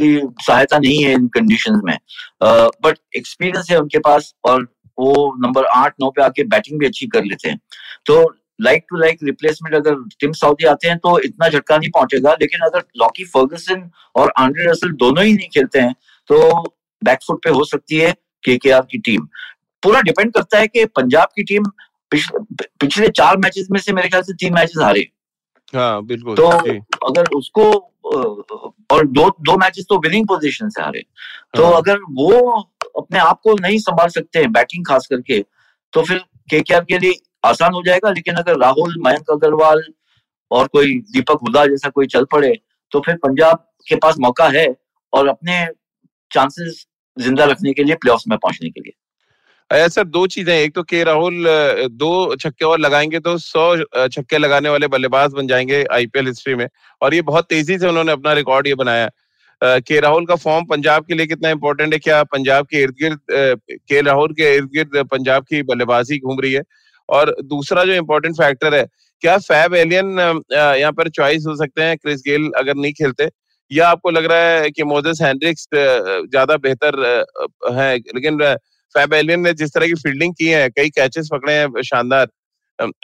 की 0.00 0.18
सहायता 0.42 0.78
नहीं 0.78 1.02
है 1.04 1.12
इन 1.12 1.28
कंडीशन 1.34 1.80
में। 1.84 1.96
बट 2.42 2.98
एक्सपीरियंस 3.16 3.70
है 3.70 3.78
उनके 3.78 3.98
पास 4.00 4.34
और 4.44 4.62
वो 4.98 5.34
नंबर 5.40 5.64
आठ, 5.66 5.94
नौ 6.00 6.10
पे 6.10 6.22
आके 6.22 6.44
बैटिंग 6.46 6.78
भी 6.80 6.86
अच्छी 6.86 7.06
कर 7.08 7.24
लेते 7.24 7.48
हैं। 7.48 7.58
तो 8.06 8.22
लाइक 8.60 8.84
टू 8.90 8.96
लाइक 8.96 9.18
रिप्लेसमेंट 9.24 9.74
अगर 9.74 9.94
टीम 10.20 10.32
सऊदी 10.34 10.64
आते 10.66 10.88
हैं 10.88 10.96
तो 10.98 11.18
इतना 11.20 11.48
झटका 11.48 11.76
नहीं 11.76 11.90
पहुंचेगा, 11.90 12.32
लेकिन 12.40 12.60
अगर 12.66 12.82
लॉकी 12.98 13.24
फर्गसन 13.26 13.90
और 14.16 14.32
आंड्रे 14.38 14.70
रसल 14.70 14.92
दोनों 15.02 15.24
ही 15.24 15.32
नहीं 15.34 15.48
खेलते 15.48 15.80
हैं 15.80 15.92
तो 16.30 16.62
बैकफुट 17.02 17.42
पे 17.44 17.50
हो 17.50 17.64
सकती 17.64 17.98
है 17.98 18.12
के 18.44 18.56
के 18.58 18.70
आर 18.70 18.86
की 18.90 18.98
टीम 19.00 19.28
पूरा 19.82 20.00
डिपेंड 20.02 20.32
करता 20.32 20.58
है 20.58 20.66
कि 20.66 20.84
पंजाब 20.96 21.28
की 21.36 21.42
टीम 21.44 21.64
पिछले 22.12 23.08
चार 23.10 23.36
मैचेस 23.38 23.66
में 23.70 23.78
से 23.80 23.92
मेरे 23.92 24.08
ख्याल 24.08 24.22
से 24.22 24.32
तीन 24.34 24.54
मैचेस 24.54 24.82
हारे। 24.82 25.06
हाँ 25.72 26.04
बिल्कुल 26.06 26.36
तो 26.36 26.48
अगर 27.08 27.24
उसको 27.36 27.70
और 28.90 29.06
दो 29.06 29.28
दो 29.40 29.56
मैचेस 29.58 29.86
तो 29.88 29.98
विनिंग 30.00 30.26
पोजीशन 30.28 30.68
से 30.68 30.82
हारे। 30.82 31.02
तो 31.56 31.64
हाँ। 31.64 31.76
अगर 31.76 31.98
वो 32.12 32.60
अपने 32.98 33.18
आप 33.18 33.40
को 33.44 33.54
नहीं 33.60 33.78
संभाल 33.78 34.08
सकते 34.08 34.38
हैं 34.38 34.50
बैटिंग 34.52 34.84
खास 34.86 35.06
करके 35.06 35.40
तो 35.92 36.02
फिर 36.02 36.18
के 36.50 36.60
के 36.70 36.98
लिए 36.98 37.14
आसान 37.44 37.74
हो 37.74 37.82
जाएगा। 37.86 38.10
लेकिन 38.10 38.34
अगर 38.34 38.58
राहुल 38.58 38.94
मयंक 39.06 39.30
अग्रवाल 39.32 39.82
और 40.50 40.66
कोई 40.66 40.94
दीपक 41.12 41.38
हुदा 41.42 41.64
जैसा 41.66 41.88
कोई 41.88 42.06
चल 42.06 42.24
पड़े 42.32 42.52
तो 42.92 43.00
फिर 43.00 43.16
पंजाब 43.16 43.64
के 43.88 43.96
पास 43.96 44.16
मौका 44.20 44.48
है 44.48 44.66
और 45.12 45.28
अपने 45.28 45.64
चांसेस 46.30 46.84
ज़िंदा 47.16 47.44
रखने 47.44 47.72
के 47.72 47.84
लिए 47.84 47.94
प्लेऑफ्स 47.96 48.24
में 48.28 48.36
पहुँचने 48.38 48.70
के 48.70 48.80
लिए। 48.80 48.92
सर, 49.70 50.04
दो 50.04 50.26
चीज़ें 50.26 50.54
एक 50.54 50.74
तो 50.74 50.82
के 50.82 51.02
राहुल 51.04 51.44
दो 51.92 52.36
छक्के 52.36 52.64
और 52.64 52.78
लगाएँगे 52.80 53.18
तो 53.20 53.36
सौ 53.38 54.06
छक्के 54.08 54.38
लगाने 54.38 54.68
वाले 54.68 54.86
बल्लेबाज 54.88 55.32
बन 55.32 55.46
जाएँगे 55.46 55.84
आईपीएल 55.92 56.26
हिस्ट्री 56.26 56.54
में। 56.54 56.66
और 57.02 57.14
ये 57.14 57.22
बहुत 57.22 57.46
तेज़ी 57.48 57.78
से 57.78 57.88
उन्होंने 57.88 58.12
अपना 58.12 58.32
रिकॉर्ड 58.34 58.66
ये 58.66 58.74
बनाया 58.74 59.10
के 59.62 59.98
राहुल 60.00 60.26
का 60.26 60.34
फॉर्म 60.36 60.64
पंजाब 60.66 61.04
के 61.04 61.14
लिए 61.14 61.26
कितना 61.26 61.50
इंपॉर्टेंट 61.50 61.92
है, 61.92 61.98
क्या 61.98 62.22
पंजाब 62.24 62.66
के 62.66 62.82
इर्द 62.82 62.94
गिर्द 63.00 63.20
के 63.88 64.00
राहुल 64.02 64.32
के 64.32 64.54
इर्द 64.56 64.68
गिर्द 64.74 64.96
पंजाब 65.10 65.44
की 65.44 65.62
बल्लेबाजी 65.62 66.18
घूम 66.18 66.40
रही 66.40 66.52
है? 66.52 66.62
और 67.08 67.34
दूसरा 67.44 67.84
जो 67.84 67.92
इम्पोर्टेंट 67.94 68.34
फैक्टर 68.36 68.74
है, 68.74 68.86
क्या 69.22 69.36
फैब 69.40 69.74
एलियन 69.74 70.18
यहाँ 70.52 70.92
पर 70.92 71.08
चॉइस 71.10 71.44
हो 71.48 71.56
सकते 71.56 71.82
हैं 71.82 71.96
क्रिस 71.98 72.22
गेल 72.26 72.50
अगर 72.58 72.74
नहीं 72.76 72.92
खेलते? 72.94 73.28
या 73.70 73.88
आपको 73.88 74.10
लग 74.10 74.24
रहा 74.24 74.50
है 74.50 74.70
कि 74.70 74.84
मोजेस 74.84 75.18
हैंड्रिक्स 75.22 75.68
ज़्यादा 75.74 76.56
बेहतर 76.58 77.00
है, 77.72 77.94
लेकिन 77.96 78.38
फैब 78.98 79.14
एलियन 79.14 79.40
ने 79.40 79.52
जिस 79.54 79.74
तरह 79.74 79.86
की 79.86 79.94
फील्डिंग 79.96 80.34
की 80.34 80.46
है 80.48 80.68
कई 80.70 80.88
कैचेस 80.90 81.28
पकड़े 81.32 81.52
हैं 81.52 81.82
शानदार। 81.84 82.28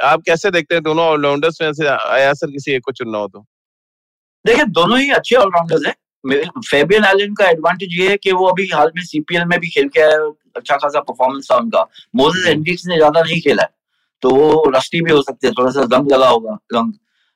आप 0.04 0.22
कैसे 0.26 0.50
देखते 0.50 0.74
हैं 0.74 0.82
दोनों 0.84 1.04
ऑलराउंडर्स 1.06 1.60
में 1.62 1.72
से? 1.72 1.86
आया 1.86 2.32
सर 2.34 2.50
किसी 2.50 2.72
एक 2.72 2.82
को 2.84 2.92
चुनना 2.92 3.18
हो 3.18 3.28
तो। 3.28 3.44
देखिए 4.44 4.64
दोनों 4.72 4.98
ही 4.98 5.10
अच्छे 5.12 5.36
ऑलराउंडर्स 5.36 5.86
हैं। 5.86 5.94
फेबियन 6.60 7.04
एलन 7.04 7.34
का 7.34 7.48
एडवांटेज 7.48 7.94
ये 7.94 8.08
है 8.10 8.16
कि 8.18 8.32
वो 8.32 8.46
अभी 8.46 8.66
हाल 8.68 8.90
में 8.96 9.02
सीपीएल 9.04 9.44
में 9.44 9.58
भी 9.60 9.68
खेल 9.70 9.88
के 9.88 10.00
आया 10.00 10.18
अच्छा 10.56 10.76
खासा 10.76 11.00
परफॉर्मेंस 11.02 11.48
था 11.50 11.56
उनका। 11.56 11.82
मोजेस 12.16 12.46
एंड्रिक्स 12.48 12.86
ने 12.86 12.96
ज़्यादा 12.96 13.22
नहीं 13.22 13.40
खेला 13.40 13.62
है 13.62 13.68
तो 14.22 14.30
वो 14.30 14.70
रस्टी 14.76 15.00
भी 15.00 15.12
हो 15.12 15.22
सकते 15.22 15.46
हैं 15.46 15.54
थोड़ा 15.58 15.70
सा 15.70 15.84
दम 15.88 16.06
लगा 16.08 16.28
होगा 16.28 16.58
रंग 16.74 16.92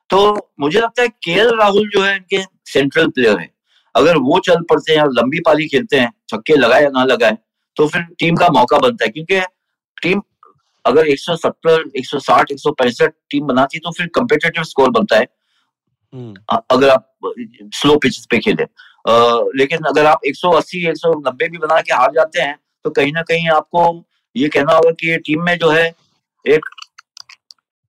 तो 0.09 0.19
मुझे 0.59 0.79
लगता 0.79 1.01
है 1.01 1.07
के 1.23 1.43
राहुल 1.55 1.89
जो 1.89 2.03
है 2.03 2.15
इनके 2.15 2.41
सेंट्रल 2.67 3.07
प्लेयर 3.09 3.39
है। 3.39 3.49
अगर 3.95 4.17
वो 4.19 4.39
चल 4.45 4.61
पड़ते 4.69 4.93
हैं 4.93 5.01
और 5.01 5.11
लंबी 5.13 5.39
पाली 5.45 5.67
खेलते 5.67 5.99
हैं 5.99 6.11
छक्के 6.29 6.55
लगाए 6.55 6.83
या 6.83 6.89
ना 6.91 7.03
लगाए 7.05 7.37
तो 7.79 7.87
फिर 7.87 8.01
टीम 8.19 8.35
का 8.35 8.47
मौका 8.49 8.77
बनता 8.77 9.05
है 9.05 9.09
क्योंकि 9.11 9.39
टीम 10.01 10.21
अगर 10.85 11.07
170, 11.07 11.83
160, 11.97 12.51
165 12.51 13.11
टीम 13.29 13.45
बनाती 13.47 13.77
है 13.77 13.79
तो 13.79 13.91
फिर 13.91 14.07
कंपेटेटिव 14.15 14.63
स्कोर 14.63 14.89
बनता 14.89 15.17
है। 15.17 15.27
हम्म। 16.13 16.57
अगर 16.71 16.89
आप 16.89 17.33
स्लो 17.75 17.95
पिच 17.97 18.17
पे 18.25 18.37
खेले। 18.37 18.63
लेकिन 19.57 19.85
अगर 19.87 20.05
आप 20.05 20.25
180, 20.25 20.85
190 20.87 21.49
भी 21.49 21.57
बना 21.57 21.79
के 21.81 21.93
हार 21.93 22.11
जाते 22.11 22.41
हैं 22.41 22.57
तो 22.85 22.89
कहीं 22.89 23.13
ना 23.13 23.21
कहीं 23.21 23.49
आपको 23.49 23.83
ये 24.35 24.47
कहना 24.49 24.73
होगा 24.73 24.91
कि 24.91 25.09
ये 25.09 25.17
टीम 25.17 25.43
में 25.43 25.57
जो 25.57 25.69
है 25.69 25.87
एक 26.45 26.65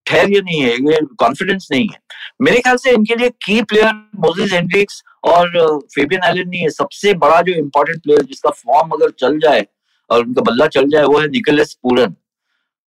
ठहर 0.07 0.29
नहीं 0.29 0.61
है 0.61 0.70
ये 0.70 1.00
कॉन्फिडेंस 1.18 1.68
नहीं 1.72 1.88
है। 1.88 1.98
मेरे 2.42 2.61
ख्याल 2.61 2.76
से 2.76 2.90
इनके 2.90 3.14
लिए 3.14 3.31
की 3.44 3.61
प्लेयर 3.62 3.92
मोजिस 4.20 4.53
हेंड्रिक्स 4.53 5.03
और 5.24 5.50
फेबियन 5.94 6.24
एलन 6.24 6.48
नहीं 6.48 6.61
है। 6.61 6.70
सबसे 6.70 7.14
बड़ा 7.14 7.40
जो 7.42 7.53
इंपॉर्टेंट 7.55 8.03
प्लेयर 8.03 8.22
जिसका 8.22 8.50
फॉर्म 8.50 8.90
अगर 8.90 9.11
चल 9.18 9.38
जाए 9.38 9.66
और 10.11 10.25
उनका 10.25 10.42
बल्ला 10.42 10.66
चल 10.68 10.88
जाए 10.90 11.05
वो 11.05 11.18
है 11.18 11.29
निकलेस 11.29 11.75
पूरन 11.83 12.14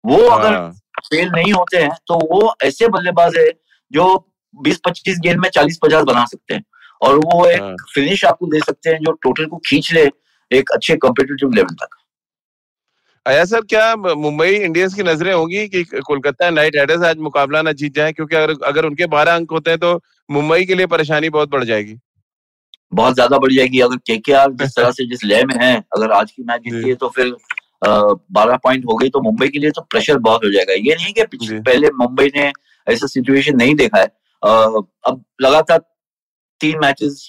वो 0.04 0.18
अगर 0.28 0.58
फेल 1.00 1.28
हाँ। 1.28 1.36
नहीं 1.36 1.54
होते 1.54 1.78
हैं 1.78 1.92
तो 2.08 2.16
वो 2.28 2.54
ऐसे 2.64 2.88
बल्लेबाज 2.90 3.38
है 3.38 3.48
जो 3.92 4.06
20-25 4.54 5.20
गेंद 5.20 5.40
में 5.40 5.50
40-50 5.50 6.04
बना 6.06 6.26
सकते 6.26 6.54
हैं। 6.54 6.64
और 7.02 7.18
वो 7.18 7.46
एक 7.48 7.86
फिनिश 7.94 8.24
हाँ। 8.26 8.32
आपको 8.32 8.48
दे 8.48 8.60
सकते 8.60 8.90
हैं 8.90 9.00
जो 9.00 9.12
टोटल 9.24 9.46
को 9.46 9.58
खींच 9.68 9.92
ले 9.94 10.10
एक 10.52 10.72
अच्छे 10.72 10.96
कॉम्पिटेटिव 10.98 11.52
लेवल 11.52 11.74
तक। 11.76 11.96
आया 13.26 13.44
सर 13.46 13.62
क्या 13.70 13.96
मुंबई 13.96 14.50
इंडियंस 14.50 14.94
की 14.94 15.04
नज़रें 15.04 15.34
होंगी 15.34 15.68
कि 15.68 15.84
कोलकाता 15.84 16.50
नाइट 16.50 16.76
राइडर्स 16.76 17.04
आज 17.06 17.18
मुकाबला 17.20 17.62
ना 17.62 17.72
जीत 17.74 17.96
जाए? 17.96 18.12
क्योंकि 18.14 18.36
अगर 18.36 18.54
अगर 18.66 18.86
उनके 18.86 19.06
बारह 19.08 19.36
अंक 19.36 19.52
होते 19.52 19.70
हैं 19.72 19.80
तो 19.80 20.00
मुंबई 20.30 20.66
के 20.66 20.76
लिए 20.76 20.86
परेशानी 20.88 21.30
बहुत 21.30 21.50
बढ़ 21.50 21.64
जाएगी। 21.64 21.96
बहुत 22.92 23.14
ज़्यादा 23.14 23.38
बढ़ 23.38 23.54
जाएगी 23.54 23.80
अगर 23.82 23.98
के 24.08 24.18
के 24.18 24.34
आर 24.34 24.52
जिस 24.54 24.76
तरह 24.76 24.92
से 24.92 25.06
जिस 25.08 25.24
लय 25.24 25.44
में 25.46 25.56
है 25.62 25.76
अगर 25.98 26.12
आज 26.12 26.32
की 26.32 26.44
मैच 26.44 26.62
जीती 26.62 26.90
है 26.90 26.96
तो 26.96 27.10
फिर 27.16 27.36
बारह 27.84 28.58
पॉइंट 28.64 28.86
हो 28.86 28.96
गई 28.98 29.10
तो 29.10 29.22
मुंबई 29.22 29.48
के 29.48 29.60
लिए 29.60 29.72
तो 29.72 29.82
प्रेशर 29.82 30.18
बहुत 30.20 30.46
हो 30.46 30.52
जाएगा। 30.52 30.74
ये 30.76 30.96
नहीं 30.96 31.14
कि 31.14 31.60
पहले 31.60 31.90
मुंबई 31.98 32.32
ने 32.36 32.52
ऐसा 32.88 33.08
सिचुएशन 33.08 33.56
नहीं 33.58 33.76
देखा 33.76 34.00
है। 34.00 34.06
अब 34.44 35.24
लगातार 35.42 35.80
तीन 36.62 36.80
मैचेस 36.82 37.24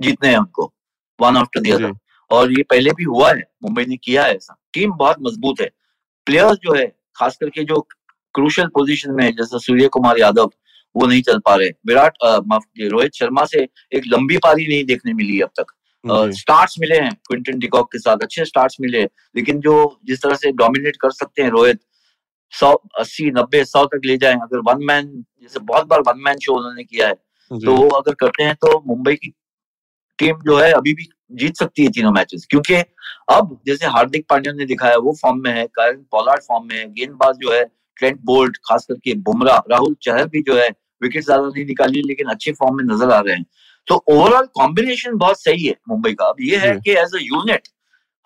जीतने 0.00 0.28
हैं 0.28 0.38
उनको 0.38 0.72
वन 1.18 1.36
आफ्टर 1.36 1.60
दी 1.60 1.70
अदर 1.70 1.92
और 2.30 2.52
ये 2.52 2.62
पहले 2.70 2.90
भी 2.90 3.04
हुआ 3.04 3.30
है 3.30 3.42
मुंबई 3.64 3.84
ने 3.84 3.96
किया 3.96 4.24
है 4.24 4.36
ऐसा। 4.36 4.56
टीम 4.74 4.92
बहुत 4.94 5.16
मज़बूत 5.22 5.60
है। 5.60 5.70
प्लेयर्स 6.26 6.58
जो 6.64 6.74
है 6.74 6.86
खास 7.16 7.36
करके 7.40 7.64
जो 7.64 7.80
क्रूशल 8.34 8.66
पोजीशन 8.74 9.10
में 9.14 9.30
जैसे 9.36 9.58
सूर्य 9.58 9.88
कुमार 9.88 10.18
यादव 10.18 10.50
वो 10.96 11.06
नहीं 11.06 11.22
चल 11.22 11.38
पा 11.38 11.54
रहे। 11.54 11.68
विराट 11.86 12.16
माफ़ 12.48 12.64
रोहित 12.82 13.14
शर्मा 13.14 13.44
से 13.44 13.66
एक 13.94 14.02
लंबी 14.08 14.36
पारी 14.44 14.66
नहीं 14.66 14.84
देखने 14.84 15.12
मिली 15.14 15.40
अब 15.40 15.50
तक। 15.60 15.72
स्टार्ट्स 16.34 16.74
मिले 16.80 16.96
हैं 16.96 17.12
क्विंटन 17.26 17.58
डिकॉक 17.58 17.86
के 17.92 17.98
साथ 17.98 18.22
अच्छे 18.22 18.44
स्टार्ट्स 18.44 18.76
मिले 18.80 19.02
लेकिन 19.04 19.60
जो 19.60 19.74
जिस 20.06 20.22
तरह 20.22 20.34
से 20.34 20.50
डोमिनेट 20.52 20.96
कर 21.00 21.10
सकते 21.12 21.42
हैं 21.42 21.50
रोहित 21.50 21.80
सौ 22.52 22.72
अस्सी 22.98 23.30
नब्बे 23.30 23.64
सौ 23.64 23.84
तक 23.84 24.00
ले 24.04 24.16
जाए 24.16 24.34
अगर 24.42 24.58
वन 24.66 24.84
मैन 24.86 25.06
जैसे 25.42 25.60
बहुत 25.62 25.86
बार 25.86 26.00
वन 26.00 26.20
मैन 26.24 26.38
शो 26.38 26.56
उन्होंने 26.56 26.84
किया 26.84 27.06
है 27.08 27.14
तो 27.50 27.76
वो 27.76 27.88
अगर 27.90 28.14
करते 28.14 28.42
हैं 28.42 28.54
तो 28.54 28.82
मुंबई 28.86 29.14
की 29.14 29.32
टीम 30.18 30.40
जो 30.46 30.58
है 30.58 30.70
अभी 30.72 30.94
भी 30.94 31.08
जीत 31.40 31.56
सकती 31.56 31.84
है 31.84 31.88
तीनों 31.90 32.12
मैचेस 32.12 32.46
क्योंकि 32.50 32.74
अब 33.30 33.58
जैसे 33.66 33.86
हार्दिक 33.86 34.26
पांड्या 34.30 34.52
ने 34.52 34.64
दिखाया 34.66 34.96
वो 34.98 35.16
फॉर्म 35.22 35.42
में 35.44 35.52
है 35.52 35.66
कारण 35.74 36.02
पॉलार्ड 36.12 36.42
फॉर्म 36.42 36.68
में 36.68 36.76
है 36.76 36.86
गेंदबाज 36.92 37.36
जो 37.36 37.52
है 37.52 37.64
ट्रेंट 37.96 38.20
बोल्ट 38.24 38.56
खास 38.64 38.86
करके 38.88 39.14
बुमराह 39.22 39.58
राहुल 39.70 39.96
चहर 40.02 40.28
भी 40.28 40.42
जो 40.42 40.56
है 40.58 40.68
विकेट 41.04 41.24
ज़्यादा 41.24 41.46
नहीं 41.46 41.64
निकाली 41.66 42.02
लेकिन 42.02 42.28
अच्छे 42.30 42.52
फॉर्म 42.54 42.76
में 42.76 42.84
नज़र 42.86 43.10
आ 43.10 43.20
रहे 43.20 43.34
हैं। 43.34 43.44
तो 43.88 43.94
ओवरऑल 44.08 44.46
कॉम्बिनेशन 44.54 45.16
बहुत 45.18 45.42
सही 45.42 45.64
है 45.64 45.74
मुंबई 45.88 46.12
का। 46.12 46.24
अब 46.26 46.36
ये 46.40 46.56
है 46.58 46.74
कि 46.76 46.90
एज 46.92 47.14
अ 47.14 47.18
यूनिट 47.22 47.68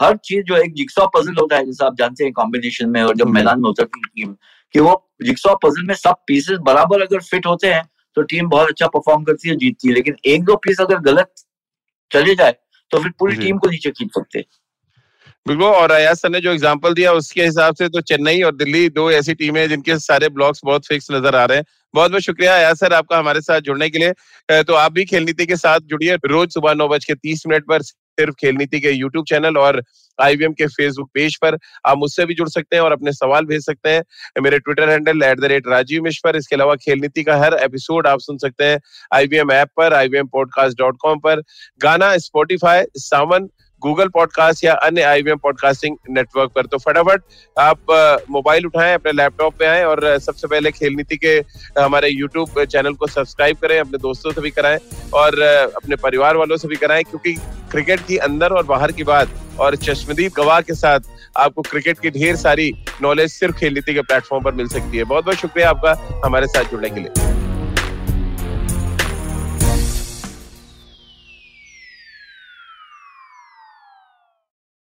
हर 0.00 0.16
चीज़ 0.24 0.42
जो 0.44 0.56
एक 0.56 0.74
जिक्सॉ 0.74 1.06
पजल 1.14 1.40
होता 1.40 1.56
है 1.56 1.64
जैसे 1.66 1.84
आप 1.86 1.96
जानते 1.98 2.24
हैं 2.24 2.32
कॉम्बिनेशन 2.32 2.88
में 2.88 3.02
और 3.02 3.16
जब 3.16 3.28
मैदान 3.28 3.60
में 3.60 3.68
उतरती 3.70 4.00
है 4.00 4.08
टीम 4.16 4.34
कि 4.74 4.80
वो 4.80 4.92
जिक्सॉ 5.22 5.54
पजल 5.62 5.86
में 5.86 5.94
सब 5.96 6.16
पीसेस 6.26 6.58
बराबर 6.62 7.02
अगर 7.02 7.20
फिट 7.22 7.46
होते 7.46 7.72
हैं 7.72 7.82
तो 8.16 8.22
टीम 8.24 8.48
बहुत 8.48 8.68
अच्छा 8.68 8.86
परफॉर्म 8.88 9.24
करती 9.24 9.48
है 9.48 9.56
जीतती 9.56 9.88
है। 9.88 9.94
लेकिन 9.94 10.16
एक 10.26 10.44
दो 10.44 10.56
पीस 10.56 10.80
अगर 10.80 10.98
गलत 11.02 11.44
चले 12.10 12.34
जाए 12.34 12.56
तो 12.90 12.98
फिर 12.98 13.12
पूरी 13.18 13.36
टीम 13.36 13.58
को 13.58 13.68
नीचे 13.68 13.90
खींच 13.90 14.10
सकते 14.10 14.44
बिल्कुल 15.48 15.66
और 15.66 15.90
अयाज 15.90 16.16
सर 16.16 16.30
ने 16.30 16.40
जो 16.40 16.52
एग्जांपल 16.52 16.94
दिया, 16.94 17.12
उसके 17.12 17.42
हिसाब 17.42 17.74
से 17.74 17.88
तो 17.88 18.00
चेन्नई 18.02 18.40
और 18.42 18.54
दिल्ली 18.54 18.88
दो 18.90 19.10
ऐसी 19.10 19.34
टीमें 19.34 19.60
हैं 19.60 19.68
जिनके 19.68 19.98
सारे 19.98 20.28
ब्लॉक्स 20.30 20.60
बहुत 20.64 20.86
फिक्स 20.86 21.10
नज़र 21.10 21.36
आ 21.36 21.44
रहे 21.44 21.58
हैं। 21.58 21.64
बहुत 21.94 22.10
बहुत 22.10 22.22
शुक्रिया 22.22 22.56
अयाज 22.56 22.76
सर 22.76 22.92
आपका 22.92 23.18
हमारे 23.18 23.40
साथ 23.40 23.60
जुड़ने 23.60 23.88
के 23.90 23.98
लिए। 23.98 24.62
तो 24.62 24.74
आप 24.74 24.92
भी 24.92 25.04
खेल 25.04 25.24
नीति 25.24 25.46
के 25.46 25.56
साथ 25.56 25.80
जुड़िए। 25.82 26.16
रोज 26.26 26.54
सुबह 26.54 26.74
नौ 26.74 26.88
बज 26.88 27.04
के 27.04 27.14
तीस 27.14 27.42
मिनट 27.46 27.64
पर 27.68 27.82
सिर्फ़ 27.82 28.34
खेल 28.40 28.54
नीति 28.56 28.80
के 28.80 28.90
यूट्यूब 28.90 29.24
चैनल 29.26 29.56
और 29.58 29.82
आईवीएम 30.18 30.52
के 30.52 30.66
फेसबुक 30.66 31.10
पेज 31.14 31.36
पर 31.42 31.56
आप 31.86 31.98
मुझसे 31.98 32.24
भी 32.26 32.34
जुड़ 32.34 32.48
सकते 32.48 32.76
हैं 32.76 32.82
और 32.82 32.92
अपने 32.92 33.12
सवाल 33.12 33.44
भेज 33.46 33.64
सकते 33.64 33.90
हैं। 33.90 34.42
मेरे 34.42 34.58
Twitter 34.58 34.90
handle 34.90 35.22
at 35.22 35.40
the 35.40 35.44
rate 35.52 35.68
Rajeev 35.68 36.02
मिश 36.04 36.20
पर 36.24 36.36
इसके 36.36 36.56
अलावा 36.56 36.74
खेल 36.76 37.00
नीति 37.00 37.22
का 37.22 37.36
हर 37.44 37.54
एपिसोड 37.62 38.06
आप 38.06 38.20
सुन 38.20 38.38
सकते 38.38 38.64
हैं 38.64 38.80
आईवीएम 39.14 39.52
ऐप 39.52 39.68
पर 39.76 39.94
आईवीएम 39.94 40.26
पॉडकास्ट 40.28 40.78
डॉट 40.78 40.96
कॉम 41.00 41.18
पर। 41.20 41.42
गाना 41.80 42.16
स्पोटिफाई 42.18 42.84
सावन 42.98 43.48
गूगल 43.82 44.08
पॉडकास्ट 44.08 44.64
या 44.64 44.74
अन्य 44.84 45.02
आईवीएम 45.02 45.38
पॉडकास्टिंग 45.38 45.96
नेटवर्क 46.10 46.50
पर। 46.54 46.66
तो 46.66 46.78
फटाफट 46.78 47.22
आप 47.56 48.24
मोबाइल 48.30 48.66
उठाएँ, 48.66 48.94
अपने 48.94 49.12
लैपटॉप 49.12 49.54
पे 49.58 49.66
आए 49.66 49.84
और 49.84 50.18
सबसे 50.18 50.46
पहले 50.46 50.70
खेल 50.70 50.94
नीति 50.94 51.16
के 51.16 51.36
हमारे 51.80 52.08
यूट्यूब 52.10 52.62
चैनल 52.64 52.94
को 52.94 53.06
सब्सक्राइब 53.06 53.56
करें, 53.56 53.78
अपने 53.80 53.98
दोस्तों 53.98 54.32
से 54.32 54.40
भी 54.40 54.50
कराएँ 54.50 54.78
और 55.14 55.40
अपने 55.40 55.96
परिवार 55.96 56.36
वालों 56.36 56.56
से 56.56 56.68
भी 56.68 56.76
कराएँ 56.76 57.02
क्योंकि 57.02 57.34
क्रिकेट 57.70 58.00
की 58.06 58.16
अंदर 58.18 58.52
और 58.52 58.66
बाहर 58.66 58.92
की 58.92 59.04
बात 59.04 59.28
और 59.60 59.76
चश्मदीप 59.76 60.32
गवाह 60.34 60.60
के 60.60 60.74
साथ 60.74 61.00
आपको 61.36 61.62
क्रिकेट 61.62 61.98
की 61.98 62.10
ढेर 62.10 62.36
सारी 62.36 62.70
नॉलेज 63.02 63.30
सिर्फ़ 63.30 63.56
खेल 63.56 63.74
नीति 63.74 63.94
के 63.94 64.02
प्लेटफॉर्म 64.02 64.44
पर 64.44 64.54
मिल 64.54 64.68
सकती 64.68 64.96
है। 64.96 65.04
बहुत 65.04 65.24
बहुत 65.24 65.36
शुक्रिया 65.36 65.70
आपका 65.70 66.20
हमारे 66.24 66.46
साथ 66.46 66.70
जुड़ने 66.70 66.90
के 66.90 67.00
लिए। 67.00 67.46